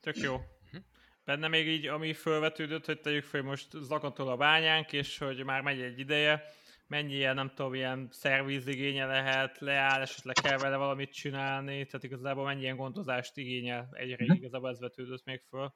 Tök 0.00 0.16
jó. 0.16 0.36
Benne 1.24 1.48
még 1.48 1.68
így, 1.68 1.86
ami 1.86 2.12
felvetődött, 2.12 2.86
hogy 2.86 3.00
tegyük 3.00 3.24
fel, 3.24 3.42
most 3.42 3.68
zakatol 3.72 4.28
a 4.28 4.36
bányánk, 4.36 4.92
és 4.92 5.18
hogy 5.18 5.44
már 5.44 5.60
megy 5.60 5.80
egy 5.80 5.98
ideje, 5.98 6.42
mennyi 6.86 7.14
ilyen, 7.14 7.34
nem 7.34 7.52
tudom, 7.54 7.74
ilyen 7.74 8.08
szervizigénye 8.10 9.06
lehet, 9.06 9.58
leáll, 9.58 10.00
esetleg 10.00 10.34
kell 10.42 10.58
vele 10.58 10.76
valamit 10.76 11.12
csinálni, 11.12 11.86
tehát 11.86 12.04
igazából 12.04 12.44
mennyi 12.44 12.60
ilyen 12.60 12.76
gondozást 12.76 13.36
igényel 13.36 13.88
egyre, 13.92 14.24
mm. 14.24 14.34
igazából 14.34 14.70
ez 14.70 14.80
vetődött 14.80 15.24
még 15.24 15.42
föl. 15.48 15.74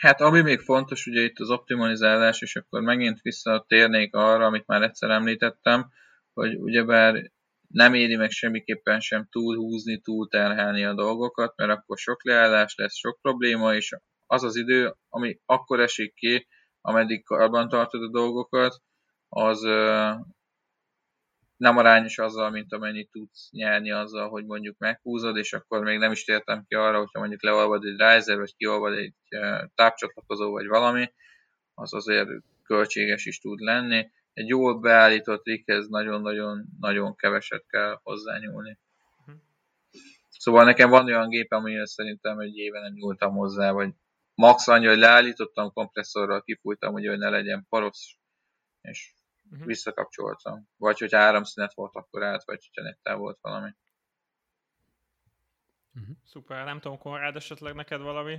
Hát 0.00 0.20
ami 0.20 0.40
még 0.40 0.60
fontos, 0.60 1.06
ugye 1.06 1.20
itt 1.20 1.38
az 1.38 1.50
optimalizálás, 1.50 2.40
és 2.40 2.56
akkor 2.56 2.80
megint 2.80 3.20
visszatérnék 3.20 4.14
arra, 4.14 4.44
amit 4.44 4.66
már 4.66 4.82
egyszer 4.82 5.10
említettem, 5.10 5.90
hogy 6.32 6.56
ugyebár 6.56 7.30
nem 7.68 7.94
éri 7.94 8.16
meg 8.16 8.30
semmiképpen 8.30 9.00
sem 9.00 9.28
túlhúzni, 9.30 10.00
túlterhelni 10.00 10.84
a 10.84 10.94
dolgokat, 10.94 11.56
mert 11.56 11.70
akkor 11.70 11.98
sok 11.98 12.24
leállás 12.24 12.74
lesz, 12.76 12.96
sok 12.96 13.18
probléma, 13.20 13.74
és 13.74 13.96
az 14.28 14.42
az 14.42 14.56
idő, 14.56 14.94
ami 15.08 15.40
akkor 15.46 15.80
esik 15.80 16.14
ki, 16.14 16.46
ameddig 16.80 17.24
karban 17.24 17.68
tartod 17.68 18.02
a 18.02 18.10
dolgokat, 18.10 18.82
az, 19.28 19.62
nem 21.56 21.76
arányos 21.76 22.18
azzal, 22.18 22.50
mint 22.50 22.72
amennyit 22.72 23.10
tudsz 23.10 23.50
nyerni 23.50 23.90
azzal, 23.90 24.28
hogy 24.28 24.44
mondjuk 24.44 24.78
meghúzod, 24.78 25.36
és 25.36 25.52
akkor 25.52 25.84
még 25.84 25.98
nem 25.98 26.12
is 26.12 26.24
tértem 26.24 26.64
ki 26.68 26.74
arra, 26.74 26.98
hogyha 26.98 27.18
mondjuk 27.18 27.42
leolvad 27.42 27.84
egy 27.84 27.96
riser, 27.98 28.38
vagy 28.38 28.56
kiolvad 28.56 28.92
egy 28.92 29.14
tápcsatlakozó, 29.74 30.50
vagy 30.50 30.66
valami, 30.66 31.12
az 31.74 31.94
azért 31.94 32.28
költséges 32.62 33.26
is 33.26 33.40
tud 33.40 33.58
lenni. 33.60 34.10
Egy 34.32 34.48
jól 34.48 34.80
beállított 34.80 35.44
righez 35.44 35.88
nagyon-nagyon-nagyon 35.88 37.16
keveset 37.16 37.64
kell 37.66 38.00
hozzányúlni. 38.02 38.78
Uh-huh. 39.20 39.40
Szóval 40.28 40.64
nekem 40.64 40.90
van 40.90 41.06
olyan 41.06 41.28
gép, 41.28 41.52
amihez 41.52 41.92
szerintem 41.92 42.38
egy 42.38 42.56
éve 42.56 42.80
nem 42.80 42.92
nyúltam 42.92 43.34
hozzá, 43.34 43.70
vagy 43.70 43.90
max 44.38 44.68
annyi, 44.68 44.86
hogy 44.86 44.98
leállítottam 44.98 45.72
kompresszorral, 45.72 46.42
kifújtam, 46.42 46.92
hogy 46.92 47.18
ne 47.18 47.28
legyen 47.28 47.66
poros, 47.68 48.18
és 48.80 49.14
uh-huh. 49.50 49.66
visszakapcsoltam. 49.66 50.68
Vagy 50.76 50.98
hogy 50.98 51.14
áramszünet 51.14 51.74
volt, 51.74 51.94
akkor 51.94 52.22
át, 52.22 52.44
vagy 52.44 52.66
hogyha 52.66 52.88
nettel 52.88 53.16
volt 53.16 53.38
valami. 53.40 53.74
Uh-huh. 55.94 56.16
Szuper, 56.24 56.64
nem 56.64 56.80
tudom, 56.80 56.98
Konrád, 56.98 57.36
esetleg 57.36 57.74
neked 57.74 58.00
valami? 58.00 58.38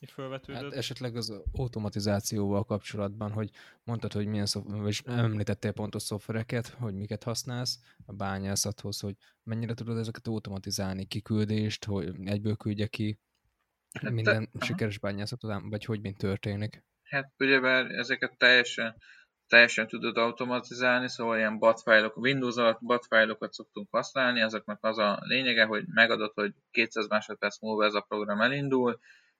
Így 0.00 0.10
felvetődött. 0.10 0.62
Hát 0.62 0.72
esetleg 0.72 1.16
az 1.16 1.42
automatizációval 1.52 2.64
kapcsolatban, 2.64 3.32
hogy 3.32 3.50
mondtad, 3.84 4.12
hogy 4.12 4.26
milyen 4.26 4.46
szoftver, 4.46 4.80
vagy 4.80 5.02
említettél 5.04 5.72
pontos 5.72 6.02
szoftvereket, 6.02 6.66
hogy 6.66 6.94
miket 6.94 7.22
használsz 7.22 7.78
a 8.06 8.12
bányászathoz, 8.12 9.00
hogy 9.00 9.16
mennyire 9.42 9.74
tudod 9.74 9.98
ezeket 9.98 10.26
automatizálni, 10.26 11.06
kiküldést, 11.06 11.84
hogy 11.84 12.14
egyből 12.24 12.56
küldje 12.56 12.86
ki 12.86 13.20
hát 14.00 14.12
minden 14.12 14.50
te, 14.58 14.64
sikeres 14.64 14.98
bányászat 14.98 15.44
után, 15.44 15.68
vagy 15.68 15.84
hogy 15.84 16.00
mint 16.00 16.18
történik? 16.18 16.84
Hát 17.02 17.32
ugyebár 17.38 17.90
ezeket 17.90 18.38
teljesen 18.38 18.96
teljesen 19.48 19.86
tudod 19.86 20.16
automatizálni, 20.16 21.08
szóval 21.08 21.36
ilyen 21.36 21.58
bat 21.58 21.80
fájlok, 21.82 22.16
Windows 22.16 22.56
alatt 22.56 22.78
bat 22.80 23.06
fájlokat 23.06 23.52
szoktunk 23.52 23.88
használni, 23.90 24.42
azoknak 24.42 24.84
az 24.84 24.98
a 24.98 25.18
lényege, 25.20 25.64
hogy 25.64 25.84
megadod, 25.86 26.32
hogy 26.34 26.52
200 26.70 27.08
másodperc 27.08 27.60
múlva 27.60 27.84
ez 27.84 27.94
a 27.94 28.04
program 28.08 28.40
elindul, 28.40 28.98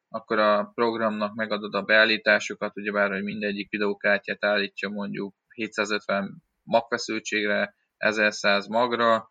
akkor 0.08 0.38
a 0.38 0.70
programnak 0.74 1.34
megadod 1.34 1.74
a 1.74 1.82
beállításokat, 1.82 2.76
ugyebár, 2.76 3.10
hogy 3.10 3.22
mindegyik 3.22 3.70
videókártyát 3.70 4.44
állítja 4.44 4.88
mondjuk 4.88 5.34
750 5.54 6.42
magfeszültségre, 6.62 7.74
1100 7.96 8.66
magra, 8.66 9.28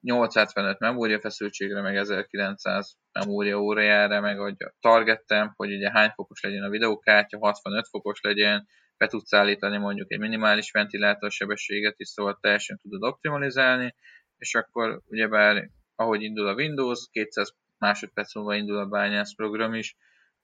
875 0.00 0.78
memória 0.78 1.20
feszültségre, 1.20 1.80
meg 1.80 1.96
1900 1.96 2.96
memória 3.12 3.60
órájára, 3.60 4.20
meg 4.20 4.40
a 4.40 4.56
target 4.80 5.26
temp, 5.26 5.52
hogy 5.56 5.72
ugye 5.72 5.90
hány 5.90 6.10
fokos 6.14 6.42
legyen 6.42 6.62
a 6.62 6.68
videókártya, 6.68 7.38
65 7.38 7.88
fokos 7.88 8.20
legyen, 8.20 8.66
be 8.96 9.06
tudsz 9.06 9.32
állítani 9.32 9.76
mondjuk 9.76 10.12
egy 10.12 10.18
minimális 10.18 10.70
ventilátor 10.70 11.30
sebességet 11.30 11.94
is, 11.96 12.08
szóval 12.08 12.38
teljesen 12.40 12.78
tudod 12.82 13.02
optimalizálni, 13.02 13.94
és 14.38 14.54
akkor 14.54 15.00
ugyebár 15.06 15.70
ahogy 16.00 16.22
indul 16.22 16.48
a 16.48 16.54
Windows, 16.54 17.08
200 17.10 17.54
másodperc 17.78 18.34
múlva 18.34 18.54
indul 18.54 18.78
a 18.78 18.86
bányász 18.86 19.34
program 19.34 19.74
is. 19.74 19.96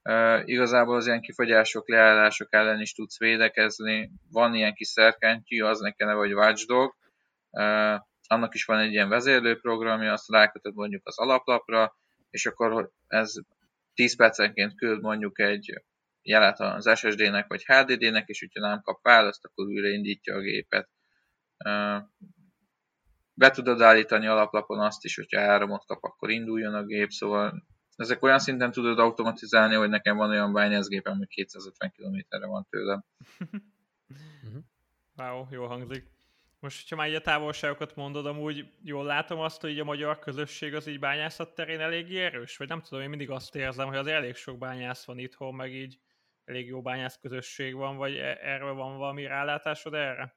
Uh, 0.03 0.43
igazából 0.45 0.97
az 0.97 1.07
ilyen 1.07 1.21
kifogyások, 1.21 1.89
leállások 1.89 2.55
ellen 2.55 2.81
is 2.81 2.93
tudsz 2.93 3.19
védekezni. 3.19 4.11
Van 4.31 4.55
ilyen 4.55 4.75
kis 4.75 4.89
szerkentyű, 4.89 5.63
az 5.63 5.81
nekem 5.81 6.09
neve, 6.09 6.19
hogy 6.19 6.35
Watchdog. 6.35 6.95
Uh, 7.51 8.01
annak 8.27 8.55
is 8.55 8.65
van 8.65 8.79
egy 8.79 8.93
ilyen 8.93 9.09
vezérlőprogramja, 9.09 10.13
azt 10.13 10.31
rákötöd 10.31 10.75
mondjuk 10.75 11.07
az 11.07 11.19
alaplapra, 11.19 11.97
és 12.31 12.47
akkor 12.47 12.91
ez 13.07 13.33
10 13.95 14.17
percenként 14.17 14.75
küld 14.75 15.01
mondjuk 15.01 15.39
egy 15.39 15.83
jelet 16.23 16.61
az 16.61 16.99
SSD-nek 16.99 17.47
vagy 17.47 17.65
HDD-nek, 17.65 18.29
és 18.29 18.41
hogyha 18.41 18.69
nem 18.69 18.81
kap 18.83 19.03
választ, 19.03 19.45
akkor 19.45 19.67
újraindítja 19.67 20.35
a 20.35 20.41
gépet. 20.41 20.89
Be 23.35 23.51
tudod 23.51 23.81
állítani 23.81 24.27
alaplapon 24.27 24.81
azt 24.81 25.05
is, 25.05 25.17
hogyha 25.17 25.41
áramot 25.41 25.87
kap, 25.87 26.03
akkor 26.03 26.31
induljon 26.31 26.75
a 26.75 26.85
gép, 26.85 27.11
szóval 27.11 27.65
ezek 27.97 28.23
olyan 28.23 28.39
szinten 28.39 28.73
tudod 28.73 28.99
automatizálni, 28.99 29.75
hogy 29.75 29.89
nekem 29.89 30.17
van 30.17 30.31
olyan 30.31 30.53
bányászgépem, 30.53 31.13
ami 31.13 31.27
250 31.27 31.93
km-re 31.97 32.47
van 32.47 32.67
tőlem. 32.71 33.05
wow, 35.17 35.47
jó 35.51 35.67
hangzik. 35.67 36.14
Most, 36.65 36.81
hogyha 36.81 36.97
már 36.97 37.09
így 37.09 37.15
a 37.15 37.21
távolságokat 37.21 37.97
mondod, 37.97 38.27
amúgy 38.27 38.67
jól 38.83 39.05
látom 39.05 39.39
azt, 39.39 39.61
hogy 39.61 39.79
a 39.79 39.85
magyar 39.85 40.19
közösség 40.19 40.75
az 40.75 40.87
így 40.87 40.99
bányászat 40.99 41.55
terén 41.55 41.81
eléggé 41.81 42.25
erős? 42.25 42.57
Vagy 42.57 42.69
nem 42.69 42.81
tudom, 42.81 43.03
én 43.03 43.09
mindig 43.09 43.31
azt 43.31 43.55
érzem, 43.55 43.89
hogy 43.89 43.97
az 43.97 44.07
elég 44.07 44.35
sok 44.35 44.59
bányász 44.59 45.05
van 45.05 45.19
itthon, 45.19 45.55
meg 45.55 45.73
így 45.73 45.99
elég 46.45 46.67
jó 46.67 46.83
bányász 46.83 47.19
közösség 47.21 47.75
van, 47.75 47.97
vagy 47.97 48.17
e- 48.17 48.39
erről 48.43 48.75
van 48.75 48.99
valami 48.99 49.27
rálátásod 49.27 49.95
erre? 49.95 50.37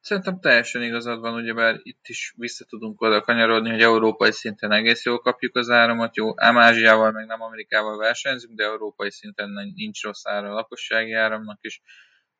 Szerintem 0.00 0.40
teljesen 0.40 0.82
igazad 0.82 1.20
van, 1.20 1.34
ugyebár 1.34 1.80
itt 1.82 2.06
is 2.06 2.34
vissza 2.36 2.64
tudunk 2.64 3.00
oda 3.00 3.20
kanyarodni, 3.20 3.70
hogy 3.70 3.82
európai 3.82 4.32
szinten 4.32 4.72
egész 4.72 5.04
jól 5.04 5.18
kapjuk 5.20 5.56
az 5.56 5.70
áramot, 5.70 6.16
jó, 6.16 6.40
ám 6.40 6.58
Ázsiával, 6.58 7.10
meg 7.10 7.26
nem 7.26 7.40
Amerikával 7.40 7.96
versenyzünk, 7.96 8.54
de 8.54 8.64
európai 8.64 9.10
szinten 9.10 9.50
nincs 9.74 10.02
rossz 10.02 10.26
ára 10.26 10.50
a 10.50 10.54
lakossági 10.54 11.12
áramnak 11.12 11.58
is. 11.60 11.82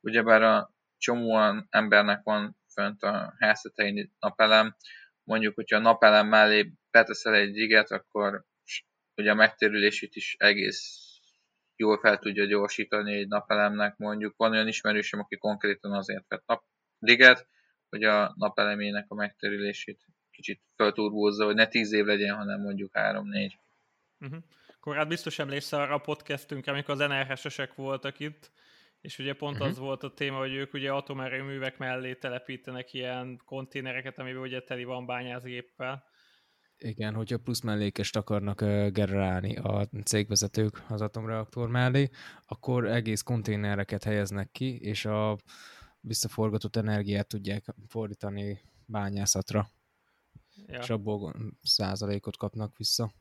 Ugyebár 0.01 0.43
a 0.43 0.75
csomóan 0.99 1.67
embernek 1.71 2.21
van 2.23 2.63
fönt 2.75 3.03
a 3.03 3.35
háztetején 3.39 4.15
napelem, 4.19 4.77
mondjuk, 5.23 5.55
hogyha 5.55 5.77
a 5.77 5.81
napelem 5.81 6.27
mellé 6.27 6.73
beteszel 6.91 7.35
egy 7.35 7.53
giget, 7.53 7.91
akkor 7.91 8.45
ugye 9.17 9.31
a 9.31 9.35
megtérülését 9.35 10.15
is 10.15 10.37
egész 10.39 11.05
jól 11.77 11.99
fel 11.99 12.19
tudja 12.19 12.45
gyorsítani 12.45 13.15
egy 13.15 13.29
napelemnek, 13.29 13.97
mondjuk 13.97 14.35
van 14.37 14.53
olyan 14.53 14.69
ismerősöm, 14.69 15.21
aki 15.21 15.37
konkrétan 15.37 15.93
azért 15.93 16.25
vett 16.29 16.45
napliget, 16.47 17.49
hogy 17.89 18.05
a 18.05 18.35
napelemének 18.37 19.05
a 19.09 19.15
megterülését 19.15 20.01
kicsit 20.31 20.63
felturbózza, 20.77 21.45
hogy 21.45 21.55
ne 21.55 21.67
10 21.67 21.93
év 21.93 22.05
legyen, 22.05 22.37
hanem 22.37 22.61
mondjuk 22.61 22.91
3-4. 22.93 23.53
Uh-huh. 24.21 24.39
Akkor 24.77 24.97
hát 24.97 25.09
biztos 25.09 25.39
emlékszel 25.39 25.81
arra 25.81 25.95
a 25.95 25.99
podcastünkre, 25.99 26.73
amikor 26.73 26.95
az 26.95 27.09
NRHS-esek 27.09 27.75
voltak 27.75 28.21
itt, 28.21 28.51
és 29.05 29.19
ugye 29.19 29.35
pont 29.35 29.55
uh-huh. 29.55 29.71
az 29.71 29.79
volt 29.79 30.03
a 30.03 30.15
téma, 30.15 30.39
hogy 30.39 30.53
ők 30.53 30.75
ugye 30.75 30.93
atomerőművek 30.93 31.79
mellé 31.79 32.15
telepítenek 32.15 32.93
ilyen 32.93 33.41
konténereket, 33.45 34.19
amiben 34.19 34.43
ugye 34.43 34.61
teli 34.63 34.85
van 34.85 35.07
bányászgéppel. 35.07 36.05
Igen, 36.79 37.15
hogyha 37.15 37.39
plusz 37.39 37.61
mellékest 37.61 38.17
akarnak 38.17 38.61
generálni 38.91 39.57
a 39.57 39.89
cégvezetők 40.05 40.83
az 40.89 41.01
atomreaktor 41.01 41.69
mellé, 41.69 42.09
akkor 42.47 42.87
egész 42.87 43.23
konténereket 43.23 44.05
helyeznek 44.05 44.51
ki, 44.51 44.79
és 44.81 45.05
a 45.05 45.39
visszaforgatott 46.01 46.77
energiát 46.77 47.29
tudják 47.29 47.65
fordítani 47.87 48.61
bányászatra. 48.87 49.69
Ja. 50.67 50.79
És 50.79 50.91
abból 50.91 51.35
százalékot 51.63 52.37
kapnak 52.37 52.77
vissza. 52.77 53.13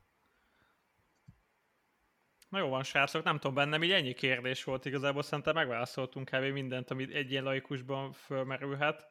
Na 2.54 2.60
jó 2.60 2.70
van, 2.70 2.84
srácok, 2.84 3.24
nem 3.24 3.38
tudom, 3.38 3.56
bennem 3.56 3.84
így 3.84 3.92
ennyi 3.92 4.14
kérdés 4.14 4.64
volt 4.64 4.86
igazából, 4.86 5.22
szerintem 5.22 5.54
megválaszoltunk 5.54 6.30
kb. 6.30 6.44
mindent, 6.44 6.92
amit 6.92 7.14
egy 7.14 7.32
ilyen 7.32 7.44
laikusban 7.44 8.12
fölmerülhet. 8.12 9.08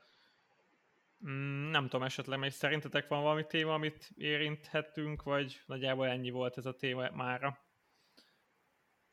Mm, 1.28 1.70
nem 1.70 1.88
tudom, 1.88 2.02
esetleg 2.02 2.38
még 2.38 2.50
szerintetek 2.50 3.08
van 3.08 3.22
valami 3.22 3.46
téma, 3.46 3.74
amit 3.74 4.10
érinthettünk, 4.14 5.22
vagy 5.22 5.60
nagyjából 5.66 6.06
ennyi 6.06 6.30
volt 6.30 6.56
ez 6.58 6.66
a 6.66 6.74
téma 6.74 7.10
mára? 7.14 7.58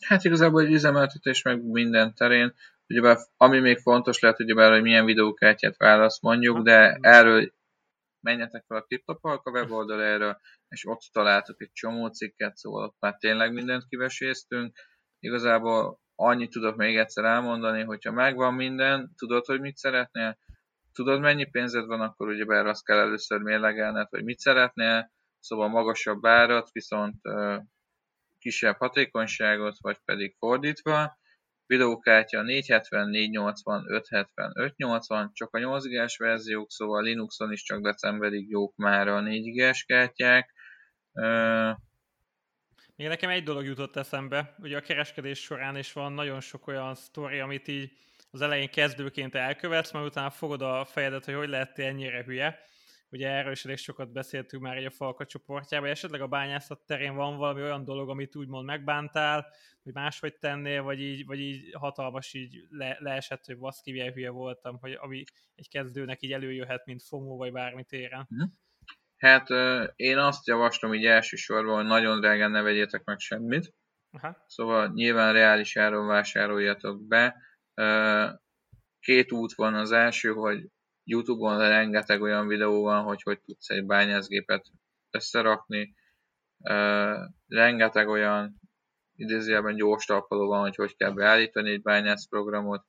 Hát 0.05 0.23
igazából 0.23 0.61
egy 0.61 0.71
üzemeltetés 0.71 1.41
meg 1.41 1.63
minden 1.63 2.13
terén. 2.13 2.53
Ugyebár, 2.87 3.17
ami 3.37 3.59
még 3.59 3.77
fontos 3.77 4.19
lehet, 4.19 4.39
ugyebár, 4.39 4.71
hogy 4.71 4.81
milyen 4.81 5.05
videókártyát 5.05 5.77
válasz 5.77 6.21
mondjuk, 6.21 6.59
de 6.61 6.97
erről 7.01 7.53
menjetek 8.21 8.63
fel 8.67 8.77
a 8.77 8.83
CryptoPark 8.83 9.45
weboldalára, 9.45 10.39
és 10.67 10.85
ott 10.85 11.01
találtok 11.11 11.61
egy 11.61 11.71
csomó 11.73 12.07
cikket, 12.07 12.55
szóval 12.55 12.83
ott 12.83 12.95
már 12.99 13.15
tényleg 13.17 13.53
mindent 13.53 13.87
kiveséztünk. 13.87 14.77
Igazából 15.19 15.99
annyit 16.15 16.51
tudok 16.51 16.75
még 16.75 16.97
egyszer 16.97 17.23
elmondani, 17.23 17.83
hogyha 17.83 18.11
megvan 18.11 18.53
minden, 18.53 19.13
tudod, 19.17 19.45
hogy 19.45 19.59
mit 19.59 19.77
szeretnél, 19.77 20.37
tudod 20.93 21.19
mennyi 21.19 21.45
pénzed 21.45 21.85
van, 21.85 22.01
akkor 22.01 22.27
ugyebár 22.27 22.65
azt 22.65 22.85
kell 22.85 22.97
először 22.97 23.41
mérlegelned, 23.41 24.07
hogy 24.09 24.23
mit 24.23 24.39
szeretnél, 24.39 25.11
szóval 25.39 25.67
magasabb 25.67 26.25
árat, 26.25 26.71
viszont 26.71 27.15
kisebb 28.37 28.77
hatékonyságot, 28.77 29.75
vagy 29.81 29.97
pedig 30.05 30.35
fordítva. 30.37 31.18
Videókártya 31.69 32.41
470, 32.41 33.09
480, 33.09 33.85
570, 33.87 34.51
580, 34.55 35.31
csak 35.33 35.53
a 35.53 35.59
8 35.59 35.83
g 35.83 36.17
verziók, 36.17 36.71
szóval 36.71 37.03
Linuxon 37.03 37.51
is 37.51 37.63
csak 37.63 37.81
decemberig 37.81 38.49
jók 38.49 38.75
már 38.75 39.07
a 39.07 39.19
4 39.19 39.53
g 39.53 39.85
kártyák. 39.85 40.53
Még 42.95 43.07
nekem 43.07 43.29
egy 43.29 43.43
dolog 43.43 43.65
jutott 43.65 43.95
eszembe, 43.95 44.55
ugye 44.59 44.77
a 44.77 44.81
kereskedés 44.81 45.39
során 45.39 45.77
is 45.77 45.93
van 45.93 46.11
nagyon 46.11 46.39
sok 46.39 46.67
olyan 46.67 46.95
sztori, 46.95 47.39
amit 47.39 47.67
így 47.67 47.91
az 48.31 48.41
elején 48.41 48.69
kezdőként 48.69 49.35
elkövetsz, 49.35 49.91
majd 49.91 50.05
utána 50.05 50.29
fogod 50.29 50.61
a 50.61 50.85
fejedet, 50.85 51.25
hogy 51.25 51.33
hogy 51.33 51.49
lehettél 51.49 51.85
ennyire 51.85 52.23
hülye. 52.23 52.59
Ugye 53.11 53.27
erről 53.27 53.51
is 53.51 53.65
elég 53.65 53.77
sokat 53.77 54.11
beszéltünk 54.11 54.63
már 54.63 54.77
egy 54.77 54.85
a 54.85 54.91
Falka 54.91 55.25
csoportjában, 55.25 55.89
esetleg 55.89 56.21
a 56.21 56.27
bányászat 56.27 56.85
terén 56.85 57.15
van 57.15 57.37
valami 57.37 57.61
olyan 57.61 57.83
dolog, 57.83 58.09
amit 58.09 58.35
úgymond 58.35 58.65
megbántál, 58.65 59.47
hogy 59.83 59.93
máshogy 59.93 60.37
tennél, 60.37 60.83
vagy 60.83 60.99
így, 61.01 61.25
vagy 61.25 61.39
így 61.39 61.73
hatalmas 61.73 62.33
így 62.33 62.65
le, 62.69 62.97
leesett, 62.99 63.45
hogy 63.45 63.57
baszki, 63.57 63.91
milyen 63.91 64.13
hülye 64.13 64.29
voltam, 64.29 64.77
hogy 64.79 64.93
ami 64.93 65.23
egy 65.55 65.69
kezdőnek 65.69 66.21
így 66.21 66.31
előjöhet, 66.31 66.85
mint 66.85 67.03
FOMO, 67.03 67.35
vagy 67.35 67.51
bármi 67.51 67.83
téren. 67.83 68.25
Mhm. 68.29 68.43
Hát 69.17 69.49
én 69.95 70.17
azt 70.17 70.47
javaslom 70.47 70.93
így 70.93 71.05
elsősorban, 71.05 71.75
hogy 71.75 71.85
nagyon 71.85 72.19
drágán 72.19 72.51
ne 72.51 72.61
vegyétek 72.61 73.03
meg 73.03 73.19
semmit. 73.19 73.73
Aha. 74.11 74.43
Szóval 74.47 74.91
nyilván 74.93 75.33
reális 75.33 75.77
áron 75.77 76.07
vásároljatok 76.07 77.07
be 77.07 77.35
Két 78.99 79.31
út 79.31 79.53
van. 79.53 79.73
Az 79.73 79.91
első, 79.91 80.33
hogy 80.33 80.67
YouTube-on 81.09 81.57
rengeteg 81.57 82.21
olyan 82.21 82.47
videó 82.47 82.81
van, 82.81 83.03
hogy 83.03 83.21
hogy 83.21 83.41
tudsz 83.41 83.69
egy 83.69 83.85
bányászgépet 83.85 84.65
összerakni. 85.11 85.95
Rengeteg 87.47 88.07
olyan 88.07 88.59
idézőjelben 89.15 89.75
gyors 89.75 90.05
talpaló 90.05 90.47
van, 90.47 90.61
hogy 90.61 90.75
hogy 90.75 90.95
kell 90.95 91.11
beállítani 91.11 91.71
egy 91.71 91.81
bányászprogramot. 91.81 92.85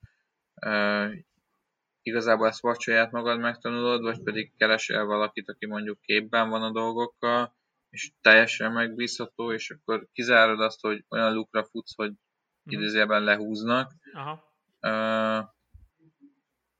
Igazából 2.02 2.46
ezt 2.46 2.60
vagy 2.60 2.80
saját 2.80 3.10
magad 3.10 3.38
megtanulod, 3.38 4.02
vagy 4.02 4.22
pedig 4.22 4.52
keresel 4.56 5.04
valakit, 5.04 5.48
aki 5.48 5.66
mondjuk 5.66 6.00
képben 6.00 6.48
van 6.48 6.62
a 6.62 6.72
dolgokkal, 6.72 7.54
és 7.90 8.12
teljesen 8.20 8.72
megbízható, 8.72 9.52
és 9.52 9.70
akkor 9.70 10.08
kizárod 10.12 10.60
azt, 10.60 10.80
hogy 10.80 11.04
olyan 11.08 11.32
lukra 11.32 11.64
futsz, 11.64 11.94
hogy 11.96 12.10
mhm. 12.10 12.76
idézőjelben 12.76 13.22
lehúznak. 13.22 13.92
Aha 14.12 14.48
Uh, 14.82 15.44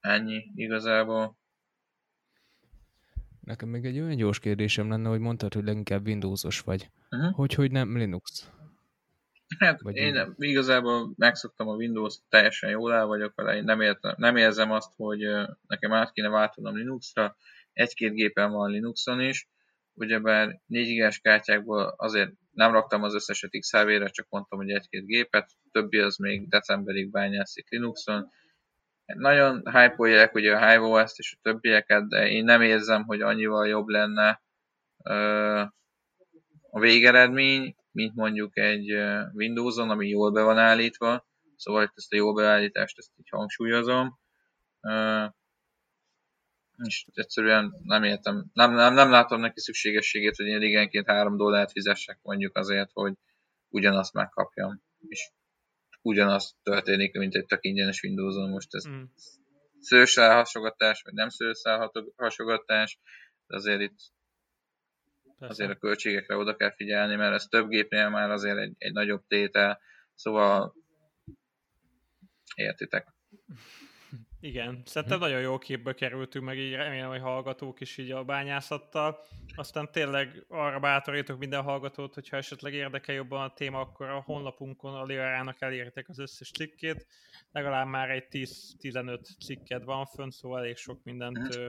ennyi 0.01 0.51
igazából. 0.55 1.39
Nekem 3.39 3.69
még 3.69 3.85
egy 3.85 3.99
olyan 3.99 4.15
gyors 4.15 4.39
kérdésem 4.39 4.89
lenne, 4.89 5.09
hogy 5.09 5.19
mondtad, 5.19 5.53
hogy 5.53 5.63
leginkább 5.63 6.05
Windowsos 6.05 6.59
vagy. 6.59 6.89
Uh-huh. 7.09 7.33
Hogy, 7.33 7.53
hogy 7.53 7.71
nem 7.71 7.97
Linux? 7.97 8.51
Hát 9.59 9.81
Vagy 9.81 9.95
én 9.95 10.15
így? 10.15 10.49
igazából 10.49 11.13
megszoktam 11.17 11.67
a 11.67 11.75
Windows, 11.75 12.15
teljesen 12.29 12.69
jól 12.69 12.93
el 12.93 13.05
vagyok 13.05 13.35
vele, 13.35 13.55
én 13.55 13.63
nem, 13.63 13.81
értem, 13.81 14.13
nem 14.17 14.35
érzem 14.35 14.71
azt, 14.71 14.93
hogy 14.95 15.19
nekem 15.67 15.93
át 15.93 16.11
kéne 16.11 16.29
váltanom 16.29 16.75
Linuxra, 16.75 17.35
egy-két 17.73 18.13
gépen 18.13 18.51
van 18.51 18.71
Linuxon 18.71 19.21
is, 19.21 19.49
ugyebár 19.93 20.61
4 20.65 20.85
gigás 20.85 21.19
kártyákból 21.19 21.93
azért 21.97 22.31
nem 22.51 22.71
raktam 22.71 23.03
az 23.03 23.13
összeset 23.13 23.57
XHV-re, 23.59 24.07
csak 24.07 24.27
mondtam, 24.29 24.59
hogy 24.59 24.69
egy-két 24.69 25.05
gépet, 25.05 25.51
többi 25.71 25.97
az 25.97 26.17
még 26.17 26.47
decemberig 26.47 27.11
bányászik 27.11 27.69
Linuxon. 27.69 28.31
Nagyon 29.15 29.61
hype 29.71 29.95
ugye 30.33 30.55
a 30.55 30.69
HiveOS-t 30.69 31.17
és 31.17 31.33
a 31.37 31.39
többieket, 31.41 32.07
de 32.07 32.27
én 32.27 32.43
nem 32.43 32.61
érzem, 32.61 33.03
hogy 33.03 33.21
annyival 33.21 33.67
jobb 33.67 33.87
lenne 33.87 34.41
a 36.69 36.79
végeredmény, 36.79 37.75
mint 37.91 38.15
mondjuk 38.15 38.57
egy 38.57 38.91
Windows-on, 39.33 39.89
ami 39.89 40.07
jól 40.07 40.31
be 40.31 40.41
van 40.41 40.57
állítva, 40.57 41.27
szóval 41.55 41.91
ezt 41.95 42.13
a 42.13 42.15
jó 42.15 42.33
beállítást 42.33 42.97
ezt 42.97 43.11
így 43.17 43.29
hangsúlyozom, 43.29 44.19
és 46.83 47.05
egyszerűen 47.13 47.73
nem 47.83 48.03
értem, 48.03 48.45
nem, 48.53 48.73
nem, 48.73 48.93
nem 48.93 49.11
látom 49.11 49.39
neki 49.39 49.59
szükségességét, 49.59 50.35
hogy 50.35 50.45
én 50.45 50.61
igenként 50.61 51.07
3 51.07 51.37
dollárt 51.37 51.71
fizessek 51.71 52.19
mondjuk 52.21 52.57
azért, 52.57 52.89
hogy 52.93 53.13
ugyanazt 53.69 54.13
megkapjam, 54.13 54.81
és 55.07 55.29
ugyanazt 56.01 56.55
történik, 56.63 57.17
mint 57.17 57.35
egy 57.35 57.45
tök 57.45 57.63
ingyenes 57.63 58.03
Windows-on. 58.03 58.49
Most 58.49 58.75
ez 58.75 58.87
mm. 58.87 59.03
szőrszál 59.79 60.35
hasogatás, 60.35 61.01
vagy 61.01 61.13
nem 61.13 61.29
szőrszál 61.29 61.91
hasogatás, 62.15 62.99
de 63.47 63.55
azért 63.55 63.81
itt 63.81 63.99
Persze. 65.39 65.53
azért 65.63 65.71
a 65.71 65.79
költségekre 65.79 66.35
oda 66.35 66.55
kell 66.55 66.75
figyelni, 66.75 67.15
mert 67.15 67.33
ez 67.33 67.45
több 67.45 67.67
gépnél 67.67 68.09
már 68.09 68.31
azért 68.31 68.57
egy, 68.57 68.73
egy 68.77 68.93
nagyobb 68.93 69.23
tétel, 69.27 69.79
szóval 70.15 70.75
értitek. 72.55 73.07
Igen, 74.43 74.81
szerintem 74.85 75.17
hm. 75.17 75.23
nagyon 75.23 75.41
jó 75.41 75.57
képbe 75.57 75.93
kerültünk, 75.93 76.45
meg 76.45 76.57
így 76.57 76.73
remélem, 76.73 77.09
hogy 77.09 77.21
hallgatók 77.21 77.79
is 77.79 77.97
így 77.97 78.11
a 78.11 78.23
bányászattal. 78.23 79.19
Aztán 79.55 79.91
tényleg 79.91 80.45
arra 80.47 80.79
bátorítok 80.79 81.39
minden 81.39 81.61
hallgatót, 81.61 82.13
hogyha 82.13 82.37
esetleg 82.37 82.73
érdekel 82.73 83.15
jobban 83.15 83.41
a 83.41 83.53
téma, 83.53 83.79
akkor 83.79 84.09
a 84.09 84.21
honlapunkon 84.25 84.93
a 84.93 85.03
Liarának 85.03 85.61
elértek 85.61 86.09
az 86.09 86.19
összes 86.19 86.51
cikkét. 86.51 87.07
Legalább 87.51 87.87
már 87.87 88.09
egy 88.09 88.25
10-15 88.29 89.19
cikket 89.45 89.83
van 89.83 90.05
fönn, 90.05 90.29
szóval 90.29 90.59
elég 90.59 90.77
sok 90.77 91.03
mindent 91.03 91.55
hm 91.55 91.67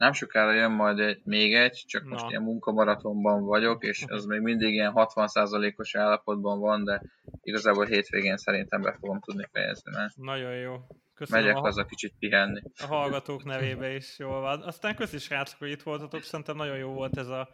nem 0.00 0.12
sokára 0.12 0.52
jön 0.52 0.70
majd 0.70 0.98
egy, 0.98 1.20
még 1.24 1.54
egy, 1.54 1.84
csak 1.86 2.02
Na. 2.02 2.08
most 2.08 2.30
ilyen 2.30 2.42
munkamaratonban 2.42 3.44
vagyok, 3.44 3.84
és 3.84 4.04
az 4.06 4.24
még 4.24 4.40
mindig 4.40 4.72
ilyen 4.72 4.92
60%-os 4.94 5.94
állapotban 5.94 6.60
van, 6.60 6.84
de 6.84 7.02
igazából 7.42 7.84
hétvégén 7.84 8.36
szerintem 8.36 8.80
be 8.80 8.96
fogom 9.00 9.20
tudni 9.20 9.48
fejezni, 9.52 9.90
mert 9.96 10.16
Nagyon 10.16 10.54
jó. 10.54 10.76
Köszönöm 11.20 11.42
megyek 11.42 11.56
a, 11.56 11.60
haza 11.60 11.84
kicsit 11.84 12.14
pihenni. 12.18 12.60
A 12.76 12.86
hallgatók 12.86 13.44
nevébe 13.44 13.94
is 13.94 14.18
jól 14.18 14.40
van. 14.40 14.62
Aztán 14.62 14.96
köszi 14.96 15.18
srácok, 15.18 15.58
hogy 15.58 15.70
itt 15.70 15.82
voltatok, 15.82 16.22
szerintem 16.22 16.56
nagyon 16.56 16.76
jó 16.76 16.92
volt 16.92 17.16
ez 17.16 17.28
a 17.28 17.48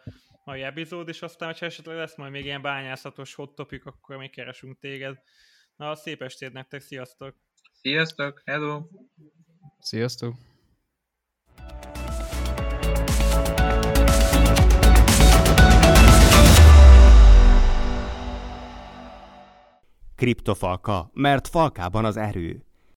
mai 0.44 0.62
epizód, 0.62 1.08
és 1.08 1.22
aztán, 1.22 1.48
hogyha 1.48 1.66
esetleg 1.66 1.96
lesz 1.96 2.16
majd 2.16 2.32
még 2.32 2.44
ilyen 2.44 2.62
bányászatos 2.62 3.34
hot 3.34 3.54
topic, 3.54 3.86
akkor 3.86 4.16
még 4.16 4.30
keresünk 4.30 4.78
téged. 4.78 5.18
Na, 5.76 5.94
szép 5.94 6.22
estét 6.22 6.52
nektek, 6.52 6.80
sziasztok! 6.80 7.36
Sziasztok, 7.72 8.42
hello! 8.44 8.82
Sziasztok! 9.78 10.34
Kriptofalka, 20.16 21.10
mert 21.12 21.48
falkában 21.48 22.04
az 22.04 22.16
erő. 22.16 22.66